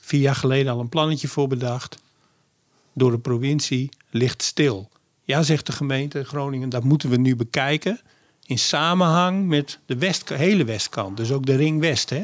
Vier 0.00 0.20
jaar 0.20 0.34
geleden 0.34 0.72
al 0.72 0.80
een 0.80 0.88
plannetje 0.88 1.28
voor 1.28 1.48
bedacht. 1.48 1.98
Door 2.92 3.10
de 3.10 3.18
provincie 3.18 3.90
ligt 4.18 4.42
stil. 4.42 4.88
Ja, 5.22 5.42
zegt 5.42 5.66
de 5.66 5.72
gemeente 5.72 6.24
Groningen, 6.24 6.68
dat 6.68 6.84
moeten 6.84 7.10
we 7.10 7.16
nu 7.16 7.36
bekijken. 7.36 8.00
In 8.44 8.58
samenhang 8.58 9.46
met 9.46 9.78
de 9.86 9.98
west, 9.98 10.28
hele 10.28 10.64
westkant. 10.64 11.16
Dus 11.16 11.32
ook 11.32 11.46
de 11.46 11.56
ring 11.56 11.80
west. 11.80 12.10
Hè? 12.10 12.22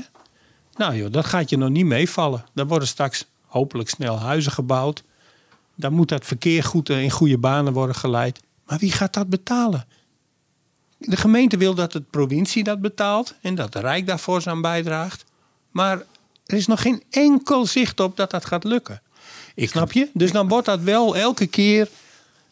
Nou 0.75 0.97
joh, 0.97 1.13
dat 1.13 1.25
gaat 1.25 1.51
je 1.51 1.57
nog 1.57 1.69
niet 1.69 1.87
meevallen. 1.87 2.45
Dan 2.55 2.67
worden 2.67 2.89
straks 2.89 3.27
hopelijk 3.47 3.89
snel 3.89 4.19
huizen 4.19 4.53
gebouwd. 4.53 5.03
Dan 5.75 5.93
moet 5.93 6.09
dat 6.09 6.25
verkeer 6.25 6.63
goed 6.63 6.91
eh, 6.91 7.03
in 7.03 7.11
goede 7.11 7.39
banen 7.39 7.73
worden 7.73 7.97
geleid. 7.97 8.41
Maar 8.67 8.79
wie 8.79 8.93
gaat 8.93 9.13
dat 9.13 9.29
betalen? 9.29 9.87
De 10.99 11.17
gemeente 11.17 11.57
wil 11.57 11.75
dat 11.75 11.93
de 11.93 12.01
provincie 12.01 12.65
dat 12.65 12.81
betaalt 12.81 13.35
en 13.41 13.55
dat 13.55 13.73
de 13.73 13.81
Rijk 13.81 14.07
daar 14.07 14.19
fors 14.19 14.47
aan 14.47 14.61
bijdraagt. 14.61 15.25
Maar 15.71 15.99
er 16.47 16.57
is 16.57 16.67
nog 16.67 16.83
geen 16.83 17.03
enkel 17.11 17.67
zicht 17.67 18.01
op 18.01 18.17
dat 18.17 18.31
dat 18.31 18.45
gaat 18.45 18.65
lukken. 18.65 19.03
Ik- 19.55 19.69
Snap 19.69 19.93
je? 19.93 20.09
Dus 20.13 20.33
dan 20.33 20.49
wordt 20.49 20.67
dat 20.67 20.81
wel 20.81 21.17
elke 21.17 21.47
keer 21.47 21.89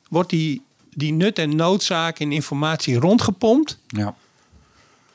wordt 0.09 0.31
die, 0.31 0.63
die 0.95 1.13
nut 1.13 1.39
en 1.39 1.57
noodzaak 1.57 2.19
en 2.19 2.33
informatie 2.33 2.97
rondgepompt. 2.99 3.79
Ja. 3.87 4.15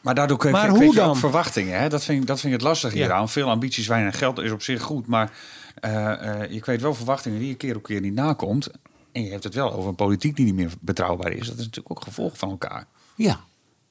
Maar 0.02 0.16
daardoor 0.16 0.38
kun 0.38 0.50
je, 0.50 0.56
Maar 0.56 0.70
hoe 0.70 0.84
je 0.84 0.94
dan? 0.94 1.18
verwachtingen. 1.18 1.80
Hè? 1.80 1.90
Dat, 1.90 2.04
vind 2.04 2.22
ik, 2.22 2.28
dat 2.28 2.40
vind 2.40 2.54
ik 2.54 2.60
het 2.60 2.68
lastig 2.70 2.92
Ja. 2.94 2.98
hieraan. 2.98 3.30
Veel 3.30 3.50
ambities, 3.50 3.88
weinig 3.88 4.18
geld 4.18 4.40
is 4.40 4.52
op 4.52 4.62
zich 4.62 4.82
goed. 4.82 5.08
Maar 5.08 5.32
eh, 5.80 6.42
eh, 6.44 6.52
je 6.52 6.60
kweekt 6.60 6.82
wel 6.82 6.94
verwachtingen 6.96 7.40
die 7.40 7.48
je 7.48 7.56
keer 7.56 7.76
op 7.76 7.84
keer 7.84 8.02
niet 8.02 8.14
nakomt. 8.14 8.70
En 9.12 9.24
je 9.24 9.32
hebt 9.32 9.44
het 9.44 9.54
wel 9.54 9.74
over 9.74 9.90
een 9.90 9.96
politiek 9.96 10.36
die 10.36 10.46
niet 10.46 10.56
meer 10.56 10.72
betrouwbaar 10.80 11.32
is. 11.32 11.48
Dat 11.48 11.58
is 11.58 11.64
natuurlijk 11.66 11.92
ook 11.92 12.04
gevolg 12.04 12.38
van 12.38 12.50
elkaar. 12.50 12.86
Ja, 13.16 13.40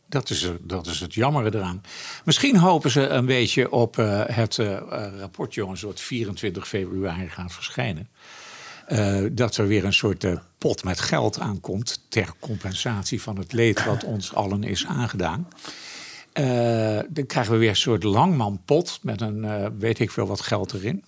dat 0.09 0.31
is, 0.31 0.51
dat 0.61 0.87
is 0.87 1.01
het 1.01 1.14
jammere 1.14 1.55
eraan. 1.55 1.83
Misschien 2.25 2.57
hopen 2.57 2.90
ze 2.90 3.07
een 3.09 3.27
beetje 3.27 3.73
op 3.73 3.99
eh, 3.99 4.23
het 4.27 4.59
eh, 4.59 4.79
rapport, 5.19 5.55
jongens, 5.55 5.83
wat 5.83 6.01
24 6.01 6.69
februari 6.69 7.29
gaat 7.29 7.53
verschijnen. 7.53 8.09
Eh, 8.87 9.25
dat 9.33 9.57
er 9.57 9.66
weer 9.66 9.85
een 9.85 9.92
soort 9.92 10.27
pot 10.59 10.85
met 10.85 11.01
geld 11.01 11.40
aankomt 11.40 12.03
ter 12.09 12.33
compensatie 12.40 13.23
van 13.23 13.38
het 13.38 13.53
leed 13.53 13.85
wat 13.85 14.05
ons 14.05 14.35
allen 14.35 14.62
is 14.62 14.87
aangedaan. 14.87 15.49
Dan 17.09 17.27
krijgen 17.27 17.53
we 17.53 17.59
weer 17.59 17.69
een 17.69 17.77
soort 17.77 18.03
langmanpot 18.03 18.99
met 19.03 19.21
een 19.21 19.79
weet 19.79 19.99
ik 19.99 20.11
veel 20.11 20.27
wat 20.27 20.40
geld 20.40 20.73
erin. 20.73 21.05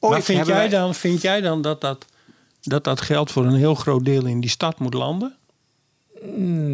maar 0.00 0.10
Ooit 0.10 0.24
vind 0.24 0.46
jij, 0.46 0.56
wij- 0.56 0.68
dan, 0.68 0.94
vind 0.94 1.22
jij 1.22 1.40
dan 1.40 1.62
dat 1.62 1.80
dat, 1.80 2.06
dat 2.60 2.84
dat 2.84 3.00
geld 3.00 3.30
voor 3.30 3.44
een 3.46 3.54
heel 3.54 3.74
groot 3.74 4.04
deel 4.04 4.26
in 4.26 4.40
die 4.40 4.50
stad 4.50 4.78
moet 4.78 4.94
landen? 4.94 5.36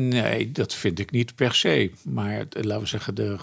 Nee, 0.09 0.53
dat 0.53 0.75
vind 0.75 0.99
ik 0.99 1.11
niet 1.11 1.35
per 1.35 1.55
se. 1.55 1.91
Maar 2.03 2.33
eh, 2.39 2.63
laten 2.63 2.81
we 2.81 2.87
zeggen, 2.87 3.15
de, 3.15 3.37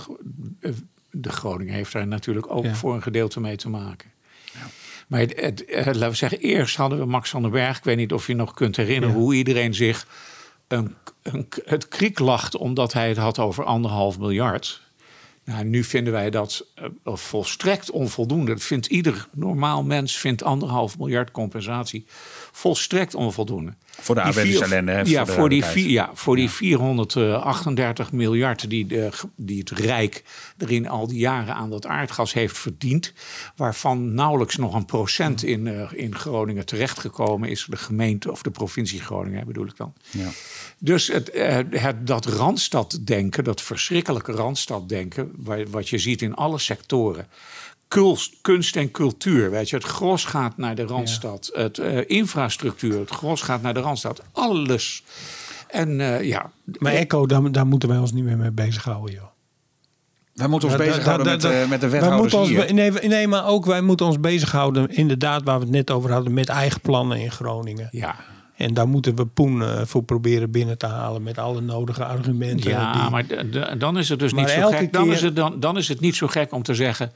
de 1.11 1.29
Groningen 1.29 1.73
heeft 1.73 1.91
daar 1.93 2.07
natuurlijk 2.07 2.51
ook 2.51 2.63
Ja. 2.63 2.75
voor 2.75 2.93
een 2.95 3.01
gedeelte 3.01 3.39
mee 3.39 3.55
te 3.55 3.69
maken. 3.69 4.11
Maar 5.07 5.19
het, 5.19 5.41
het, 5.41 5.65
eh, 5.65 5.85
laten 5.85 6.09
we 6.09 6.15
zeggen, 6.15 6.39
eerst 6.39 6.75
hadden 6.75 6.99
we 6.99 7.05
Max 7.05 7.29
van 7.29 7.41
den 7.41 7.51
Berg. 7.51 7.77
Ik 7.77 7.83
weet 7.83 7.97
niet 7.97 8.13
of 8.13 8.27
je 8.27 8.33
nog 8.35 8.53
kunt 8.53 8.75
herinneren 8.75 9.15
Ja. 9.15 9.21
hoe 9.21 9.35
iedereen 9.35 9.73
zich 9.73 10.07
een, 10.67 10.95
een, 11.21 11.47
het 11.65 11.87
kriek 11.87 12.19
lacht 12.19 12.55
omdat 12.55 12.93
hij 12.93 13.07
het 13.07 13.17
had 13.17 13.39
over 13.39 13.63
anderhalf 13.63 14.19
miljard. 14.19 14.81
Nou, 15.45 15.63
nu 15.65 15.83
vinden 15.83 16.13
wij 16.13 16.29
dat 16.29 16.65
uh, 16.79 17.15
volstrekt 17.15 17.91
onvoldoende. 17.91 18.51
Dat 18.51 18.63
vindt 18.63 18.85
ieder 18.85 19.27
normaal 19.31 19.83
mens 19.83 20.17
vindt 20.17 20.43
anderhalf 20.43 20.97
miljard 20.97 21.31
compensatie 21.31 22.05
volstrekt 22.51 23.15
onvoldoende. 23.15 23.73
Voor 23.99 24.15
de 24.15 24.21
aardbevingsellende. 24.21 25.01
Ja, 25.05 25.25
voor, 25.25 25.49
die, 25.49 25.63
vier, 25.63 25.89
ja, 25.89 26.09
voor 26.13 26.35
die 26.35 26.49
438 26.49 28.11
miljard 28.11 28.69
die, 28.69 28.85
de, 28.85 29.09
die 29.35 29.59
het 29.59 29.69
Rijk 29.69 30.23
er 30.57 30.71
in 30.71 30.87
al 30.87 31.07
die 31.07 31.17
jaren 31.17 31.55
aan 31.55 31.69
dat 31.69 31.85
aardgas 31.85 32.33
heeft 32.33 32.57
verdiend. 32.57 33.13
Waarvan 33.55 34.13
nauwelijks 34.13 34.57
nog 34.57 34.73
een 34.73 34.85
procent 34.85 35.43
in, 35.43 35.65
uh, 35.65 35.91
in 35.91 36.15
Groningen 36.15 36.65
terechtgekomen 36.65 37.49
is. 37.49 37.65
De 37.69 37.77
gemeente 37.77 38.31
of 38.31 38.41
de 38.41 38.51
provincie 38.51 39.01
Groningen 39.01 39.45
bedoel 39.45 39.65
ik 39.65 39.77
dan. 39.77 39.93
Ja. 40.11 40.29
Dus 40.79 41.07
het, 41.07 41.35
uh, 41.35 41.59
het, 41.69 42.07
dat 42.07 42.25
Randstad-denken, 42.25 43.43
dat 43.43 43.61
verschrikkelijke 43.61 44.31
Randstad-denken, 44.31 45.31
wat 45.69 45.89
je 45.89 45.97
ziet 45.97 46.21
in 46.21 46.33
alle 46.33 46.59
sectoren 46.59 47.27
kunst 48.41 48.75
en 48.75 48.91
cultuur. 48.91 49.51
Weet 49.51 49.69
je, 49.69 49.75
het 49.75 49.85
gros 49.85 50.25
gaat 50.25 50.57
naar 50.57 50.75
de 50.75 50.85
randstad. 50.85 51.49
Het 51.53 51.77
uh, 51.77 51.99
infrastructuur, 52.07 52.99
het 52.99 53.09
gros 53.09 53.41
gaat 53.41 53.61
naar 53.61 53.73
de 53.73 53.79
randstad. 53.79 54.21
Alles. 54.31 55.03
En 55.67 55.99
uh, 55.99 56.23
ja. 56.23 56.51
Maar 56.77 56.93
Echo, 56.93 57.25
daar, 57.25 57.51
daar 57.51 57.67
moeten 57.67 57.89
wij 57.89 57.97
ons 57.97 58.11
niet 58.11 58.23
meer 58.23 58.37
mee 58.37 58.51
bezighouden, 58.51 59.13
joh. 59.13 59.23
Wij 60.33 60.47
moeten 60.47 60.69
ons 60.69 60.77
bezighouden 60.77 61.25
met, 61.25 61.43
uh, 61.43 61.69
met 61.69 61.81
de 61.81 61.89
wethouders 61.89 62.33
ons, 62.33 62.49
nee, 62.71 62.91
nee, 62.91 63.27
maar 63.27 63.47
ook 63.47 63.65
wij 63.65 63.81
moeten 63.81 64.05
ons 64.05 64.19
bezighouden, 64.19 64.89
inderdaad, 64.89 65.43
waar 65.43 65.57
we 65.59 65.63
het 65.63 65.73
net 65.73 65.91
over 65.91 66.11
hadden, 66.11 66.33
met 66.33 66.49
eigen 66.49 66.81
plannen 66.81 67.19
in 67.19 67.31
Groningen. 67.31 67.87
Ja. 67.91 68.15
En 68.55 68.73
daar 68.73 68.87
moeten 68.87 69.15
we 69.15 69.25
Poen 69.25 69.61
uh, 69.61 69.81
voor 69.83 70.03
proberen 70.03 70.51
binnen 70.51 70.77
te 70.77 70.85
halen 70.85 71.23
met 71.23 71.37
alle 71.37 71.61
nodige 71.61 72.05
argumenten. 72.05 72.69
Ja, 72.69 72.93
die... 72.93 73.09
maar 73.09 73.77
dan 73.77 73.97
is 73.97 74.09
het 74.09 74.19
dus 74.19 74.33
niet 74.33 74.49
zo 74.49 74.69
gek. 74.69 74.93
Dan, 74.93 75.11
is 75.11 75.21
het, 75.21 75.35
dan, 75.35 75.59
dan 75.59 75.77
is 75.77 75.87
het 75.87 75.99
niet 75.99 76.15
zo 76.15 76.27
gek 76.27 76.53
om 76.53 76.63
te 76.63 76.73
zeggen 76.73 77.11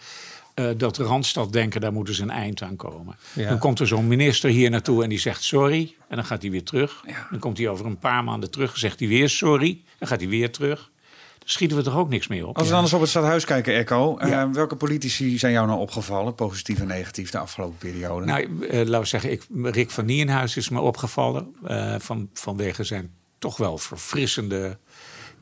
uh, 0.59 0.69
dat 0.77 0.97
Randstad 0.97 1.53
denken, 1.53 1.81
daar 1.81 1.93
moet 1.93 2.05
dus 2.05 2.19
een 2.19 2.29
eind 2.29 2.61
aan 2.61 2.75
komen. 2.75 3.15
Dan 3.35 3.57
komt 3.59 3.79
er 3.79 3.87
zo'n 3.87 4.07
minister 4.07 4.49
hier 4.49 4.69
naartoe 4.69 5.03
en 5.03 5.09
die 5.09 5.19
zegt 5.19 5.43
sorry. 5.43 5.95
En 6.09 6.15
dan 6.15 6.25
gaat 6.25 6.41
hij 6.41 6.51
weer 6.51 6.63
terug. 6.63 7.03
Dan 7.29 7.39
komt 7.39 7.57
hij 7.57 7.69
over 7.69 7.85
een 7.85 7.99
paar 7.99 8.23
maanden 8.23 8.51
terug 8.51 8.73
en 8.73 8.79
zegt 8.79 8.99
hij 8.99 9.07
weer 9.07 9.29
sorry. 9.29 9.81
Dan 9.99 10.07
gaat 10.07 10.19
hij 10.19 10.29
weer 10.29 10.51
terg. 10.51 10.91
Dan 11.39 11.49
schieten 11.49 11.77
we 11.77 11.83
toch 11.83 11.95
ook 11.95 12.09
niks 12.09 12.27
meer 12.27 12.47
op. 12.47 12.57
Als 12.57 12.67
we 12.67 12.73
dan 12.73 12.83
eens 12.83 12.93
op 12.93 13.01
het 13.01 13.09
stadhuis 13.09 13.45
kijken, 13.45 13.73
Echo. 13.73 14.19
Uh, 14.19 14.51
welke 14.51 14.75
politici 14.75 15.37
zijn 15.37 15.53
jou 15.53 15.67
nou 15.67 15.79
opgevallen, 15.79 16.35
positief 16.35 16.79
en 16.79 16.87
negatief, 16.87 17.29
de 17.29 17.37
afgelopen 17.37 17.77
periode? 17.77 18.25
Nou, 18.25 18.41
uh, 18.43 18.71
laten 18.71 18.99
we 18.99 19.05
zeggen, 19.05 19.31
ik, 19.31 19.43
Rick 19.63 19.89
van 19.89 20.05
Nienhuis 20.05 20.57
is 20.57 20.69
me 20.69 20.79
opgevallen. 20.79 21.55
van, 21.99 22.29
vanwege 22.33 22.83
zijn 22.83 23.11
toch 23.39 23.57
wel 23.57 23.77
verfrissende 23.77 24.77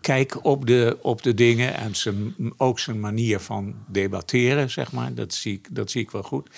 kijk 0.06 0.45
op 0.45 0.66
de, 0.66 0.97
op 1.01 1.24
de 1.24 1.34
dingen 1.34 1.76
en 1.76 1.95
zijn, 1.95 2.36
ook 2.58 2.80
zijn 2.80 2.99
manier 2.99 3.39
van 3.39 3.76
debatteren, 3.88 4.70
zeg 4.70 4.91
maar. 4.91 5.14
Dat 5.14 5.34
zie 5.34 5.53
ik, 5.53 5.68
dat 5.72 5.91
zie 5.91 6.01
ik 6.01 6.12
wel 6.12 6.24
goed. 6.24 6.49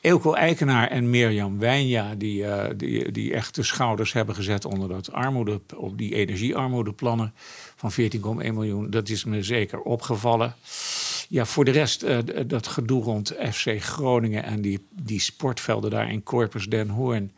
Eelco 0.00 0.32
Eikenaar 0.34 0.88
en 0.88 1.10
Mirjam 1.10 1.58
Wijnja, 1.58 2.14
die, 2.14 2.42
uh, 2.42 2.64
die, 2.76 3.12
die 3.12 3.34
echt 3.34 3.54
de 3.54 3.62
schouders 3.62 4.12
hebben 4.12 4.34
gezet 4.34 4.64
onder 4.64 4.88
dat 4.88 5.12
armoede, 5.12 5.60
op 5.76 5.98
die 5.98 6.14
energiearmoedeplannen 6.14 7.32
van 7.76 7.92
14,1 7.92 8.00
miljoen. 8.28 8.90
Dat 8.90 9.08
is 9.08 9.24
me 9.24 9.42
zeker 9.42 9.80
opgevallen. 9.80 10.54
Ja, 11.28 11.44
voor 11.44 11.64
de 11.64 11.70
rest, 11.70 12.02
uh, 12.02 12.18
dat 12.46 12.66
gedoe 12.66 13.02
rond 13.02 13.34
FC 13.52 13.82
Groningen 13.82 14.44
en 14.44 14.60
die, 14.60 14.86
die 14.90 15.20
sportvelden 15.20 15.90
daar 15.90 16.12
in 16.12 16.22
Corpus 16.22 16.66
Den 16.66 16.88
Hoorn 16.88 17.32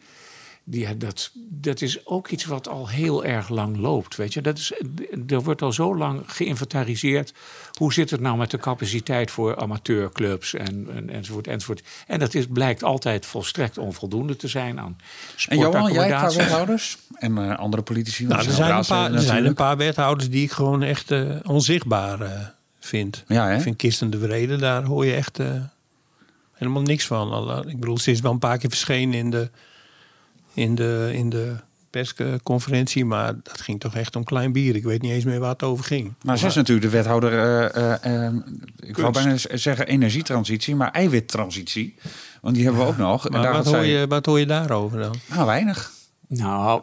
die, 0.65 0.97
dat, 0.97 1.31
dat 1.35 1.81
is 1.81 2.07
ook 2.07 2.29
iets 2.29 2.45
wat 2.45 2.69
al 2.69 2.89
heel 2.89 3.25
erg 3.25 3.49
lang 3.49 3.77
loopt. 3.77 4.17
Weet 4.17 4.35
je? 4.35 4.41
Dat 4.41 4.59
is, 4.59 4.73
er 5.29 5.43
wordt 5.43 5.63
al 5.63 5.73
zo 5.73 5.97
lang 5.97 6.23
geïnventariseerd. 6.27 7.33
Hoe 7.73 7.93
zit 7.93 8.11
het 8.11 8.21
nou 8.21 8.37
met 8.37 8.51
de 8.51 8.59
capaciteit 8.59 9.31
voor 9.31 9.57
amateurclubs 9.57 10.55
en, 10.55 10.89
en, 10.95 11.11
enzovoort, 11.11 11.47
enzovoort. 11.47 11.83
En 12.07 12.19
dat 12.19 12.35
is, 12.35 12.47
blijkt 12.47 12.83
altijd 12.83 13.27
volstrekt 13.27 13.79
onvoldoende 13.79 14.37
te 14.37 14.49
zijn 14.49 14.81
aan 14.81 14.97
En 15.49 15.59
Johan, 15.59 15.93
jij 15.93 16.09
qua 16.09 16.33
wethouders 16.33 16.99
en 17.15 17.37
uh, 17.37 17.59
andere 17.59 17.83
politici? 17.83 18.25
Nou, 18.25 18.47
er 18.47 18.53
zijn, 18.53 18.77
een 18.77 18.87
paar, 18.87 19.13
er 19.13 19.21
zijn 19.21 19.47
een 19.47 19.55
paar 19.55 19.77
wethouders 19.77 20.31
die 20.31 20.43
ik 20.43 20.53
gewoon 20.53 20.83
echt 20.83 21.11
uh, 21.11 21.37
onzichtbaar 21.43 22.23
uh, 22.23 22.31
vind. 22.81 23.25
Ja, 23.27 23.47
hè? 23.47 23.55
Ik 23.55 23.61
vind 23.61 23.77
Kirsten 23.77 24.11
de 24.11 24.19
Vrede, 24.19 24.57
daar 24.57 24.85
hoor 24.85 25.07
je 25.07 25.15
echt 25.15 25.39
helemaal 26.53 26.83
niks 26.83 27.07
van. 27.07 27.59
Ik 27.69 27.81
bedoel, 27.81 27.99
ze 27.99 28.11
is 28.11 28.21
wel 28.21 28.33
een 28.33 28.39
paar 28.39 28.59
keer 28.59 28.71
verschenen 28.71 29.15
in 29.15 29.31
de 29.31 29.51
in 30.55 30.75
de, 30.75 31.11
in 31.13 31.29
de 31.29 31.55
persconferentie. 31.91 33.05
Maar 33.05 33.35
dat 33.43 33.61
ging 33.61 33.81
toch 33.81 33.95
echt 33.95 34.17
om 34.17 34.25
klein 34.25 34.53
bier. 34.53 34.77
Ik 34.77 34.85
weet 34.85 35.03
niet 35.03 35.13
eens 35.13 35.25
meer 35.25 35.41
waar 35.41 35.53
het 35.53 35.63
over 35.63 35.85
ging. 35.85 36.15
Maar 36.23 36.39
ze 36.39 36.47
is 36.47 36.55
natuurlijk 36.55 36.87
de 36.87 36.93
wethouder, 36.97 37.33
uh, 37.33 38.23
uh, 38.25 38.33
ik 38.81 38.97
wou 38.97 39.13
bijna 39.13 39.37
zeggen 39.37 39.87
energietransitie, 39.87 40.77
maar 40.77 40.91
eiwittransitie. 40.91 41.95
Want 42.41 42.55
die 42.55 42.65
hebben 42.65 42.83
we 42.83 42.89
ook 42.89 42.97
nog. 42.97 43.29
Maar 43.29 43.45
en 43.45 43.53
wat, 43.53 43.67
hoor 43.67 43.85
je, 43.85 44.07
wat 44.07 44.27
hoor 44.27 44.39
je 44.39 44.47
daarover 44.47 45.01
dan? 45.01 45.15
Nou, 45.27 45.47
weinig. 45.47 45.91
Nou, 46.29 46.83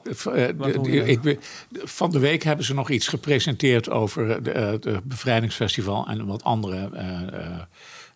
ik, 0.94 1.40
van 1.72 2.12
de 2.12 2.20
week 2.20 2.44
hebben 2.44 2.66
ze 2.66 2.74
nog 2.74 2.90
iets 2.90 3.08
gepresenteerd 3.08 3.90
over 3.90 4.30
het 4.30 5.08
bevrijdingsfestival 5.08 6.08
en 6.08 6.26
wat 6.26 6.44
andere 6.44 6.90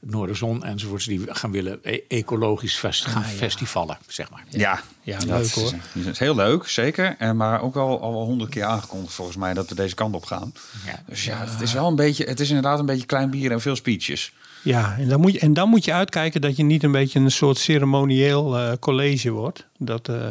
Noorderzon 0.05 0.63
enzovoorts, 0.63 1.05
die 1.05 1.21
gaan 1.27 1.51
willen 1.51 1.79
e- 1.81 1.99
ecologisch 2.07 2.75
fest, 2.75 3.05
gaan 3.05 3.23
ah, 3.23 3.29
festivalen, 3.29 3.97
zeg 4.07 4.29
maar. 4.29 4.43
Ja, 4.49 4.81
ja, 5.01 5.17
leuk 5.17 5.51
hoor. 5.51 5.73
Is, 5.93 6.05
is 6.05 6.19
heel 6.19 6.35
leuk, 6.35 6.67
zeker. 6.67 7.15
En 7.17 7.37
maar 7.37 7.61
ook 7.61 7.75
al 7.75 8.01
al 8.01 8.25
honderd 8.25 8.49
keer 8.49 8.63
aangekondigd 8.63 9.13
volgens 9.13 9.37
mij 9.37 9.53
dat 9.53 9.69
we 9.69 9.75
deze 9.75 9.95
kant 9.95 10.15
op 10.15 10.25
gaan. 10.25 10.53
Ja. 10.85 11.03
Dus 11.07 11.25
ja, 11.25 11.45
het 11.45 11.61
is 11.61 11.73
wel 11.73 11.87
een 11.87 11.95
beetje, 11.95 12.25
het 12.25 12.39
is 12.39 12.47
inderdaad 12.47 12.79
een 12.79 12.85
beetje 12.85 13.05
klein 13.05 13.29
bier 13.29 13.51
en 13.51 13.61
veel 13.61 13.75
speeches. 13.75 14.33
Ja, 14.63 14.95
en 14.97 15.07
dan 15.07 15.19
moet 15.19 15.33
je, 15.33 15.39
en 15.39 15.53
dan 15.53 15.69
moet 15.69 15.85
je 15.85 15.93
uitkijken 15.93 16.41
dat 16.41 16.55
je 16.55 16.63
niet 16.63 16.83
een 16.83 16.91
beetje 16.91 17.19
een 17.19 17.31
soort 17.31 17.57
ceremonieel 17.57 18.59
uh, 18.59 18.71
college 18.79 19.29
wordt. 19.31 19.67
Dat 19.77 20.09
uh, 20.09 20.27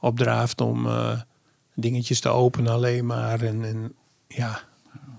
opdraaft 0.00 0.60
om 0.60 0.86
uh, 0.86 1.20
dingetjes 1.74 2.20
te 2.20 2.28
openen 2.28 2.72
alleen 2.72 3.06
maar. 3.06 3.40
En, 3.40 3.64
en 3.64 3.94
ja, 4.28 4.60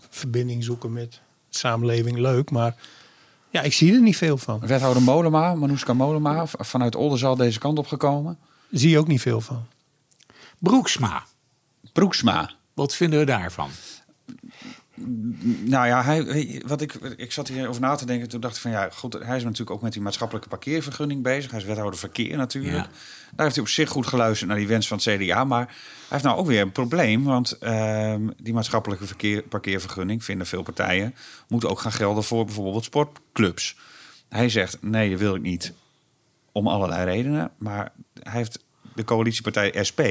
verbinding 0.10 0.64
zoeken 0.64 0.94
met 0.94 1.22
samenleving 1.50 2.18
leuk. 2.18 2.52
Maar 2.52 2.76
ja, 3.56 3.62
ik 3.62 3.74
zie 3.74 3.94
er 3.94 4.02
niet 4.02 4.18
veel 4.18 4.38
van. 4.38 4.60
Wethouder 4.60 5.02
Molema, 5.04 5.56
Manouska 5.56 5.94
Molema, 5.94 6.46
vanuit 6.46 6.96
Oldenzaal 6.96 7.36
deze 7.36 7.60
kant 7.60 7.78
op 7.78 7.88
gekomen. 7.88 8.38
Zie 8.72 8.90
je 8.90 9.00
ook 9.00 9.08
niet 9.08 9.22
veel 9.22 9.42
van. 9.42 9.66
Broeksma. 10.58 11.24
Broeksma. 11.94 12.52
Wat 12.74 12.96
vinden 12.96 13.20
we 13.20 13.26
daarvan? 13.26 13.70
Nou 15.64 15.88
ja, 15.88 16.04
hij, 16.04 16.62
wat 16.66 16.82
ik, 16.82 16.94
ik 16.94 17.32
zat 17.32 17.48
hier 17.48 17.68
over 17.68 17.82
na 17.82 17.96
te 17.96 18.06
denken. 18.06 18.30
Toen 18.30 18.40
dacht 18.40 18.56
ik 18.56 18.62
van 18.62 18.72
ja, 18.72 18.90
goed, 18.92 19.14
hij 19.14 19.38
is 19.38 19.44
natuurlijk 19.44 19.72
ook 19.72 19.82
met 19.82 19.94
die 19.94 20.02
maatschappelijke 20.02 20.50
parkeervergunning 20.50 21.24
bezig. 21.24 21.52
Hij 21.52 21.60
is 21.60 21.66
wethouder 21.66 22.00
verkeer 22.00 22.38
natuurlijk. 22.38 22.88
Daar 23.36 23.46
heeft 23.46 23.56
hij 23.56 23.64
op 23.64 23.70
zich 23.70 23.90
goed 23.90 24.08
geluisterd 24.08 24.50
naar 24.50 24.60
die 24.60 24.68
wens 24.68 24.88
van 24.88 25.00
het 25.04 25.22
CDA. 25.22 25.44
Maar 25.44 25.66
hij 25.66 25.76
heeft 26.10 26.24
nou 26.24 26.38
ook 26.38 26.48
weer 26.48 26.62
een 26.62 26.72
probleem. 26.72 27.24
Want 27.24 27.58
uh, 27.62 28.16
die 28.38 28.54
maatschappelijke 28.54 29.06
verkeer, 29.06 29.42
parkeervergunning, 29.42 30.24
vinden 30.24 30.48
veel 30.48 30.64
partijen, 30.64 31.16
moet 31.48 31.66
ook 31.66 31.80
gaan 31.80 31.92
gelden 31.92 32.24
voor 32.24 32.46
bijvoorbeeld 32.46 32.84
sportclubs. 32.84 33.78
Hij 34.30 34.50
zegt 34.50 34.78
nee, 34.82 35.10
dat 35.10 35.20
wil 35.20 35.36
ik 35.36 35.42
niet. 35.42 35.74
Om 36.52 36.68
allerlei 36.68 37.06
redenen. 37.06 37.52
Maar 37.58 37.92
hij 38.14 38.38
heeft 38.40 38.64
de 38.96 39.04
coalitiepartij 39.04 39.84
SP 39.90 40.02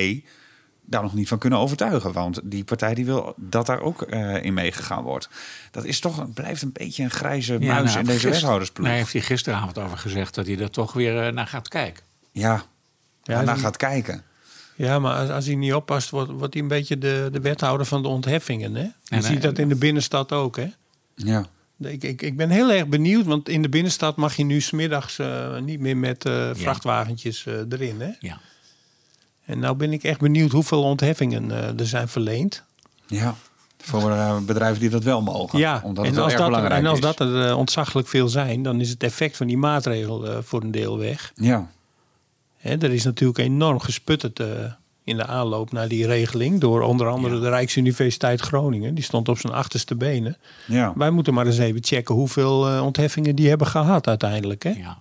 daar 0.84 1.02
nog 1.02 1.14
niet 1.14 1.28
van 1.28 1.38
kunnen 1.38 1.58
overtuigen. 1.58 2.12
Want 2.12 2.40
die 2.44 2.64
partij 2.64 2.94
die 2.94 3.04
wil 3.04 3.34
dat 3.36 3.66
daar 3.66 3.80
ook 3.80 4.06
uh, 4.10 4.44
in 4.44 4.54
meegegaan 4.54 5.02
wordt. 5.02 5.28
Dat 5.70 5.84
is 5.84 6.00
toch, 6.00 6.32
blijft 6.32 6.62
een 6.62 6.72
beetje 6.72 7.02
een 7.02 7.10
grijze 7.10 7.58
muis 7.58 7.88
nou, 7.88 7.98
in 7.98 8.06
deze 8.06 8.28
wethoudersploeg. 8.28 8.86
Hij 8.86 8.96
heeft 8.96 9.12
hij 9.12 9.22
gisteravond 9.22 9.78
over 9.78 9.98
gezegd 9.98 10.34
dat 10.34 10.46
hij 10.46 10.58
er 10.58 10.70
toch 10.70 10.92
weer 10.92 11.26
uh, 11.26 11.32
naar 11.32 11.46
gaat 11.46 11.68
kijken. 11.68 12.04
Ja, 12.32 12.64
ja 13.22 13.42
naar 13.42 13.58
gaat 13.58 13.76
kijken. 13.76 14.22
Ja, 14.76 14.98
maar 14.98 15.14
als, 15.16 15.30
als, 15.30 15.46
hij 15.46 15.54
niet 15.54 15.74
oppast, 15.74 16.10
wordt, 16.10 16.30
wordt 16.30 16.54
hij 16.54 16.62
een 16.62 16.68
beetje 16.68 16.98
de, 16.98 17.28
de 17.32 17.40
wethouder 17.40 17.86
van 17.86 18.02
de 18.02 18.08
ontheffingen. 18.08 18.74
Hè? 18.74 18.88
Je 19.16 19.22
ziet 19.22 19.42
dat 19.42 19.58
in 19.58 19.68
de 19.68 19.74
binnenstad 19.74 20.32
ook, 20.32 20.56
hè? 20.56 20.70
Ja. 21.14 21.46
Ik, 21.78 22.04
ik, 22.04 22.22
ik 22.22 22.36
ben 22.36 22.50
heel 22.50 22.72
erg 22.72 22.86
benieuwd, 22.86 23.24
want 23.24 23.48
in 23.48 23.62
de 23.62 23.68
binnenstad 23.68 24.16
mag 24.16 24.36
je 24.36 24.44
nu 24.44 24.60
smiddags 24.60 25.18
uh, 25.18 25.58
niet 25.58 25.80
meer 25.80 25.96
met 25.96 26.26
uh, 26.26 26.50
vrachtwagentjes 26.52 27.44
uh, 27.46 27.54
erin. 27.68 28.00
Hè? 28.00 28.10
Ja. 28.20 28.40
En 29.44 29.58
nou 29.58 29.76
ben 29.76 29.92
ik 29.92 30.02
echt 30.02 30.20
benieuwd 30.20 30.50
hoeveel 30.50 30.82
ontheffingen 30.82 31.44
uh, 31.44 31.80
er 31.80 31.86
zijn 31.86 32.08
verleend. 32.08 32.62
Ja, 33.06 33.34
voor 33.78 34.10
uh, 34.10 34.38
bedrijven 34.38 34.80
die 34.80 34.90
dat 34.90 35.02
wel 35.02 35.22
mogen. 35.22 35.58
Ja, 35.58 35.80
omdat 35.84 36.04
en, 36.04 36.18
als 36.18 36.36
dat, 36.36 36.70
en 36.70 36.86
als 36.86 37.00
dat 37.00 37.20
er 37.20 37.48
uh, 37.48 37.56
ontzaglijk 37.56 38.08
veel 38.08 38.28
zijn, 38.28 38.62
dan 38.62 38.80
is 38.80 38.90
het 38.90 39.02
effect 39.02 39.36
van 39.36 39.46
die 39.46 39.56
maatregel 39.56 40.42
voor 40.42 40.62
een 40.62 40.70
deel 40.70 40.98
weg. 40.98 41.32
Ja. 41.34 41.70
Hè, 42.56 42.76
er 42.76 42.92
is 42.92 43.04
natuurlijk 43.04 43.38
enorm 43.38 43.80
gesputterd 43.80 44.40
in 45.04 45.16
de 45.16 45.26
aanloop 45.26 45.72
naar 45.72 45.88
die 45.88 46.06
regeling. 46.06 46.60
Door 46.60 46.82
onder 46.82 47.08
andere 47.08 47.40
de 47.40 47.48
Rijksuniversiteit 47.48 48.40
Groningen. 48.40 48.94
Die 48.94 49.04
stond 49.04 49.28
op 49.28 49.38
zijn 49.38 49.52
achterste 49.52 49.94
benen. 49.94 50.36
Ja. 50.66 50.92
Wij 50.96 51.10
moeten 51.10 51.34
maar 51.34 51.46
eens 51.46 51.58
even 51.58 51.84
checken 51.84 52.14
hoeveel 52.14 52.82
ontheffingen 52.82 53.36
die 53.36 53.48
hebben 53.48 53.66
gehad 53.66 54.06
uiteindelijk. 54.06 54.62
Hè? 54.62 54.70
Ja. 54.70 54.98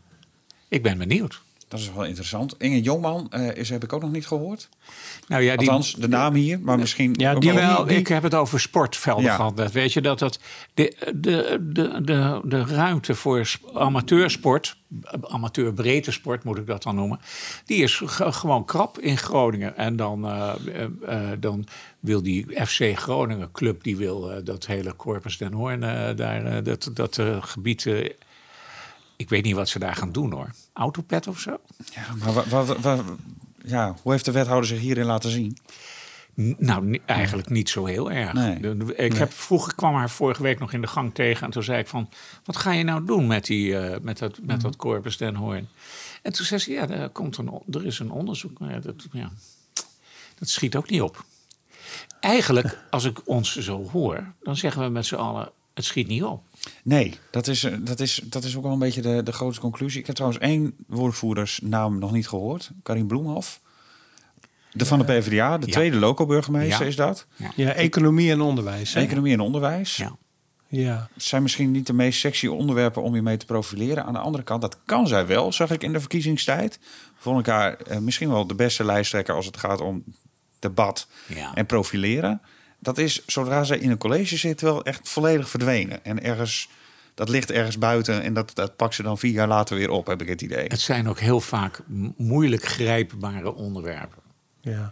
Ik 0.68 0.84
ben 0.84 0.98
benieuwd. 0.98 1.42
Dat 1.74 1.82
is 1.82 1.94
wel 1.94 2.06
interessant. 2.06 2.56
Inge 2.58 2.82
Jongman 2.82 3.28
eh, 3.32 3.56
is, 3.56 3.70
heb 3.70 3.84
ik 3.84 3.94
ook 3.94 4.02
nog 4.02 4.12
niet 4.12 4.28
gehoord. 4.28 4.70
Nou 5.28 5.42
ja, 5.44 5.56
die, 5.56 5.68
Althans, 5.70 5.94
de 5.94 6.08
naam 6.08 6.34
hier, 6.34 6.60
maar 6.60 6.78
misschien... 6.80 7.14
Ja, 7.18 7.36
die 7.36 7.54
wel- 7.54 7.90
ik 7.90 8.08
heb 8.08 8.24
het 8.24 8.34
over 8.36 8.60
sportvelden 8.60 9.24
Ja. 9.24 9.36
gehad. 9.36 9.56
net. 9.56 9.72
Weet 9.72 9.94
je 9.94 10.02
dat 10.02 10.20
dat 10.20 10.40
de, 10.74 10.96
de, 11.16 11.60
de, 11.72 12.02
de, 12.04 12.42
de 12.46 12.66
ruimte 12.66 13.16
voor 13.16 13.46
sp- 13.46 13.70
amateursport, 13.78 14.78
amateurbreedte 15.22 16.12
sport 16.12 16.44
moet 16.44 16.58
ik 16.58 16.68
dat 16.68 16.84
dan 16.84 16.96
noemen, 16.96 17.20
die 17.66 17.84
is 17.84 18.02
gewoon 18.06 18.66
krap 18.66 19.00
in 19.00 19.18
Groningen. 19.18 19.78
En 19.78 19.96
dan, 19.96 20.26
eh, 20.28 20.54
eh, 21.08 21.30
dan 21.40 21.66
wil 22.00 22.24
die 22.24 22.66
FC 22.66 22.98
Groningen 22.98 23.52
club 23.52 23.84
die 23.84 23.98
wil 23.98 24.44
dat 24.44 24.66
hele 24.66 24.96
Corpus 24.96 25.38
den 25.38 25.54
Hoorn 25.54 25.80
daar 26.16 26.64
dat, 26.64 26.90
dat 26.94 27.20
gebied. 27.40 27.86
ik 29.16 29.30
weet 29.30 29.44
niet 29.44 29.56
wat 29.56 29.70
ze 29.70 29.80
daar 29.80 29.96
gaan 29.96 30.12
doen 30.12 30.32
hoor. 30.32 30.50
Autopet 30.74 31.28
of 31.28 31.40
zo? 31.40 31.58
Ja, 31.94 32.02
maar 32.20 32.34
wa- 32.34 32.66
wa- 32.66 32.80
wa- 32.80 33.04
ja, 33.66 33.96
hoe 34.02 34.12
heeft 34.12 34.26
de 34.26 34.32
wethouder 34.32 34.68
zich 34.70 34.80
hierin 34.80 35.06
laten 35.06 35.30
zien? 35.30 35.58
Nou, 36.58 37.00
eigenlijk 37.06 37.50
niet 37.50 37.70
zo 37.70 37.86
heel 37.86 38.12
erg. 38.12 38.34
Nee. 38.34 38.76
Ik 38.96 39.14
heb, 39.14 39.32
vroeger 39.34 39.76
kwam 39.76 39.96
haar 39.96 40.10
vorige 40.10 40.44
week 40.44 40.60
nog 40.60 40.74
in 40.74 40.82
de 40.82 40.88
gang 40.88 41.14
tegen. 41.14 41.46
En 41.46 41.52
toen 41.52 41.64
zei 41.64 41.80
ik 41.80 41.88
van, 41.88 42.10
wat 42.44 42.58
ga 42.58 42.72
je 42.72 42.84
nou 42.84 43.06
doen 43.06 43.28
met, 43.28 43.46
die, 43.46 43.78
eh, 43.78 44.00
met, 44.02 44.18
dat, 44.18 44.40
met 44.42 44.62
dat 44.62 44.76
Corpus 44.76 45.18
den 45.18 45.36
Hoorn? 45.36 45.68
En 46.22 46.34
toen 46.34 46.46
zei 46.46 46.60
ze, 46.60 46.72
ja, 46.72 46.90
er, 46.90 47.10
komt 47.10 47.38
een, 47.38 47.62
er 47.72 47.86
is 47.86 48.00
een 48.00 48.12
onderzoek. 48.12 48.60
Maar 48.60 48.72
ja, 48.72 48.80
dat, 48.80 49.06
ja, 49.12 49.32
dat 50.40 50.50
schiet 50.50 50.76
ook 50.76 50.90
niet 50.90 51.02
op. 51.02 51.24
Eigenlijk, 52.20 52.80
als 52.90 53.04
ik 53.04 53.28
ons 53.28 53.56
zo 53.58 53.90
hoor, 53.90 54.34
dan 54.42 54.56
zeggen 54.56 54.82
we 54.84 54.90
met 54.90 55.06
z'n 55.06 55.16
allen, 55.16 55.52
het 55.74 55.86
schiet 55.86 56.08
niet 56.08 56.24
op. 56.24 56.44
Nee, 56.84 57.14
dat 57.32 57.48
is, 57.48 57.64
eh, 57.64 57.74
dat 57.80 58.00
is, 58.00 58.22
dat 58.24 58.44
is 58.44 58.56
ook 58.58 58.64
wel 58.64 58.72
een 58.72 58.80
beetje 58.80 59.02
de, 59.02 59.24
de 59.24 59.32
grootste 59.32 59.62
conclusie. 59.62 60.00
Ik 60.00 60.06
heb 60.06 60.16
trouwens 60.16 60.42
één 60.44 60.76
woordvoerdersnaam 60.88 62.00
nog 62.00 62.12
niet 62.12 62.28
gehoord. 62.28 62.72
Karin 62.84 63.08
Bloemhof. 63.08 63.62
De 64.72 64.86
van 64.86 65.00
de 65.00 65.06
PvdA, 65.06 65.58
de 65.58 65.66
Ja. 65.66 65.72
tweede 65.72 65.98
loco-burgemeester 65.98 66.82
Ja. 66.82 66.88
is 66.88 66.96
dat. 66.96 67.26
Ja, 67.56 67.74
economie 67.74 68.32
en 68.32 68.42
onderwijs. 68.42 68.94
hè? 68.94 69.02
Economie 69.02 69.34
en 69.34 69.40
onderwijs. 69.40 69.98
Ja. 69.98 70.16
Ja. 70.68 71.10
Zijn 71.16 71.42
misschien 71.42 71.72
niet 71.72 71.88
de 71.88 71.94
meest 71.94 72.20
sexy 72.20 72.48
onderwerpen 72.48 73.02
om 73.04 73.16
je 73.16 73.22
mee 73.22 73.38
te 73.38 73.46
profileren. 73.46 74.06
Aan 74.06 74.14
de 74.14 74.20
andere 74.20 74.44
kant, 74.44 74.62
dat 74.62 74.78
kan 74.86 75.08
zij 75.08 75.28
wel, 75.28 75.52
zag 75.54 75.72
ik 75.72 75.84
in 75.84 75.94
de 75.94 76.00
verkiezingstijd. 76.00 76.80
Vond 77.18 77.40
ik 77.40 77.46
haar 77.46 77.74
eh, 77.78 77.98
misschien 77.98 78.30
wel 78.30 78.48
de 78.48 78.56
beste 78.56 78.84
lijsttrekker 78.84 79.36
als 79.36 79.46
het 79.46 79.58
gaat 79.58 79.82
om 79.82 80.04
debat 80.60 81.08
Ja. 81.28 81.54
en 81.54 81.66
profileren. 81.66 82.42
Dat 82.84 82.98
is, 82.98 83.26
zodra 83.26 83.64
zij 83.64 83.78
in 83.78 83.90
een 83.90 83.98
college 83.98 84.38
zit, 84.38 84.62
wel 84.62 84.84
echt 84.84 85.10
volledig 85.10 85.50
verdwenen. 85.50 86.06
En 86.06 86.24
ergens, 86.24 86.70
dat 87.14 87.30
ligt 87.30 87.52
ergens 87.52 87.78
buiten 87.78 88.22
en 88.22 88.34
dat, 88.34 88.56
dat 88.56 88.76
pakt 88.76 88.96
ze 88.96 89.04
dan 89.04 89.18
vier 89.18 89.32
jaar 89.32 89.48
later 89.48 89.78
weer 89.78 89.90
op, 89.90 90.08
heb 90.08 90.22
ik 90.22 90.28
het 90.28 90.42
idee. 90.42 90.66
Het 90.68 90.80
zijn 90.80 91.10
ook 91.10 91.20
heel 91.20 91.42
vaak 91.42 91.82
moeilijk 92.18 92.66
grijpbare 92.66 93.54
onderwerpen. 93.54 94.22
Ja. 94.62 94.92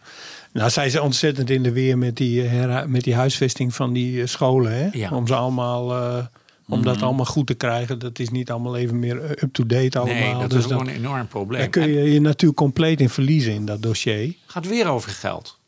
Nou, 0.52 0.70
zij 0.70 0.86
is 0.86 1.00
ontzettend 1.00 1.50
in 1.50 1.64
de 1.64 1.72
weer 1.72 1.98
met 1.98 2.18
die, 2.18 2.48
eh, 2.48 2.86
met 2.86 3.04
die 3.04 3.16
huisvesting 3.16 3.76
van 3.76 3.94
die 3.94 4.22
eh, 4.22 4.28
scholen. 4.28 4.72
Hè? 4.72 4.88
Ja. 4.92 5.10
Om 5.10 5.28
ze 5.28 5.36
allemaal, 5.36 5.96
eh, 5.96 6.26
om 6.68 6.84
dat 6.84 7.02
allemaal 7.02 7.26
goed 7.26 7.48
te 7.48 7.54
krijgen. 7.54 8.00
Dat 8.00 8.20
is 8.20 8.30
niet 8.30 8.52
allemaal 8.52 8.78
even 8.78 9.00
meer 9.00 9.44
up-to-date 9.44 10.00
allemaal. 10.00 10.32
Nee, 10.32 10.40
dat 10.40 10.50
dus 10.50 10.60
is 10.60 10.66
gewoon 10.66 10.88
een 10.88 10.96
enorm 10.96 11.28
probleem. 11.28 11.60
daar 11.60 11.70
kun 11.70 11.90
je 11.90 12.14
je 12.14 12.22
natuurlijk 12.22 12.60
compleet 12.60 13.02
in 13.02 13.10
verliezen 13.10 13.54
in 13.54 13.66
dat 13.66 13.82
dossier. 13.82 14.22
Het 14.22 14.36
gaat 14.46 14.68
weer 14.68 14.88
over 14.88 15.10
geld. 15.10 15.60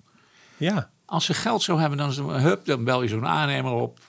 Ja, 0.58 0.90
Als 1.14 1.26
ze 1.26 1.34
geld 1.34 1.62
zou 1.64 1.80
hebben, 1.80 1.98
dan, 1.98 2.10
is 2.10 2.18
het- 2.18 2.26
hup, 2.28 2.66
dan 2.66 2.84
bel 2.84 3.02
je 3.02 3.08
zo'n 3.08 3.28
aannemer 3.28 3.72
op. 3.72 4.00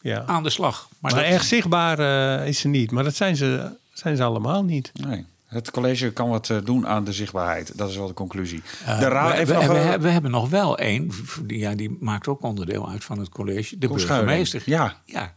ja. 0.00 0.24
Aan 0.26 0.42
de 0.42 0.50
slag. 0.50 0.88
Maar, 0.98 1.14
dat- 1.14 1.20
erg 1.24 1.42
zichtbaar 1.44 1.98
eh, 2.38 2.46
is 2.48 2.58
ze 2.58 2.68
niet. 2.68 2.90
Maar 2.90 3.04
dat 3.04 3.14
zijn 3.14 3.36
ze, 3.36 3.76
zijn 3.92 4.16
ze 4.16 4.22
allemaal 4.22 4.64
niet. 4.64 4.90
Nee. 5.06 5.26
Het 5.46 5.70
college 5.70 6.10
kan 6.12 6.28
wat 6.28 6.50
eh, 6.50 6.56
doen 6.64 6.86
aan 6.86 7.04
de 7.04 7.12
zichtbaarheid. 7.12 7.78
Dat 7.78 7.90
is 7.90 7.96
wel 7.96 8.06
de 8.06 8.12
conclusie. 8.12 8.62
Eh, 8.86 8.98
de 8.98 9.08
raad, 9.08 9.32
we, 9.32 9.38
even 9.38 9.46
we, 9.58 9.62
nog, 9.64 9.72
we, 9.72 9.78
hebben- 9.78 10.00
we 10.06 10.12
hebben 10.12 10.30
nog 10.30 10.48
wel 10.48 10.78
één. 10.78 11.10
die- 11.42 11.58
Ja, 11.58 11.74
die 11.74 11.96
maakt 12.00 12.28
ook 12.28 12.42
onderdeel 12.42 12.88
uit 12.90 13.04
van 13.04 13.18
het 13.18 13.28
college. 13.28 13.78
De 13.78 13.86
Koen 13.88 14.00
Schuiling. 14.00 14.28
burgemeester. 14.28 14.62
Ja. 14.64 14.96
ja. 15.04 15.34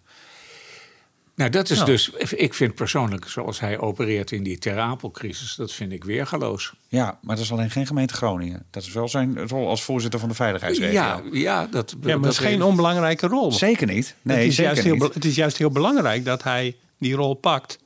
Nou, 1.42 1.54
dat 1.54 1.70
is 1.70 1.78
Nou. 1.78 1.90
dus. 1.90 2.10
Ik 2.36 2.54
vind 2.54 2.76
persoonlijk, 2.76 3.28
zoals 3.28 3.60
hij 3.60 3.80
opereert 3.80 4.32
in 4.32 4.44
die 4.44 4.58
Ter 4.58 4.80
Apel-crisis, 4.80 5.56
dat 5.56 5.72
vind 5.72 5.92
ik 5.92 6.04
weergaloos. 6.04 6.74
Ja, 6.88 7.18
maar 7.22 7.36
dat 7.36 7.46
is 7.46 7.52
alleen 7.52 7.72
geen 7.72 7.88
gemeente 7.88 8.14
Groningen. 8.14 8.66
Dat 8.70 8.84
is 8.84 8.92
wel 8.94 9.08
zijn 9.08 9.48
rol 9.48 9.68
als 9.68 9.84
voorzitter 9.84 10.20
van 10.20 10.30
de 10.30 10.36
veiligheidsregio. 10.36 10.94
Ja, 10.94 11.22
ja, 11.32 11.68
dat, 11.68 11.92
Ja, 11.92 11.98
maar 12.02 12.14
dat 12.14 12.24
het 12.24 12.32
is 12.32 12.38
geen 12.38 12.64
onbelangrijke 12.64 13.28
rol. 13.28 13.52
Zeker 13.52 13.88
niet. 13.88 14.16
Nee, 14.22 14.38
het, 14.38 14.48
is 14.48 14.56
zeker 14.56 14.72
juist 14.72 14.84
heel, 14.84 14.94
niet. 14.96 15.08
be- 15.08 15.12
het 15.14 15.26
is 15.26 15.36
juist 15.36 15.58
heel 15.58 15.72
belangrijk 15.72 16.26
dat 16.26 16.44
hij 16.44 16.76
die 16.98 17.14
rol 17.16 17.34
pakt. 17.34 17.80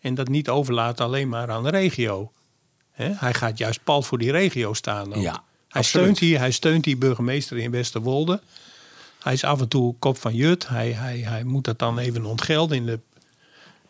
En 0.00 0.14
dat 0.14 0.28
niet 0.28 0.48
overlaat 0.48 1.00
alleen 1.00 1.28
maar 1.28 1.50
aan 1.50 1.62
de 1.62 1.70
regio. 1.70 2.32
Hè? 2.92 3.10
Hij 3.14 3.34
gaat 3.34 3.58
juist 3.58 3.84
pal 3.84 4.02
voor 4.02 4.18
die 4.18 4.30
regio 4.30 4.74
staan. 4.74 5.14
ook. 5.14 5.22
Ja, 5.22 5.30
hij, 5.32 5.40
absoluut. 5.68 5.84
steunt 5.86 6.18
die, 6.18 6.38
hij 6.38 6.50
steunt 6.50 6.84
die 6.84 6.96
burgemeester 6.96 7.58
in 7.58 7.70
Westerwolde. 7.70 8.40
Hij 9.22 9.32
is 9.32 9.44
af 9.44 9.60
en 9.60 9.68
toe 9.68 9.94
kop 9.98 10.18
van 10.18 10.34
jut. 10.34 10.68
Hij, 10.68 10.92
hij, 10.92 11.18
hij 11.18 11.44
moet 11.44 11.64
dat 11.64 11.78
dan 11.78 11.98
even 11.98 12.24
ontgelden 12.24 12.76
in 12.76 12.86
de, 12.86 12.98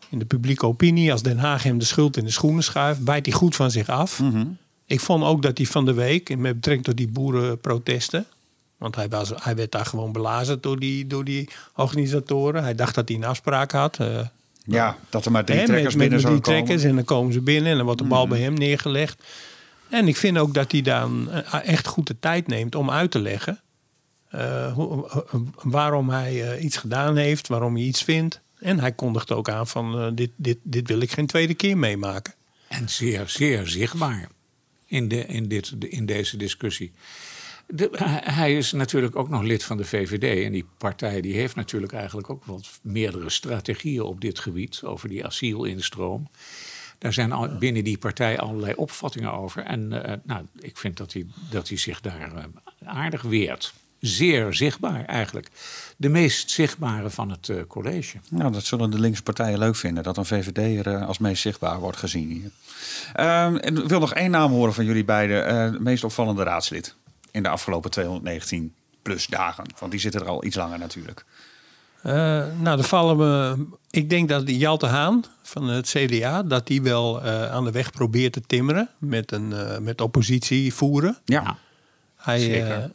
in 0.09 0.19
de 0.19 0.25
publieke 0.25 0.65
opinie. 0.65 1.11
Als 1.11 1.21
Den 1.21 1.37
Haag 1.37 1.63
hem 1.63 1.77
de 1.77 1.85
schuld 1.85 2.17
in 2.17 2.23
de 2.25 2.31
schoenen 2.31 2.63
schuift, 2.63 3.03
bijt 3.03 3.25
hij 3.25 3.35
goed 3.35 3.55
van 3.55 3.71
zich 3.71 3.89
af. 3.89 4.19
Mhm. 4.19 4.45
Ik 4.85 4.99
vond 4.99 5.23
ook 5.23 5.41
dat 5.41 5.57
hij 5.57 5.67
van 5.67 5.85
de 5.85 5.93
week, 5.93 6.37
met 6.37 6.53
betrekking 6.55 6.85
tot 6.85 6.97
die 6.97 7.07
boerenprotesten. 7.07 8.25
Want 8.77 8.95
hij, 8.95 9.09
was, 9.09 9.31
hij 9.35 9.55
werd 9.55 9.71
daar 9.71 9.85
gewoon 9.85 10.11
belazerd 10.11 10.63
door 10.63 10.79
die, 10.79 11.07
door 11.07 11.23
die 11.23 11.49
organisatoren. 11.75 12.63
Hij 12.63 12.75
dacht 12.75 12.95
dat 12.95 13.07
hij 13.07 13.17
een 13.17 13.23
afspraak 13.23 13.71
had. 13.71 13.97
eh, 13.99 14.19
Ja, 14.63 14.97
dat 15.09 15.25
er 15.25 15.31
maar 15.31 15.45
drie 15.45 15.59
hè, 15.59 15.65
trekkers 15.65 15.95
met, 15.95 16.09
binnen 16.09 16.13
met 16.13 16.21
zouden 16.21 16.43
drie 16.43 16.53
komen. 16.55 16.65
trekkers 16.65 16.89
en 16.89 16.95
dan 16.95 17.05
komen 17.17 17.33
ze 17.33 17.41
binnen 17.41 17.71
en 17.71 17.75
dan 17.77 17.85
wordt 17.85 18.01
de 18.01 18.07
bal 18.07 18.27
bij 18.27 18.39
hem 18.39 18.53
neergelegd. 18.53 19.23
En 19.89 20.07
ik 20.07 20.17
vind 20.17 20.37
ook 20.37 20.53
dat 20.53 20.71
hij 20.71 20.81
dan 20.81 21.31
eh, 21.31 21.67
echt 21.67 21.87
goed 21.87 22.07
de 22.07 22.15
tijd 22.19 22.47
neemt 22.47 22.75
om 22.75 22.89
uit 22.91 23.11
te 23.11 23.19
leggen 23.19 23.59
eh, 24.33 24.73
hoe- 24.73 25.09
eh, 25.09 25.39
waarom 25.63 26.09
hij 26.09 26.51
eh, 26.51 26.63
iets 26.63 26.77
gedaan 26.77 27.15
heeft, 27.15 27.47
waarom 27.47 27.75
hij 27.75 27.83
iets 27.83 28.03
vindt. 28.03 28.41
En 28.59 28.79
hij 28.79 28.91
kondigt 28.91 29.31
ook 29.31 29.49
aan 29.49 29.67
van 29.67 29.99
eh, 29.99 30.07
dit, 30.13 30.29
dit, 30.35 30.57
dit 30.63 30.87
wil 30.87 30.99
ik 31.01 31.11
geen 31.11 31.27
tweede 31.27 31.53
keer 31.53 31.77
meemaken. 31.77 32.33
En 32.67 32.89
zeer, 32.89 33.23
zeer 33.29 33.67
zichtbaar 33.67 34.27
in, 34.85 35.07
de, 35.07 35.25
in, 35.25 35.47
dit, 35.47 35.71
in 35.79 36.05
deze 36.05 36.37
discussie. 36.37 36.91
De, 37.67 37.89
hij 38.23 38.57
is 38.57 38.71
natuurlijk 38.71 39.15
ook 39.15 39.29
nog 39.29 39.41
lid 39.41 39.63
van 39.63 39.77
de 39.77 39.85
VVD. 39.85 40.45
En 40.45 40.51
die 40.51 40.65
partij 40.77 41.21
die 41.21 41.33
heeft 41.33 41.55
natuurlijk 41.55 41.93
eigenlijk 41.93 42.29
ook 42.29 42.45
wat 42.45 42.79
meerdere 42.81 43.29
strategieën 43.29 44.01
op 44.01 44.21
dit 44.21 44.39
gebied. 44.39 44.81
Over 44.83 45.09
die 45.09 45.25
asielinstroom. 45.25 46.29
Daar 46.97 47.13
zijn 47.13 47.57
binnen 47.59 47.83
die 47.83 47.97
partij 47.97 48.39
allerlei 48.39 48.73
opvattingen 48.73 49.33
over. 49.33 49.63
En 49.63 50.03
eh, 50.03 50.17
nou, 50.23 50.45
ik 50.59 50.77
vind 50.77 50.97
dat 50.97 51.13
hij, 51.13 51.25
dat 51.49 51.67
hij 51.67 51.77
zich 51.77 52.01
daar 52.01 52.35
eh, 52.35 52.43
aardig 52.85 53.21
weert. 53.21 53.73
Zeer 54.05 54.53
zichtbaar 54.53 55.05
eigenlijk. 55.05 55.47
De 55.97 56.09
meest 56.09 56.51
zichtbare 56.51 57.09
van 57.09 57.29
het 57.29 57.49
eh, 57.49 57.57
college. 57.67 58.17
Nou, 58.29 58.51
dat 58.51 58.63
zullen 58.63 58.91
de 58.91 58.99
linkse 58.99 59.23
partijen 59.23 59.59
leuk 59.59 59.75
vinden. 59.75 60.03
Dat 60.03 60.17
een 60.17 60.25
VVD 60.25 60.85
er 60.85 61.05
als 61.05 61.17
meest 61.17 61.41
zichtbaar 61.41 61.79
wordt 61.79 61.97
gezien 61.97 62.29
hier. 62.29 62.49
Ehm, 63.13 63.55
en 63.55 63.77
ik 63.77 63.87
wil 63.87 63.99
nog 63.99 64.13
één 64.13 64.31
naam 64.31 64.51
horen 64.51 64.73
van 64.73 64.85
jullie 64.85 65.05
beiden. 65.05 65.45
Eh, 65.45 65.63
het 65.63 65.79
meest 65.79 66.03
opvallende 66.03 66.43
raadslid. 66.43 66.95
In 67.31 67.43
de 67.43 67.49
afgelopen 67.49 67.91
219 67.91 68.73
plus 69.01 69.27
dagen. 69.27 69.63
Want 69.79 69.91
die 69.91 70.01
zitten 70.01 70.21
er 70.21 70.27
al 70.27 70.45
iets 70.45 70.55
langer 70.55 70.79
natuurlijk. 70.79 71.25
Eh, 72.03 72.13
nou, 72.59 72.75
dan 72.75 72.83
vallen 72.83 73.17
we. 73.17 73.65
Ik 73.89 74.09
denk 74.09 74.29
dat 74.29 74.45
die 74.45 74.57
Jalte 74.57 74.85
Haan 74.85 75.23
van 75.41 75.67
het 75.67 75.87
CDA, 75.87 76.43
dat 76.43 76.67
die 76.67 76.81
wel 76.81 77.21
eh, 77.21 77.51
aan 77.51 77.63
de 77.63 77.71
weg 77.71 77.91
probeert 77.91 78.33
te 78.33 78.41
timmeren 78.41 78.89
met, 78.97 79.31
een, 79.31 79.53
eh, 79.53 79.77
met 79.77 80.01
oppositie 80.01 80.73
voeren. 80.73 81.17
Ja, 81.25 81.57
Hij, 82.15 82.39
Zeker. 82.39 82.91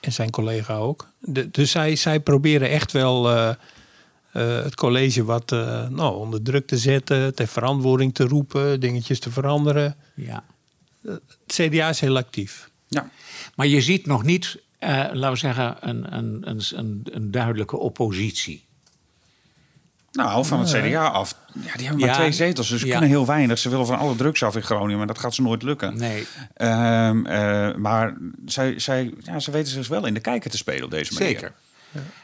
En 0.00 0.12
zijn 0.12 0.30
collega 0.30 0.74
ook. 0.76 1.08
De- 1.20 1.50
dus 1.50 1.70
zij, 1.70 1.96
zij 1.96 2.20
proberen 2.20 2.68
echt 2.70 2.92
wel 2.92 3.30
eh, 3.30 3.48
eh, 4.32 4.64
het 4.64 4.74
college 4.74 5.24
wat 5.24 5.52
eh, 5.52 5.88
nou, 5.88 6.16
onder 6.16 6.42
druk 6.42 6.66
te 6.66 6.78
zetten, 6.78 7.34
ter 7.34 7.46
verantwoording 7.46 8.14
te 8.14 8.24
roepen, 8.24 8.80
dingetjes 8.80 9.20
te 9.20 9.30
veranderen. 9.30 9.96
Ja. 10.14 10.44
Het 11.02 11.22
CDA 11.46 11.88
is 11.88 12.00
heel 12.00 12.16
actief. 12.16 12.70
ja. 12.88 13.10
Maar 13.54 13.66
je 13.66 13.80
ziet 13.80 14.06
nog 14.06 14.22
niet, 14.22 14.58
laten 15.12 15.30
we 15.30 15.36
zeggen, 15.36 15.76
een, 15.80 16.14
een, 16.16 16.58
een, 16.78 17.00
een 17.04 17.30
duidelijke 17.30 17.76
oppositie. 17.76 18.64
Nou, 20.12 20.44
van 20.44 20.60
het 20.60 20.70
CDA 20.70 21.06
af. 21.06 21.34
Ja, 21.54 21.60
die 21.60 21.86
hebben 21.86 21.98
maar 21.98 22.08
Ja, 22.08 22.14
twee 22.14 22.32
zetels, 22.32 22.68
dus 22.68 22.80
ze 22.80 22.86
ja. 22.86 22.92
kunnen 22.92 23.10
heel 23.10 23.26
weinig. 23.26 23.58
Ze 23.58 23.68
willen 23.68 23.86
van 23.86 23.98
alle 23.98 24.16
drugs 24.16 24.42
af 24.42 24.56
in 24.56 24.62
Groningen, 24.62 24.98
maar 24.98 25.06
dat 25.06 25.18
gaat 25.18 25.34
ze 25.34 25.42
nooit 25.42 25.62
lukken. 25.62 25.98
Nee, 25.98 26.26
Ehm, 26.54 27.26
eh, 27.26 27.74
maar 27.74 28.16
zij, 28.46 28.78
zij, 28.78 29.14
ja, 29.22 29.38
ze 29.38 29.50
weten 29.50 29.72
zich 29.72 29.88
wel 29.88 30.06
in 30.06 30.14
de 30.14 30.20
kijker 30.20 30.50
te 30.50 30.56
spelen 30.56 30.84
op 30.84 30.90
deze 30.90 31.12
manier. 31.12 31.28
zeker. 31.28 31.52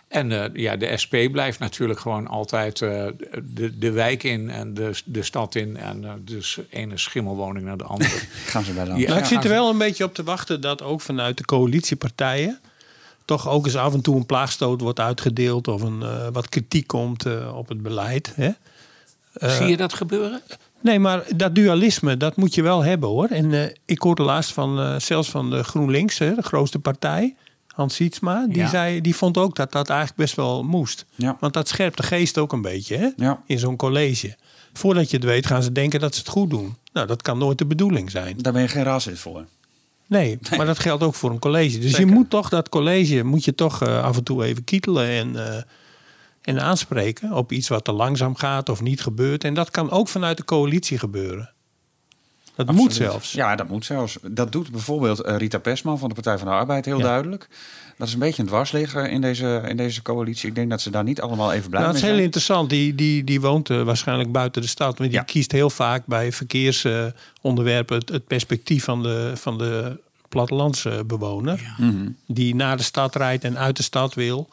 En 0.08 0.32
eh, 0.32 0.50
ja, 0.52 0.76
de 0.76 0.96
SP 1.02 1.14
blijft 1.32 1.58
natuurlijk 1.58 2.00
gewoon 2.00 2.26
altijd 2.26 2.82
eh, 2.82 3.06
de, 3.42 3.78
de 3.78 3.90
wijk 3.90 4.22
in 4.22 4.50
en 4.50 4.74
de, 4.74 4.90
de 5.04 5.22
stad 5.22 5.54
in. 5.54 5.76
En 5.76 6.22
dus 6.24 6.58
ene 6.70 6.98
schimmelwoning 6.98 7.64
naar 7.66 7.76
de 7.76 7.84
andere. 7.84 8.10
Gaan 8.46 8.64
ze 8.64 8.72
bij 8.72 8.86
langs. 8.86 9.02
Ja. 9.02 9.08
Nou, 9.08 9.20
ik 9.20 9.26
zit 9.26 9.44
er 9.44 9.50
wel 9.50 9.70
een 9.70 9.78
beetje 9.78 10.04
op 10.04 10.14
te 10.14 10.22
wachten 10.22 10.60
dat 10.60 10.82
ook 10.82 11.00
vanuit 11.00 11.36
de 11.38 11.44
coalitiepartijen 11.44 12.60
toch 13.24 13.48
ook 13.48 13.64
eens 13.66 13.76
af 13.76 13.92
en 13.94 14.00
toe 14.00 14.16
een 14.16 14.26
plaagstoot 14.26 14.80
wordt 14.80 15.00
uitgedeeld 15.00 15.68
of 15.68 15.82
een, 15.82 16.02
eh, 16.02 16.26
wat 16.32 16.48
kritiek 16.48 16.86
komt 16.86 17.26
eh, 17.26 17.56
op 17.56 17.68
het 17.68 17.82
beleid. 17.82 18.32
Hè? 18.34 18.50
Zie 19.34 19.66
je 19.66 19.76
dat 19.76 19.94
gebeuren? 19.94 20.42
Nee, 20.80 20.98
maar 20.98 21.24
dat 21.36 21.54
dualisme, 21.54 22.16
dat 22.16 22.36
moet 22.36 22.54
je 22.54 22.62
wel 22.62 22.82
hebben 22.84 23.08
hoor. 23.08 23.26
En 23.28 23.52
eh, 23.52 23.74
ik 23.84 23.98
hoorde 24.02 24.22
laatst 24.22 24.52
van, 24.52 24.80
eh, 24.80 24.98
zelfs 24.98 25.30
van 25.30 25.50
de 25.50 25.62
GroenLinks, 25.64 26.18
hè, 26.18 26.34
de 26.34 26.42
grootste 26.42 26.78
partij, 26.78 27.34
Hans 27.66 27.94
Sietsma. 27.94 28.46
Die, 28.46 28.56
Ja. 28.56 28.68
zei, 28.68 29.00
die 29.00 29.16
vond 29.16 29.38
ook 29.38 29.56
dat 29.56 29.72
dat 29.72 29.88
eigenlijk 29.88 30.18
best 30.18 30.34
wel 30.36 30.62
moest. 30.62 31.04
Ja. 31.14 31.36
Want 31.40 31.52
dat 31.52 31.68
scherpt 31.68 31.96
de 31.96 32.02
geest 32.02 32.38
ook 32.38 32.52
een 32.52 32.62
beetje 32.62 32.96
hè, 32.96 33.08
Ja. 33.16 33.42
in 33.46 33.58
zo'n 33.58 33.76
college. 33.76 34.36
Voordat 34.72 35.10
je 35.10 35.16
het 35.16 35.24
weet 35.26 35.46
gaan 35.46 35.62
ze 35.62 35.72
denken 35.72 36.00
dat 36.00 36.14
ze 36.14 36.20
het 36.20 36.28
goed 36.28 36.50
doen. 36.50 36.76
Nou, 36.92 37.06
dat 37.06 37.22
kan 37.22 37.38
nooit 37.38 37.58
de 37.58 37.66
bedoeling 37.66 38.10
zijn. 38.10 38.36
Daar 38.38 38.52
ben 38.52 38.62
je 38.62 38.68
geen 38.68 38.82
raadslid 38.82 39.18
voor. 39.18 39.44
Nee, 40.14 40.38
maar 40.56 40.66
dat 40.66 40.78
geldt 40.78 41.02
ook 41.02 41.14
voor 41.14 41.30
een 41.30 41.38
college. 41.38 41.78
Dus 41.78 41.90
Zeker. 41.90 42.06
je 42.06 42.12
moet 42.12 42.30
toch 42.30 42.48
dat 42.48 42.68
college 42.68 43.22
moet 43.24 43.44
je 43.44 43.54
toch 43.54 43.82
eh, 43.82 44.02
af 44.04 44.16
en 44.16 44.24
toe 44.24 44.44
even 44.44 44.64
kietelen 44.64 45.08
en, 45.08 45.46
eh, 45.52 45.62
en 46.42 46.60
aanspreken 46.60 47.32
op 47.32 47.52
iets 47.52 47.68
wat 47.68 47.84
te 47.84 47.92
langzaam 47.92 48.34
gaat 48.36 48.68
of 48.68 48.80
niet 48.82 49.00
gebeurt. 49.02 49.44
En 49.44 49.54
dat 49.54 49.70
kan 49.70 49.90
ook 49.90 50.08
vanuit 50.08 50.36
de 50.36 50.44
coalitie 50.44 50.98
gebeuren. 50.98 51.48
Dat 52.56 52.72
moet 52.72 52.94
zelfs. 52.94 53.32
Ja, 53.32 53.56
dat 53.56 53.68
moet 53.68 53.84
zelfs. 53.84 54.16
Dat 54.22 54.52
doet 54.52 54.70
bijvoorbeeld 54.70 55.20
eh, 55.20 55.36
Rita 55.36 55.58
Persman 55.58 55.98
van 55.98 56.08
de 56.08 56.14
Partij 56.14 56.38
van 56.38 56.46
de 56.46 56.52
Arbeid 56.54 56.84
heel 56.84 56.98
Ja. 56.98 57.02
duidelijk. 57.04 57.48
Dat 57.98 58.06
is 58.06 58.12
een 58.12 58.18
beetje 58.18 58.42
een 58.42 58.48
dwarsligger 58.48 59.10
in 59.10 59.20
deze, 59.20 59.62
in 59.68 59.76
deze 59.76 60.02
coalitie. 60.02 60.48
Ik 60.48 60.54
denk 60.54 60.70
dat 60.70 60.80
ze 60.80 60.90
daar 60.90 61.04
niet 61.04 61.20
allemaal 61.20 61.52
even 61.52 61.70
blij 61.70 61.82
Nou, 61.82 61.94
het 61.94 62.02
is 62.02 62.08
heel 62.10 62.18
interessant. 62.18 62.70
Die, 62.70 62.94
die, 62.94 63.24
die 63.24 63.40
woont 63.40 63.68
waarschijnlijk 63.68 64.32
buiten 64.32 64.62
de 64.62 64.68
stad. 64.68 64.98
Want 64.98 65.10
die 65.10 65.18
Ja. 65.18 65.24
kiest 65.24 65.52
heel 65.52 65.70
vaak 65.70 66.06
bij 66.06 66.32
verkeersonderwerpen 66.32 67.98
het, 67.98 68.08
het 68.08 68.26
perspectief 68.26 68.84
van 68.84 69.02
de, 69.02 69.32
van 69.34 69.58
de 69.58 70.00
plattelandsbewoner. 70.34 71.74
Mhm. 71.78 72.08
Die 72.26 72.54
naar 72.54 72.76
de 72.76 72.82
stad 72.82 73.16
rijdt 73.16 73.44
en 73.44 73.58
uit 73.58 73.76
de 73.76 73.82
stad 73.82 74.14
wil. 74.14 74.48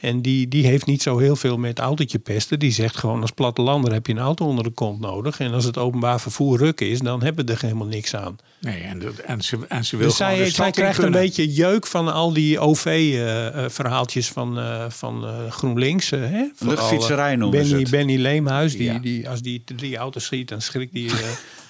En 0.00 0.22
die, 0.22 0.48
die 0.48 0.66
heeft 0.66 0.86
niet 0.86 1.02
zo 1.02 1.18
heel 1.18 1.36
veel 1.36 1.56
met 1.56 1.78
autootje 1.78 2.18
pesten. 2.18 2.58
Die 2.58 2.72
zegt 2.72 2.96
gewoon 2.96 3.20
als 3.20 3.30
plattelander 3.30 3.92
heb 3.92 4.06
je 4.06 4.12
een 4.12 4.18
auto 4.18 4.46
onder 4.46 4.64
de 4.64 4.70
kont 4.70 5.00
nodig. 5.00 5.40
En 5.40 5.52
als 5.52 5.64
het 5.64 5.78
openbaar 5.78 6.20
vervoer 6.20 6.58
ruk 6.58 6.80
is, 6.80 6.98
dan 7.00 7.22
hebben 7.22 7.46
we 7.46 7.52
er 7.52 7.60
helemaal 7.62 7.86
niks 7.86 8.14
aan. 8.16 8.36
Nee, 8.60 8.80
en, 8.82 9.02
en, 9.26 9.40
ze, 9.42 9.58
en 9.68 9.84
ze 9.84 9.96
wil 9.96 10.06
Dus 10.06 10.16
gewoon 10.16 10.36
zij, 10.36 10.44
de 10.44 10.50
zij 10.50 10.70
krijgt 10.70 11.02
een 11.02 11.10
beetje 11.10 11.52
jeuk 11.52 11.86
van 11.86 12.12
al 12.12 12.32
die 12.32 12.58
OV-verhaaltjes 12.58 14.28
van, 14.28 14.58
eh, 14.58 14.84
van 14.88 15.24
eh, 15.26 15.50
GroenLinks. 15.50 16.10
eh, 16.12 16.20
hè? 16.20 16.26
Eh, 16.58 16.68
Luchtfietserij 16.68 17.36
noemen 17.36 17.58
ze 17.64 17.68
Benny, 17.68 17.82
het. 17.82 17.90
Benny 17.90 18.16
Leemhuis, 18.16 18.72
die, 18.72 18.82
Ja. 18.92 18.98
die, 18.98 19.28
als 19.28 19.42
die 19.42 19.62
drie 19.64 19.96
auto's 19.96 20.24
schiet, 20.24 20.48
dan 20.48 20.60
schrikt 20.62 20.92
die, 20.92 21.10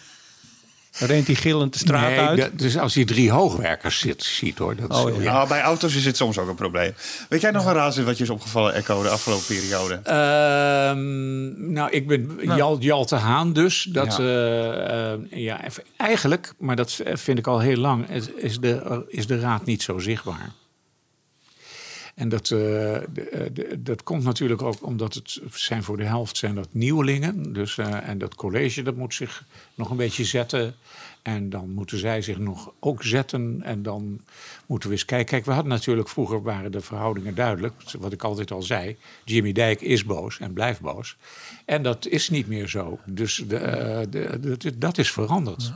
eh, 1.00 1.08
rent 1.08 1.26
hij 1.26 1.34
gillend 1.36 1.72
de 1.72 1.78
straat 1.78 2.08
Nee, 2.10 2.18
uit. 2.20 2.38
dat- 2.38 2.50
dus 2.58 2.78
als 2.78 2.94
hij 2.94 3.04
drie 3.04 3.30
hoogwerkers 3.30 3.98
zit, 3.98 4.22
ziet 4.24 4.58
hoor. 4.58 4.76
Dat 4.76 4.90
Oh, 5.04 5.22
ja. 5.22 5.32
Nou, 5.32 5.48
bij 5.48 5.60
auto's 5.60 5.94
is 5.94 6.04
het 6.04 6.16
soms 6.16 6.38
ook 6.38 6.48
een 6.48 6.54
probleem. 6.54 6.92
Weet 7.28 7.40
jij 7.40 7.50
nog 7.50 7.64
een 7.66 7.72
raadslid 7.72 8.04
wat 8.06 8.16
je 8.18 8.24
is 8.24 8.30
opgevallen, 8.30 8.74
Echo, 8.74 9.02
de 9.02 9.08
afgelopen 9.08 9.46
periode? 9.46 9.94
Ehm, 9.94 11.72
nou, 11.72 11.90
ik 11.90 12.06
ben 12.06 12.38
Jal, 12.42 12.78
Jalte 12.78 13.16
Haan 13.16 13.52
dus. 13.52 13.82
Dat, 13.92 14.16
Ja. 14.16 14.24
ja. 14.24 15.16
ja, 15.30 15.64
even- 15.64 15.82
eigenlijk, 15.96 16.52
maar 16.58 16.76
dat 16.76 17.00
vind 17.12 17.38
ik 17.38 17.46
al 17.46 17.58
heel 17.60 17.76
lang, 17.76 18.10
is- 18.10 18.30
is 18.36 18.58
de, 18.58 19.04
is 19.08 19.26
de 19.26 19.40
raad 19.40 19.64
niet 19.64 19.82
zo 19.82 19.98
zichtbaar. 19.98 20.50
En 22.18 22.28
dat, 22.28 22.42
eh, 22.42 22.48
de- 22.50 23.28
eh, 23.32 23.46
de- 23.52 23.82
dat 23.82 24.02
komt 24.02 24.24
natuurlijk 24.24 24.62
ook 24.62 24.86
omdat 24.86 25.14
het 25.14 25.40
zijn 25.52 25.82
voor 25.82 25.96
de 25.96 26.04
helft 26.04 26.36
zijn 26.36 26.54
dat 26.54 26.68
nieuwelingen. 26.70 27.52
Dus, 27.52 27.78
eh, 27.78 28.08
en 28.08 28.18
dat 28.18 28.34
college 28.34 28.82
dat 28.82 28.96
moet 28.96 29.14
zich 29.14 29.44
nog 29.74 29.90
een 29.90 29.96
beetje 29.96 30.24
zetten. 30.24 30.74
En 31.22 31.50
dan 31.50 31.70
moeten 31.70 31.98
zij 31.98 32.22
zich 32.22 32.38
nog 32.38 32.72
ook 32.80 33.02
zetten. 33.04 33.60
En 33.62 33.82
dan 33.82 34.20
moeten 34.66 34.88
we 34.88 34.94
eens 34.94 35.04
kijken. 35.04 35.26
Kijk, 35.26 35.44
we 35.44 35.52
hadden 35.52 35.72
natuurlijk 35.72 36.08
vroeger 36.08 36.42
waren 36.42 36.72
de 36.72 36.80
verhoudingen 36.80 37.34
duidelijk. 37.34 37.74
Wat 37.98 38.12
ik 38.12 38.22
altijd 38.22 38.50
al 38.50 38.62
zei. 38.62 38.96
Jimmy 39.24 39.52
Dijk 39.52 39.80
is 39.80 40.04
boos 40.04 40.38
en 40.38 40.52
blijft 40.52 40.80
boos. 40.80 41.16
En 41.64 41.82
dat 41.82 42.06
is 42.06 42.28
niet 42.28 42.46
meer 42.48 42.68
zo. 42.68 42.98
Dus 43.06 43.44
de, 43.48 44.06
de, 44.10 44.56
de- 44.58 44.78
dat 44.78 44.98
is 44.98 45.10
veranderd. 45.12 45.72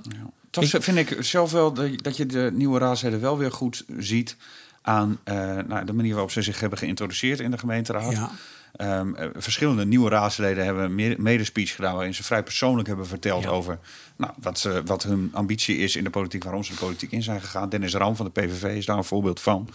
Toch 0.51 0.69
vind 0.69 0.97
ik 0.99 1.17
zelf 1.21 1.53
wel 1.53 1.73
dat 1.73 2.03
dat 2.03 2.17
je 2.17 2.27
de 2.27 2.51
nieuwe 2.55 2.79
raadsleden 2.79 3.21
wel 3.21 3.39
weer 3.39 3.53
goed 3.53 3.85
ziet 3.99 4.37
aan 4.83 5.19
eh, 5.25 5.35
nou, 5.67 5.85
de 5.85 5.93
manier 5.93 6.13
waarop 6.13 6.31
ze 6.31 6.43
zich 6.43 6.61
hebben 6.61 6.79
geïntroduceerd 6.79 7.41
in 7.41 7.51
de 7.51 7.59
gemeenteraad. 7.59 8.13
Ja. 8.13 8.31
Ehm, 8.73 9.15
eh, 9.15 9.29
verschillende 9.37 9.87
nieuwe 9.87 10.11
raadsleden 10.11 10.65
hebben 10.65 10.95
meer- 10.95 11.21
medespeech 11.23 11.75
gedaan 11.75 11.95
waarin 11.95 12.15
ze 12.15 12.23
vrij 12.25 12.43
persoonlijk 12.43 12.89
hebben 12.89 13.07
verteld 13.07 13.43
Ja. 13.43 13.49
over 13.49 13.79
nou, 14.17 14.33
wat, 14.41 14.59
ze, 14.59 14.83
wat 14.85 15.03
hun 15.03 15.31
ambitie 15.33 15.77
is 15.77 15.97
in 15.97 16.05
de 16.05 16.11
politiek, 16.11 16.45
waarom 16.45 16.65
ze 16.65 16.73
de 16.73 16.79
politiek 16.79 17.13
in 17.13 17.23
zijn 17.23 17.41
gegaan. 17.41 17.69
Dennis 17.69 17.95
Ram 17.95 18.17
van 18.17 18.31
de 18.33 18.41
PVV 18.41 18.77
is 18.77 18.87
daar 18.87 18.97
een 18.97 19.05
voorbeeld 19.05 19.41
van. 19.41 19.69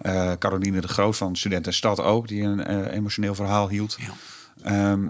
Eh, 0.00 0.32
Caroline 0.38 0.80
de 0.80 0.88
Groot 0.88 1.16
van 1.16 1.36
Studenten 1.36 1.70
en 1.72 1.76
Stad 1.78 2.00
ook, 2.00 2.28
die 2.28 2.42
een 2.42 2.86
emotioneel 2.90 3.34
verhaal 3.34 3.68
hield. 3.68 3.96
Ja. 4.00 4.12
Ehm, 4.62 5.06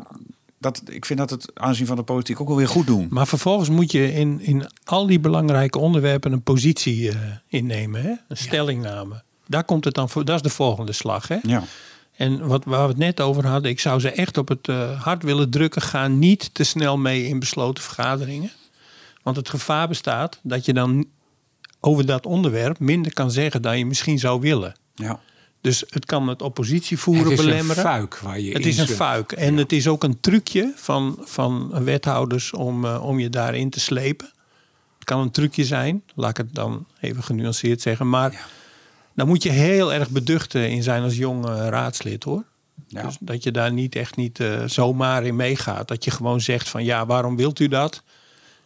dat, 0.58 0.82
ik 0.88 1.04
vind 1.04 1.18
dat 1.18 1.30
het 1.30 1.50
aanzien 1.54 1.86
van 1.86 1.96
de 1.96 2.02
politiek 2.02 2.40
ook 2.40 2.48
wel 2.48 2.56
weer 2.56 2.68
goed 2.68 2.86
doen. 2.86 3.06
Maar 3.10 3.26
vervolgens 3.26 3.68
moet 3.68 3.92
je 3.92 4.12
in, 4.12 4.40
in 4.40 4.66
al 4.84 5.06
die 5.06 5.20
belangrijke 5.20 5.78
onderwerpen 5.78 6.32
een 6.32 6.42
positie 6.42 7.12
innemen. 7.48 8.02
Hè? 8.02 8.12
Een 8.28 8.36
stellingname. 8.36 9.22
Daar 9.50 9.64
komt 9.64 9.84
het 9.84 9.94
dan 9.94 10.08
voor. 10.08 10.24
Dat 10.24 10.36
is 10.36 10.42
de 10.42 10.48
volgende 10.48 10.92
slag. 10.92 11.28
Hè? 11.28 11.38
Ja. 11.42 11.62
En 12.16 12.46
wat, 12.46 12.64
waar 12.64 12.82
we 12.82 12.88
het 12.88 12.98
net 12.98 13.20
over 13.20 13.46
hadden, 13.46 13.70
ik 13.70 13.80
zou 13.80 14.00
ze 14.00 14.10
echt 14.10 14.38
op 14.38 14.48
het 14.48 14.68
eh, 14.68 15.02
hart 15.02 15.22
willen 15.22 15.50
drukken. 15.50 15.82
Ga 15.82 16.08
niet 16.08 16.50
te 16.54 16.64
snel 16.64 16.98
mee 16.98 17.26
in 17.26 17.38
besloten 17.38 17.82
vergaderingen. 17.84 18.50
Want 19.22 19.36
het 19.36 19.48
gevaar 19.48 19.88
bestaat 19.88 20.38
dat 20.42 20.64
je 20.64 20.72
dan 20.72 21.06
over 21.80 22.06
dat 22.06 22.26
onderwerp 22.26 22.78
minder 22.78 23.12
kan 23.12 23.30
zeggen 23.30 23.62
dan 23.62 23.78
je 23.78 23.86
misschien 23.86 24.18
zou 24.18 24.40
willen. 24.40 24.74
Ja. 24.94 25.20
Dus 25.60 25.84
het 25.88 26.06
kan 26.06 26.28
het 26.28 26.42
oppositievoeren 26.42 27.24
Het 27.24 27.32
is 27.32 27.38
een 27.38 27.44
belemmeren. 27.44 27.82
fuik 27.82 28.18
waar 28.18 28.40
je 28.40 28.52
Het 28.52 28.66
is 28.66 28.78
een 28.78 28.88
fuik. 28.88 29.32
En 29.32 29.56
het 29.56 29.72
is 29.72 29.88
ook 29.88 30.04
een 30.04 30.20
trucje 30.20 30.72
van, 30.76 31.18
van 31.20 31.84
wethouders 31.84 32.52
om, 32.52 32.84
eh, 32.84 33.04
om 33.04 33.18
je 33.18 33.30
daarin 33.30 33.70
te 33.70 33.80
slepen. 33.80 34.30
Het 34.94 35.04
kan 35.04 35.20
een 35.20 35.30
trucje 35.30 35.64
zijn, 35.64 36.02
laat 36.14 36.30
ik 36.30 36.36
het 36.36 36.54
dan 36.54 36.86
even 37.00 37.22
genuanceerd 37.22 37.80
zeggen. 37.80 38.08
Maar 38.08 38.46
daar 39.20 39.28
moet 39.28 39.42
je 39.42 39.50
heel 39.50 39.92
erg 39.92 40.10
beducht 40.10 40.54
in 40.54 40.82
zijn 40.82 41.02
als 41.02 41.16
jong 41.16 41.46
eh, 41.46 41.66
raadslid 41.68 42.24
hoor. 42.24 42.44
Ja. 42.86 43.02
Dus 43.02 43.16
dat 43.20 43.42
je 43.42 43.50
daar 43.50 43.72
niet 43.72 43.94
echt 43.96 44.16
niet 44.16 44.40
eh, 44.40 44.62
zomaar 44.66 45.24
in 45.24 45.36
meegaat. 45.36 45.88
Dat 45.88 46.04
je 46.04 46.10
gewoon 46.10 46.40
zegt 46.40 46.68
van 46.68 46.84
ja, 46.84 47.06
waarom 47.06 47.36
wilt 47.36 47.58
u 47.60 47.68
dat? 47.68 48.02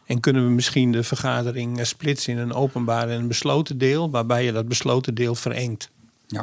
En 0.07 0.21
kunnen 0.21 0.45
we 0.47 0.51
misschien 0.51 0.93
de 0.93 1.03
vergadering 1.03 1.79
eh, 1.79 1.85
splitsen 1.85 2.33
in 2.33 2.39
een 2.39 2.53
openbaar 2.53 3.09
en 3.09 3.21
een 3.21 3.29
besloten 3.29 3.79
deel, 3.79 4.11
waarbij 4.11 4.45
je 4.45 4.53
dat 4.53 4.69
besloten 4.69 5.15
deel 5.15 5.35
verengt. 5.35 5.91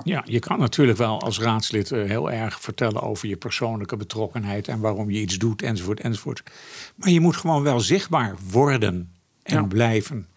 Ja, 0.03 0.23
je 0.25 0.39
kan 0.39 0.59
natuurlijk 0.59 0.97
wel 0.97 1.21
als 1.21 1.39
raadslid 1.39 1.89
heel 1.89 2.31
erg 2.31 2.61
vertellen 2.61 3.01
over 3.01 3.27
je 3.27 3.35
persoonlijke 3.37 3.97
betrokkenheid 3.97 4.67
en 4.67 4.79
waarom 4.79 5.11
je 5.11 5.21
iets 5.21 5.37
doet, 5.37 5.61
enzovoort, 5.61 5.99
enzovoort. 5.99 6.43
Maar 6.95 7.09
je 7.09 7.19
moet 7.19 7.35
gewoon 7.37 7.63
wel 7.63 7.79
zichtbaar 7.79 8.35
worden 8.51 9.11
en 9.43 9.55
Ja. 9.55 9.63
blijven. 9.63 10.27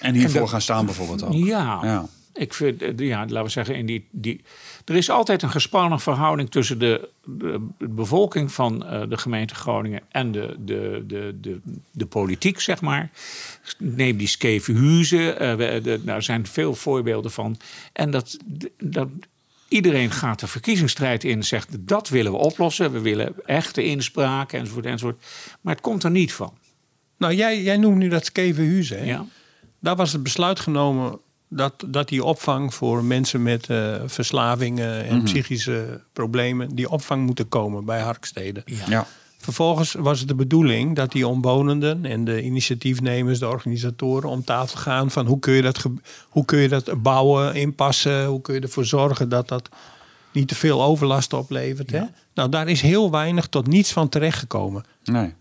En 0.00 0.14
hiervoor 0.14 0.34
En 0.34 0.40
dat- 0.40 0.50
gaan 0.50 0.60
staan 0.60 0.84
bijvoorbeeld 0.84 1.22
ook. 1.24 1.32
Ja, 1.32 1.78
Ja. 1.82 2.06
Ik 2.38 2.54
vind, 2.54 2.82
eh, 2.82 2.92
ja, 2.96 3.20
laten 3.20 3.42
we 3.42 3.48
zeggen, 3.48 3.74
in 3.74 3.86
die, 3.86 4.06
die, 4.10 4.40
er 4.84 4.96
is 4.96 5.10
altijd 5.10 5.42
een 5.42 5.50
gespannen 5.50 6.00
verhouding 6.00 6.50
tussen 6.50 6.78
de, 6.78 7.08
de 7.24 7.68
bevolking 7.78 8.52
van 8.52 8.86
eh, 8.86 9.02
de 9.08 9.16
gemeente 9.16 9.54
Groningen 9.54 10.02
en 10.08 10.32
de, 10.32 10.56
de, 10.58 11.04
de, 11.06 11.36
de, 11.40 11.60
de 11.90 12.06
politiek, 12.06 12.60
zeg 12.60 12.80
maar. 12.80 13.10
Neem 13.78 14.16
die 14.16 14.28
Skevenhuizen, 14.28 15.38
eh, 15.60 15.94
daar 16.04 16.22
zijn 16.22 16.46
veel 16.46 16.74
voorbeelden 16.74 17.30
van. 17.30 17.56
En 17.92 18.10
dat, 18.10 18.38
dat 18.78 19.08
iedereen 19.68 20.10
gaat 20.10 20.40
de 20.40 20.46
verkiezingsstrijd 20.46 21.24
in 21.24 21.36
en 21.36 21.44
zegt 21.44 21.68
dat 21.80 22.08
willen 22.08 22.32
we 22.32 22.38
oplossen. 22.38 22.92
We 22.92 23.00
willen 23.00 23.34
echte 23.44 23.84
inspraak 23.84 24.52
enzovoort, 24.52 24.86
enzovoort. 24.86 25.24
Maar 25.60 25.74
het 25.74 25.82
komt 25.82 26.04
er 26.04 26.10
niet 26.10 26.32
van. 26.32 26.52
Nou, 27.16 27.34
jij, 27.34 27.62
jij 27.62 27.76
noemt 27.76 27.96
nu 27.96 28.08
dat 28.08 28.24
Skevenhuizen. 28.24 29.06
Ja. 29.06 29.26
Daar 29.80 29.96
was 29.96 30.12
het 30.12 30.22
besluit 30.22 30.60
genomen 30.60 31.20
dat, 31.48 31.84
dat 31.86 32.08
die 32.08 32.24
opvang 32.24 32.74
voor 32.74 33.04
mensen 33.04 33.42
met 33.42 33.70
eh, 33.70 33.94
verslavingen 34.06 35.04
en 35.04 35.22
psychische 35.22 36.00
problemen, 36.12 36.74
die 36.74 36.90
opvang 36.90 37.26
moeten 37.26 37.48
komen 37.48 37.84
bij 37.84 38.00
Harkstede. 38.00 38.62
Ja. 38.88 39.06
Vervolgens 39.38 39.92
was 39.92 40.18
het 40.18 40.28
de 40.28 40.34
bedoeling 40.34 40.96
dat 40.96 41.12
die 41.12 41.26
omwonenden 41.26 42.04
en 42.04 42.24
de 42.24 42.42
initiatiefnemers, 42.42 43.38
de 43.38 43.48
organisatoren, 43.48 44.30
om 44.30 44.44
tafel 44.44 44.78
gaan 44.78 45.10
van 45.10 45.26
hoe 45.26 45.38
kun 45.38 45.52
je 45.52 45.62
dat, 45.62 45.84
hoe 46.28 46.44
kun 46.44 46.58
je 46.58 46.68
dat 46.68 47.02
bouwen, 47.02 47.54
inpassen, 47.54 48.26
hoe 48.26 48.40
kun 48.40 48.54
je 48.54 48.60
ervoor 48.60 48.84
zorgen 48.84 49.28
dat 49.28 49.48
dat 49.48 49.68
niet 50.32 50.48
te 50.48 50.54
veel 50.54 50.82
overlast 50.82 51.32
oplevert. 51.32 51.90
Hè? 51.90 52.02
Nou, 52.34 52.48
daar 52.48 52.68
is 52.68 52.80
heel 52.80 53.10
weinig 53.10 53.46
tot 53.46 53.66
niets 53.66 53.92
van 53.92 54.08
terechtgekomen 54.08 54.84
Nee. 55.04 55.34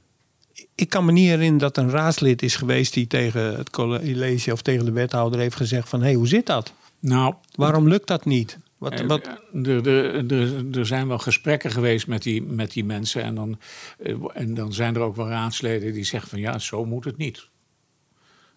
Ik 0.78 0.90
kan 0.90 1.06
me 1.06 1.12
niet 1.12 1.28
herinneren 1.28 1.58
dat 1.58 1.78
een 1.78 1.90
raadslid 1.90 2.42
is 2.42 2.56
geweest 2.56 2.94
die 2.94 3.08
tegen 3.08 3.58
het 3.58 3.70
college 3.70 4.52
of 4.52 4.62
tegen 4.62 4.86
de 4.86 4.92
wethouder 4.92 5.40
heeft 5.40 5.56
gezegd 5.56 5.90
van 5.90 6.00
hé, 6.00 6.06
hey, 6.06 6.16
hoe 6.16 6.28
zit 6.28 6.46
dat? 6.46 6.74
Nou, 7.00 7.34
Waarom 7.56 7.88
lukt 7.88 8.08
dat 8.08 8.26
niet? 8.26 8.58
Wat, 8.78 8.94
Eh, 8.94 9.06
wat, 9.06 9.28
Er, 9.64 9.88
er, 9.88 10.32
er, 10.32 10.78
er 10.78 10.86
zijn 10.86 11.08
wel 11.08 11.18
gesprekken 11.18 11.72
geweest 11.72 12.08
met 12.08 12.24
die, 12.24 12.42
met 12.42 12.72
die 12.72 12.86
mensen. 12.86 13.24
En 13.24 13.36
dan, 13.36 13.60
eh, 14.04 14.16
en 14.34 14.54
dan 14.54 14.74
zijn 14.74 14.96
er 14.96 15.02
ook 15.02 15.16
wel 15.16 15.28
raadsleden 15.30 15.94
die 15.94 16.04
zeggen 16.04 16.30
van 16.30 16.40
ja, 16.40 16.60
zo 16.60 16.86
moet 16.86 17.06
het 17.06 17.18
niet. 17.18 17.48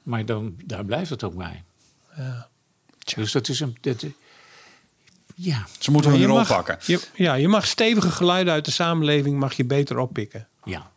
Maar 0.03 0.25
dan, 0.25 0.55
daar 0.65 0.85
blijft 0.85 1.11
het 1.11 1.25
ook 1.25 1.35
bij. 1.35 1.65
Ja. 2.17 2.49
Dus 3.17 3.33
dat 3.33 3.49
is 3.49 3.61
een. 3.61 3.77
Dat, 3.81 4.05
ja, 5.35 5.67
Ze 5.79 5.91
moeten 5.91 6.11
hun 6.11 6.25
rol 6.25 6.45
pakken. 6.45 6.79
je, 6.87 7.01
ja, 7.15 7.35
je 7.35 7.49
mag 7.49 7.67
stevige 7.67 8.11
geluiden 8.11 8.53
uit 8.53 8.65
de 8.65 8.71
samenleving 8.71 9.39
mag 9.39 9.53
je 9.53 9.65
beter 9.65 9.99
oppikken. 9.99 10.49
ja. 10.65 10.91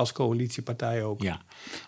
Als 0.00 0.12
coalitiepartij 0.12 1.02
ook. 1.02 1.22
Ja. 1.22 1.38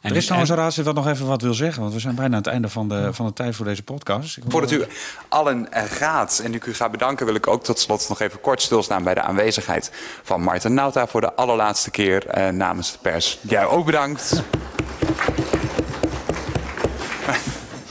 Er 0.00 0.16
is 0.16 0.24
trouwens 0.24 0.50
een 0.50 0.56
raadslid 0.56 0.86
wat 0.86 0.94
nog 0.94 1.06
even 1.08 1.26
wat 1.26 1.42
wil 1.42 1.54
zeggen. 1.54 1.82
Want 1.82 1.94
we 1.94 2.00
zijn 2.00 2.14
bijna 2.14 2.30
aan 2.36 2.42
het 2.42 2.46
einde 2.52 2.68
van 2.68 2.88
de, 2.88 3.08
van 3.12 3.26
de 3.26 3.32
tijd 3.32 3.56
voor 3.56 3.64
deze 3.64 3.82
podcast. 3.82 4.36
Ik 4.36 4.42
wil- 4.42 4.52
Voordat 4.52 4.70
u 4.70 4.84
allen 5.28 5.72
eh, 5.72 5.82
gaat 5.82 6.40
en 6.44 6.54
ik 6.54 6.66
u 6.66 6.74
ga 6.74 6.88
bedanken, 6.88 7.26
wil 7.26 7.34
ik 7.34 7.46
ook 7.46 7.64
tot 7.64 7.78
slot 7.78 8.08
nog 8.08 8.20
even 8.20 8.40
kort 8.40 8.62
stilstaan 8.62 9.04
bij 9.04 9.14
de 9.14 9.20
aanwezigheid 9.22 9.90
van 10.22 10.40
Marten 10.42 10.74
Nauta 10.74 11.06
voor 11.06 11.20
de 11.20 11.34
allerlaatste 11.34 11.90
keer 11.90 12.26
eh, 12.26 12.48
namens 12.52 12.92
de 12.92 12.98
pers. 13.02 13.38
Jij 13.42 13.64
ook 13.66 13.84
bedankt. 13.86 14.42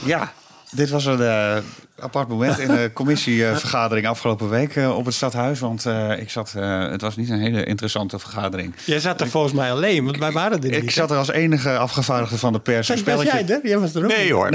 Ja, 0.04 0.32
dit 0.74 0.90
was 0.90 1.04
een 1.04 1.22
eh, 1.22 1.56
apart 1.98 2.28
moment 2.28 2.58
in 2.58 2.68
de 2.68 2.90
commissievergadering 2.94 4.06
afgelopen 4.06 4.48
week 4.48 4.76
eh, 4.76 4.96
op 4.96 5.04
het 5.04 5.14
stadhuis. 5.14 5.60
Want 5.60 5.86
eh, 5.86 6.18
ik 6.18 6.30
zat, 6.30 6.52
het 6.52 7.00
was 7.00 7.16
niet 7.16 7.30
een 7.30 7.40
hele 7.40 7.64
interessante 7.64 8.18
vergadering. 8.18 8.74
Jij 8.84 9.00
zat 9.00 9.20
er 9.20 9.28
volgens 9.28 9.52
mij 9.52 9.72
alleen, 9.72 10.04
want 10.04 10.18
wij 10.18 10.32
waren 10.32 10.62
er 10.62 10.70
niet. 10.70 10.82
Ik 10.82 10.90
zat 10.90 11.10
er 11.10 11.16
als 11.16 11.30
enige 11.30 11.78
afgevaardigde 11.78 12.38
van 12.38 12.52
de 12.52 12.60
pers 12.60 12.88
een 12.88 12.94
was 12.94 13.02
spelletje, 13.02 13.44
jij 13.44 13.56
er? 13.56 13.66
Jij 13.68 13.78
was 13.78 13.94
er 13.94 14.04
ook 14.04 14.08
Nee 14.08 14.24
niet. 14.24 14.32
hoor. 14.32 14.46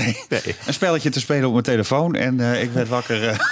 een 0.66 0.74
spelletje 0.74 1.10
te 1.10 1.20
spelen 1.20 1.46
op 1.46 1.52
mijn 1.52 1.64
telefoon. 1.64 2.16
En 2.16 2.40
ik 2.40 2.72
werd 2.72 2.88
wakker, 2.88 3.48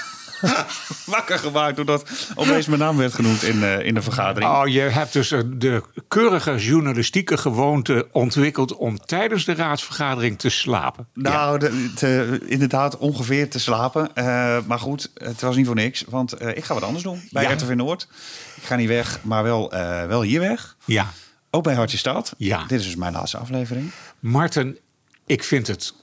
wakker 1.06 1.40
gemaakt 1.40 1.76
doordat 1.76 2.10
opeens 2.36 2.66
mijn 2.68 2.80
naam 2.80 2.98
werd 2.98 3.14
genoemd 3.14 3.44
in, 3.44 3.64
eh, 3.64 3.86
in 3.86 3.94
de 3.94 4.02
vergadering. 4.02 4.52
Oh, 4.52 4.68
je 4.68 4.80
hebt 4.80 5.14
dus 5.14 5.32
eh, 5.32 5.40
de 5.48 5.84
keurige 6.08 6.56
journalistieke 6.58 7.38
gewoonte 7.38 8.08
ontwikkeld 8.12 8.76
om 8.76 8.98
tijdens 9.06 9.46
de 9.46 9.54
raadsvergadering 9.56 10.40
te 10.40 10.50
slapen. 10.50 11.08
Nou, 11.14 11.60
de- 11.60 11.92
te- 11.96 12.40
inderdaad, 12.46 12.98
ongeveer 12.98 13.50
te 13.50 13.60
slapen. 13.60 14.16
Eh, 14.16 14.58
maar 14.66 14.80
goed, 14.80 15.12
het 15.14 15.42
was 15.42 15.56
niet 15.56 15.66
voor 15.66 15.76
niks. 15.76 16.04
Want 16.10 16.42
ik 16.56 16.64
ga 16.64 16.74
wat 16.74 16.84
anders 16.84 17.04
doen 17.04 17.28
bij 17.32 17.44
Ja. 17.44 17.52
RTV 17.52 17.70
Noord. 17.74 18.08
Ik 18.56 18.64
ga 18.64 18.76
niet 18.76 18.88
weg, 18.88 19.20
maar 19.22 19.44
wel, 19.44 19.70
wel 20.08 20.22
hier 20.22 20.40
weg. 20.40 20.76
Ja. 20.86 21.12
Ook 21.52 21.64
bij 21.64 21.74
Hartje 21.76 21.98
Stad. 21.98 22.34
Ja. 22.38 22.64
Dit 22.68 22.80
is 22.80 22.86
dus 22.86 22.96
mijn 22.96 23.14
laatste 23.14 23.38
aflevering. 23.38 23.92
Marten, 24.20 24.78
ik 25.26 25.44
vind 25.44 25.68
het 25.68 25.94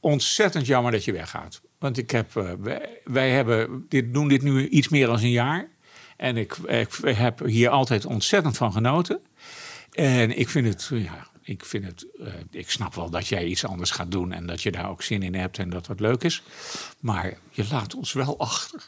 ontzettend 0.00 0.66
jammer 0.66 0.92
dat 0.92 1.04
je 1.04 1.12
weggaat. 1.12 1.60
Want 1.78 1.98
ik 1.98 2.10
heb, 2.10 2.36
eh, 2.36 2.52
wij, 2.58 3.00
wij 3.04 3.30
hebben 3.30 3.86
dit, 3.88 4.14
doen 4.14 4.28
dit 4.28 4.42
nu 4.42 4.68
iets 4.68 4.88
meer 4.88 5.06
dan 5.06 5.16
een 5.16 5.30
jaar. 5.30 5.68
En 6.16 6.36
ik, 6.36 6.56
ik 6.56 6.88
heb 7.02 7.38
hier 7.44 7.68
altijd 7.68 8.06
ontzettend 8.06 8.56
van 8.56 8.72
genoten. 8.72 9.20
En 9.92 10.38
ik 10.38 10.48
vind 10.48 10.66
het, 10.66 10.90
ja, 10.92 11.26
ik 11.42 11.64
vind 11.64 11.84
het, 11.84 12.06
eh, 12.20 12.32
ik 12.50 12.70
snap 12.70 12.94
wel 12.94 13.10
dat 13.10 13.28
jij 13.28 13.44
iets 13.44 13.64
anders 13.64 13.90
gaat 13.90 14.10
doen 14.10 14.32
en 14.32 14.46
dat 14.46 14.62
je 14.62 14.70
daar 14.70 14.90
ook 14.90 15.02
zin 15.02 15.22
in 15.22 15.34
hebt 15.34 15.58
en 15.58 15.70
dat 15.70 15.86
dat 15.86 16.00
leuk 16.00 16.22
is. 16.22 16.42
Maar 17.00 17.38
je 17.50 17.66
laat 17.70 17.94
ons 17.94 18.12
wel 18.12 18.38
achter. 18.38 18.82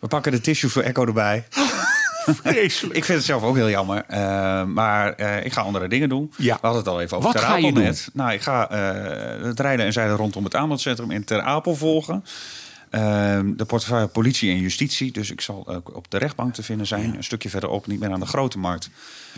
We 0.00 0.08
pakken 0.08 0.32
de 0.32 0.40
tissue 0.40 0.70
voor 0.70 0.82
Echo 0.82 1.06
erbij. 1.06 1.44
Vreselijk. 2.26 2.96
Ik 2.96 3.04
vind 3.04 3.18
het 3.18 3.26
zelf 3.26 3.42
ook 3.42 3.56
heel 3.56 3.70
jammer. 3.70 4.04
Eh, 4.08 4.64
maar 4.64 5.12
eh, 5.12 5.44
ik 5.44 5.52
ga 5.52 5.60
andere 5.60 5.88
dingen 5.88 6.08
doen. 6.08 6.32
Ja. 6.36 6.54
We 6.54 6.66
hadden 6.66 6.82
het 6.82 6.92
al 6.92 7.00
even 7.00 7.16
over 7.16 7.28
Wat 7.32 7.40
Ter 7.40 7.46
ga 7.46 7.56
je 7.56 7.66
Apel 7.66 7.74
doen? 7.74 7.84
net. 7.84 8.10
Nou, 8.12 8.32
ik 8.32 8.40
ga 8.40 8.70
eh, 8.70 9.44
het 9.44 9.60
rijden 9.60 9.86
en 9.86 9.92
zeilen 9.92 10.16
rondom 10.16 10.44
het 10.44 10.54
aanbodcentrum 10.54 11.10
in 11.10 11.24
Ter 11.24 11.40
Apel 11.40 11.74
volgen. 11.74 12.24
Ehm, 12.90 13.56
de 13.56 13.64
portefeuille 13.64 14.06
politie 14.06 14.50
en 14.50 14.58
justitie. 14.58 15.12
Dus 15.12 15.30
ik 15.30 15.40
zal 15.40 15.68
ook 15.68 15.96
op 15.96 16.10
de 16.10 16.18
rechtbank 16.18 16.54
te 16.54 16.62
vinden 16.62 16.86
zijn. 16.86 17.16
Een 17.16 17.24
stukje 17.24 17.50
verderop, 17.50 17.86
niet 17.86 18.00
meer 18.00 18.12
aan 18.12 18.20
de 18.20 18.26
grote 18.26 18.58
markt, 18.58 18.90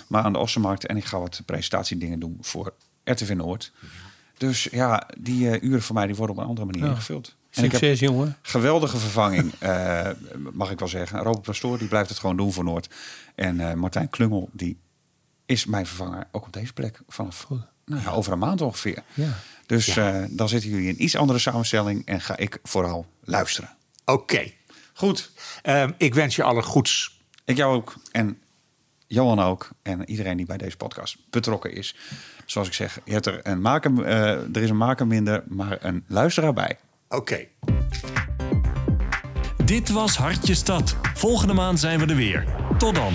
maar 0.07 0.23
aan 0.23 0.33
de 0.33 0.39
Ossenmarkt. 0.39 0.87
En 0.87 0.97
ik 0.97 1.05
ga 1.05 1.19
wat 1.19 1.43
presentatiedingen 1.47 2.19
doen 2.19 2.39
voor 2.41 2.73
RTV 3.05 3.33
Noord. 3.37 3.73
Dus 4.39 4.69
ja, 4.71 5.09
die 5.19 5.61
uren 5.61 5.83
voor 5.83 5.95
mij 5.95 6.07
die 6.07 6.17
worden 6.17 6.37
op 6.37 6.43
een 6.43 6.49
andere 6.49 6.67
manier 6.67 6.85
ingevuld. 6.85 7.35
Succes, 7.63 8.01
jongen. 8.01 8.37
geweldige 8.43 8.99
vervanging, 8.99 9.53
eh, 9.59 10.11
mag 10.53 10.71
ik 10.71 10.79
wel 10.79 10.89
zeggen. 10.89 11.19
Robert 11.19 11.43
Pastoor 11.45 11.79
die 11.79 11.89
blijft 11.89 12.09
het 12.09 12.19
gewoon 12.19 12.37
doen 12.37 12.53
voor 12.53 12.65
Noord. 12.65 12.95
En 13.35 13.61
eh, 13.61 13.73
Martijn 13.75 14.11
Klungel 14.11 14.49
die 14.53 14.79
is 15.47 15.67
mijn 15.67 15.87
vervanger 15.87 16.27
ook 16.33 16.47
op 16.47 16.53
deze 16.53 16.73
plek 16.73 17.01
vanaf 17.09 17.47
nou 17.85 18.03
ja, 18.03 18.11
over 18.11 18.33
een 18.33 18.39
maand 18.39 18.61
ongeveer. 18.61 19.03
Ja. 19.15 19.29
Dus 19.67 19.97
eh, 19.97 20.23
dan 20.31 20.49
zitten 20.49 20.71
jullie 20.71 20.89
in 20.89 21.03
iets 21.03 21.17
andere 21.17 21.39
samenstelling 21.39 22.07
en 22.07 22.21
ga 22.21 22.37
ik 22.37 22.59
vooral 22.63 23.07
luisteren. 23.25 23.71
Oké. 24.05 24.51
Goed, 24.95 25.31
Ehm, 25.63 25.91
ik 25.97 26.15
wens 26.15 26.37
je 26.37 26.43
alle 26.43 26.63
goeds. 26.63 27.21
ik 27.45 27.57
jou 27.57 27.75
ook 27.77 27.95
en 28.13 28.39
Johan 29.07 29.41
ook 29.41 29.69
en 29.83 30.11
iedereen 30.11 30.37
die 30.37 30.47
bij 30.47 30.57
deze 30.57 30.77
podcast 30.77 31.17
betrokken 31.31 31.73
is. 31.73 31.97
Zoals 32.47 32.69
ik 32.69 32.75
zeg, 32.75 32.99
je 33.05 33.13
hebt 33.13 33.27
er, 33.27 33.41
een 33.43 33.61
maker, 33.61 34.07
er 34.07 34.57
is 34.63 34.71
een 34.71 34.77
maker 34.77 35.07
minder, 35.07 35.43
maar 35.49 35.79
een 35.85 36.05
luisteraar 36.07 36.53
bij. 36.53 36.79
Oké. 37.09 37.47
Dit 39.65 39.91
was 39.91 40.17
Hartje 40.17 40.55
Stad. 40.55 40.97
Volgende 41.15 41.55
maand 41.55 41.81
zijn 41.81 41.99
we 41.99 42.07
er 42.07 42.17
weer. 42.17 42.47
Tot 42.79 42.95
dan. 42.95 43.13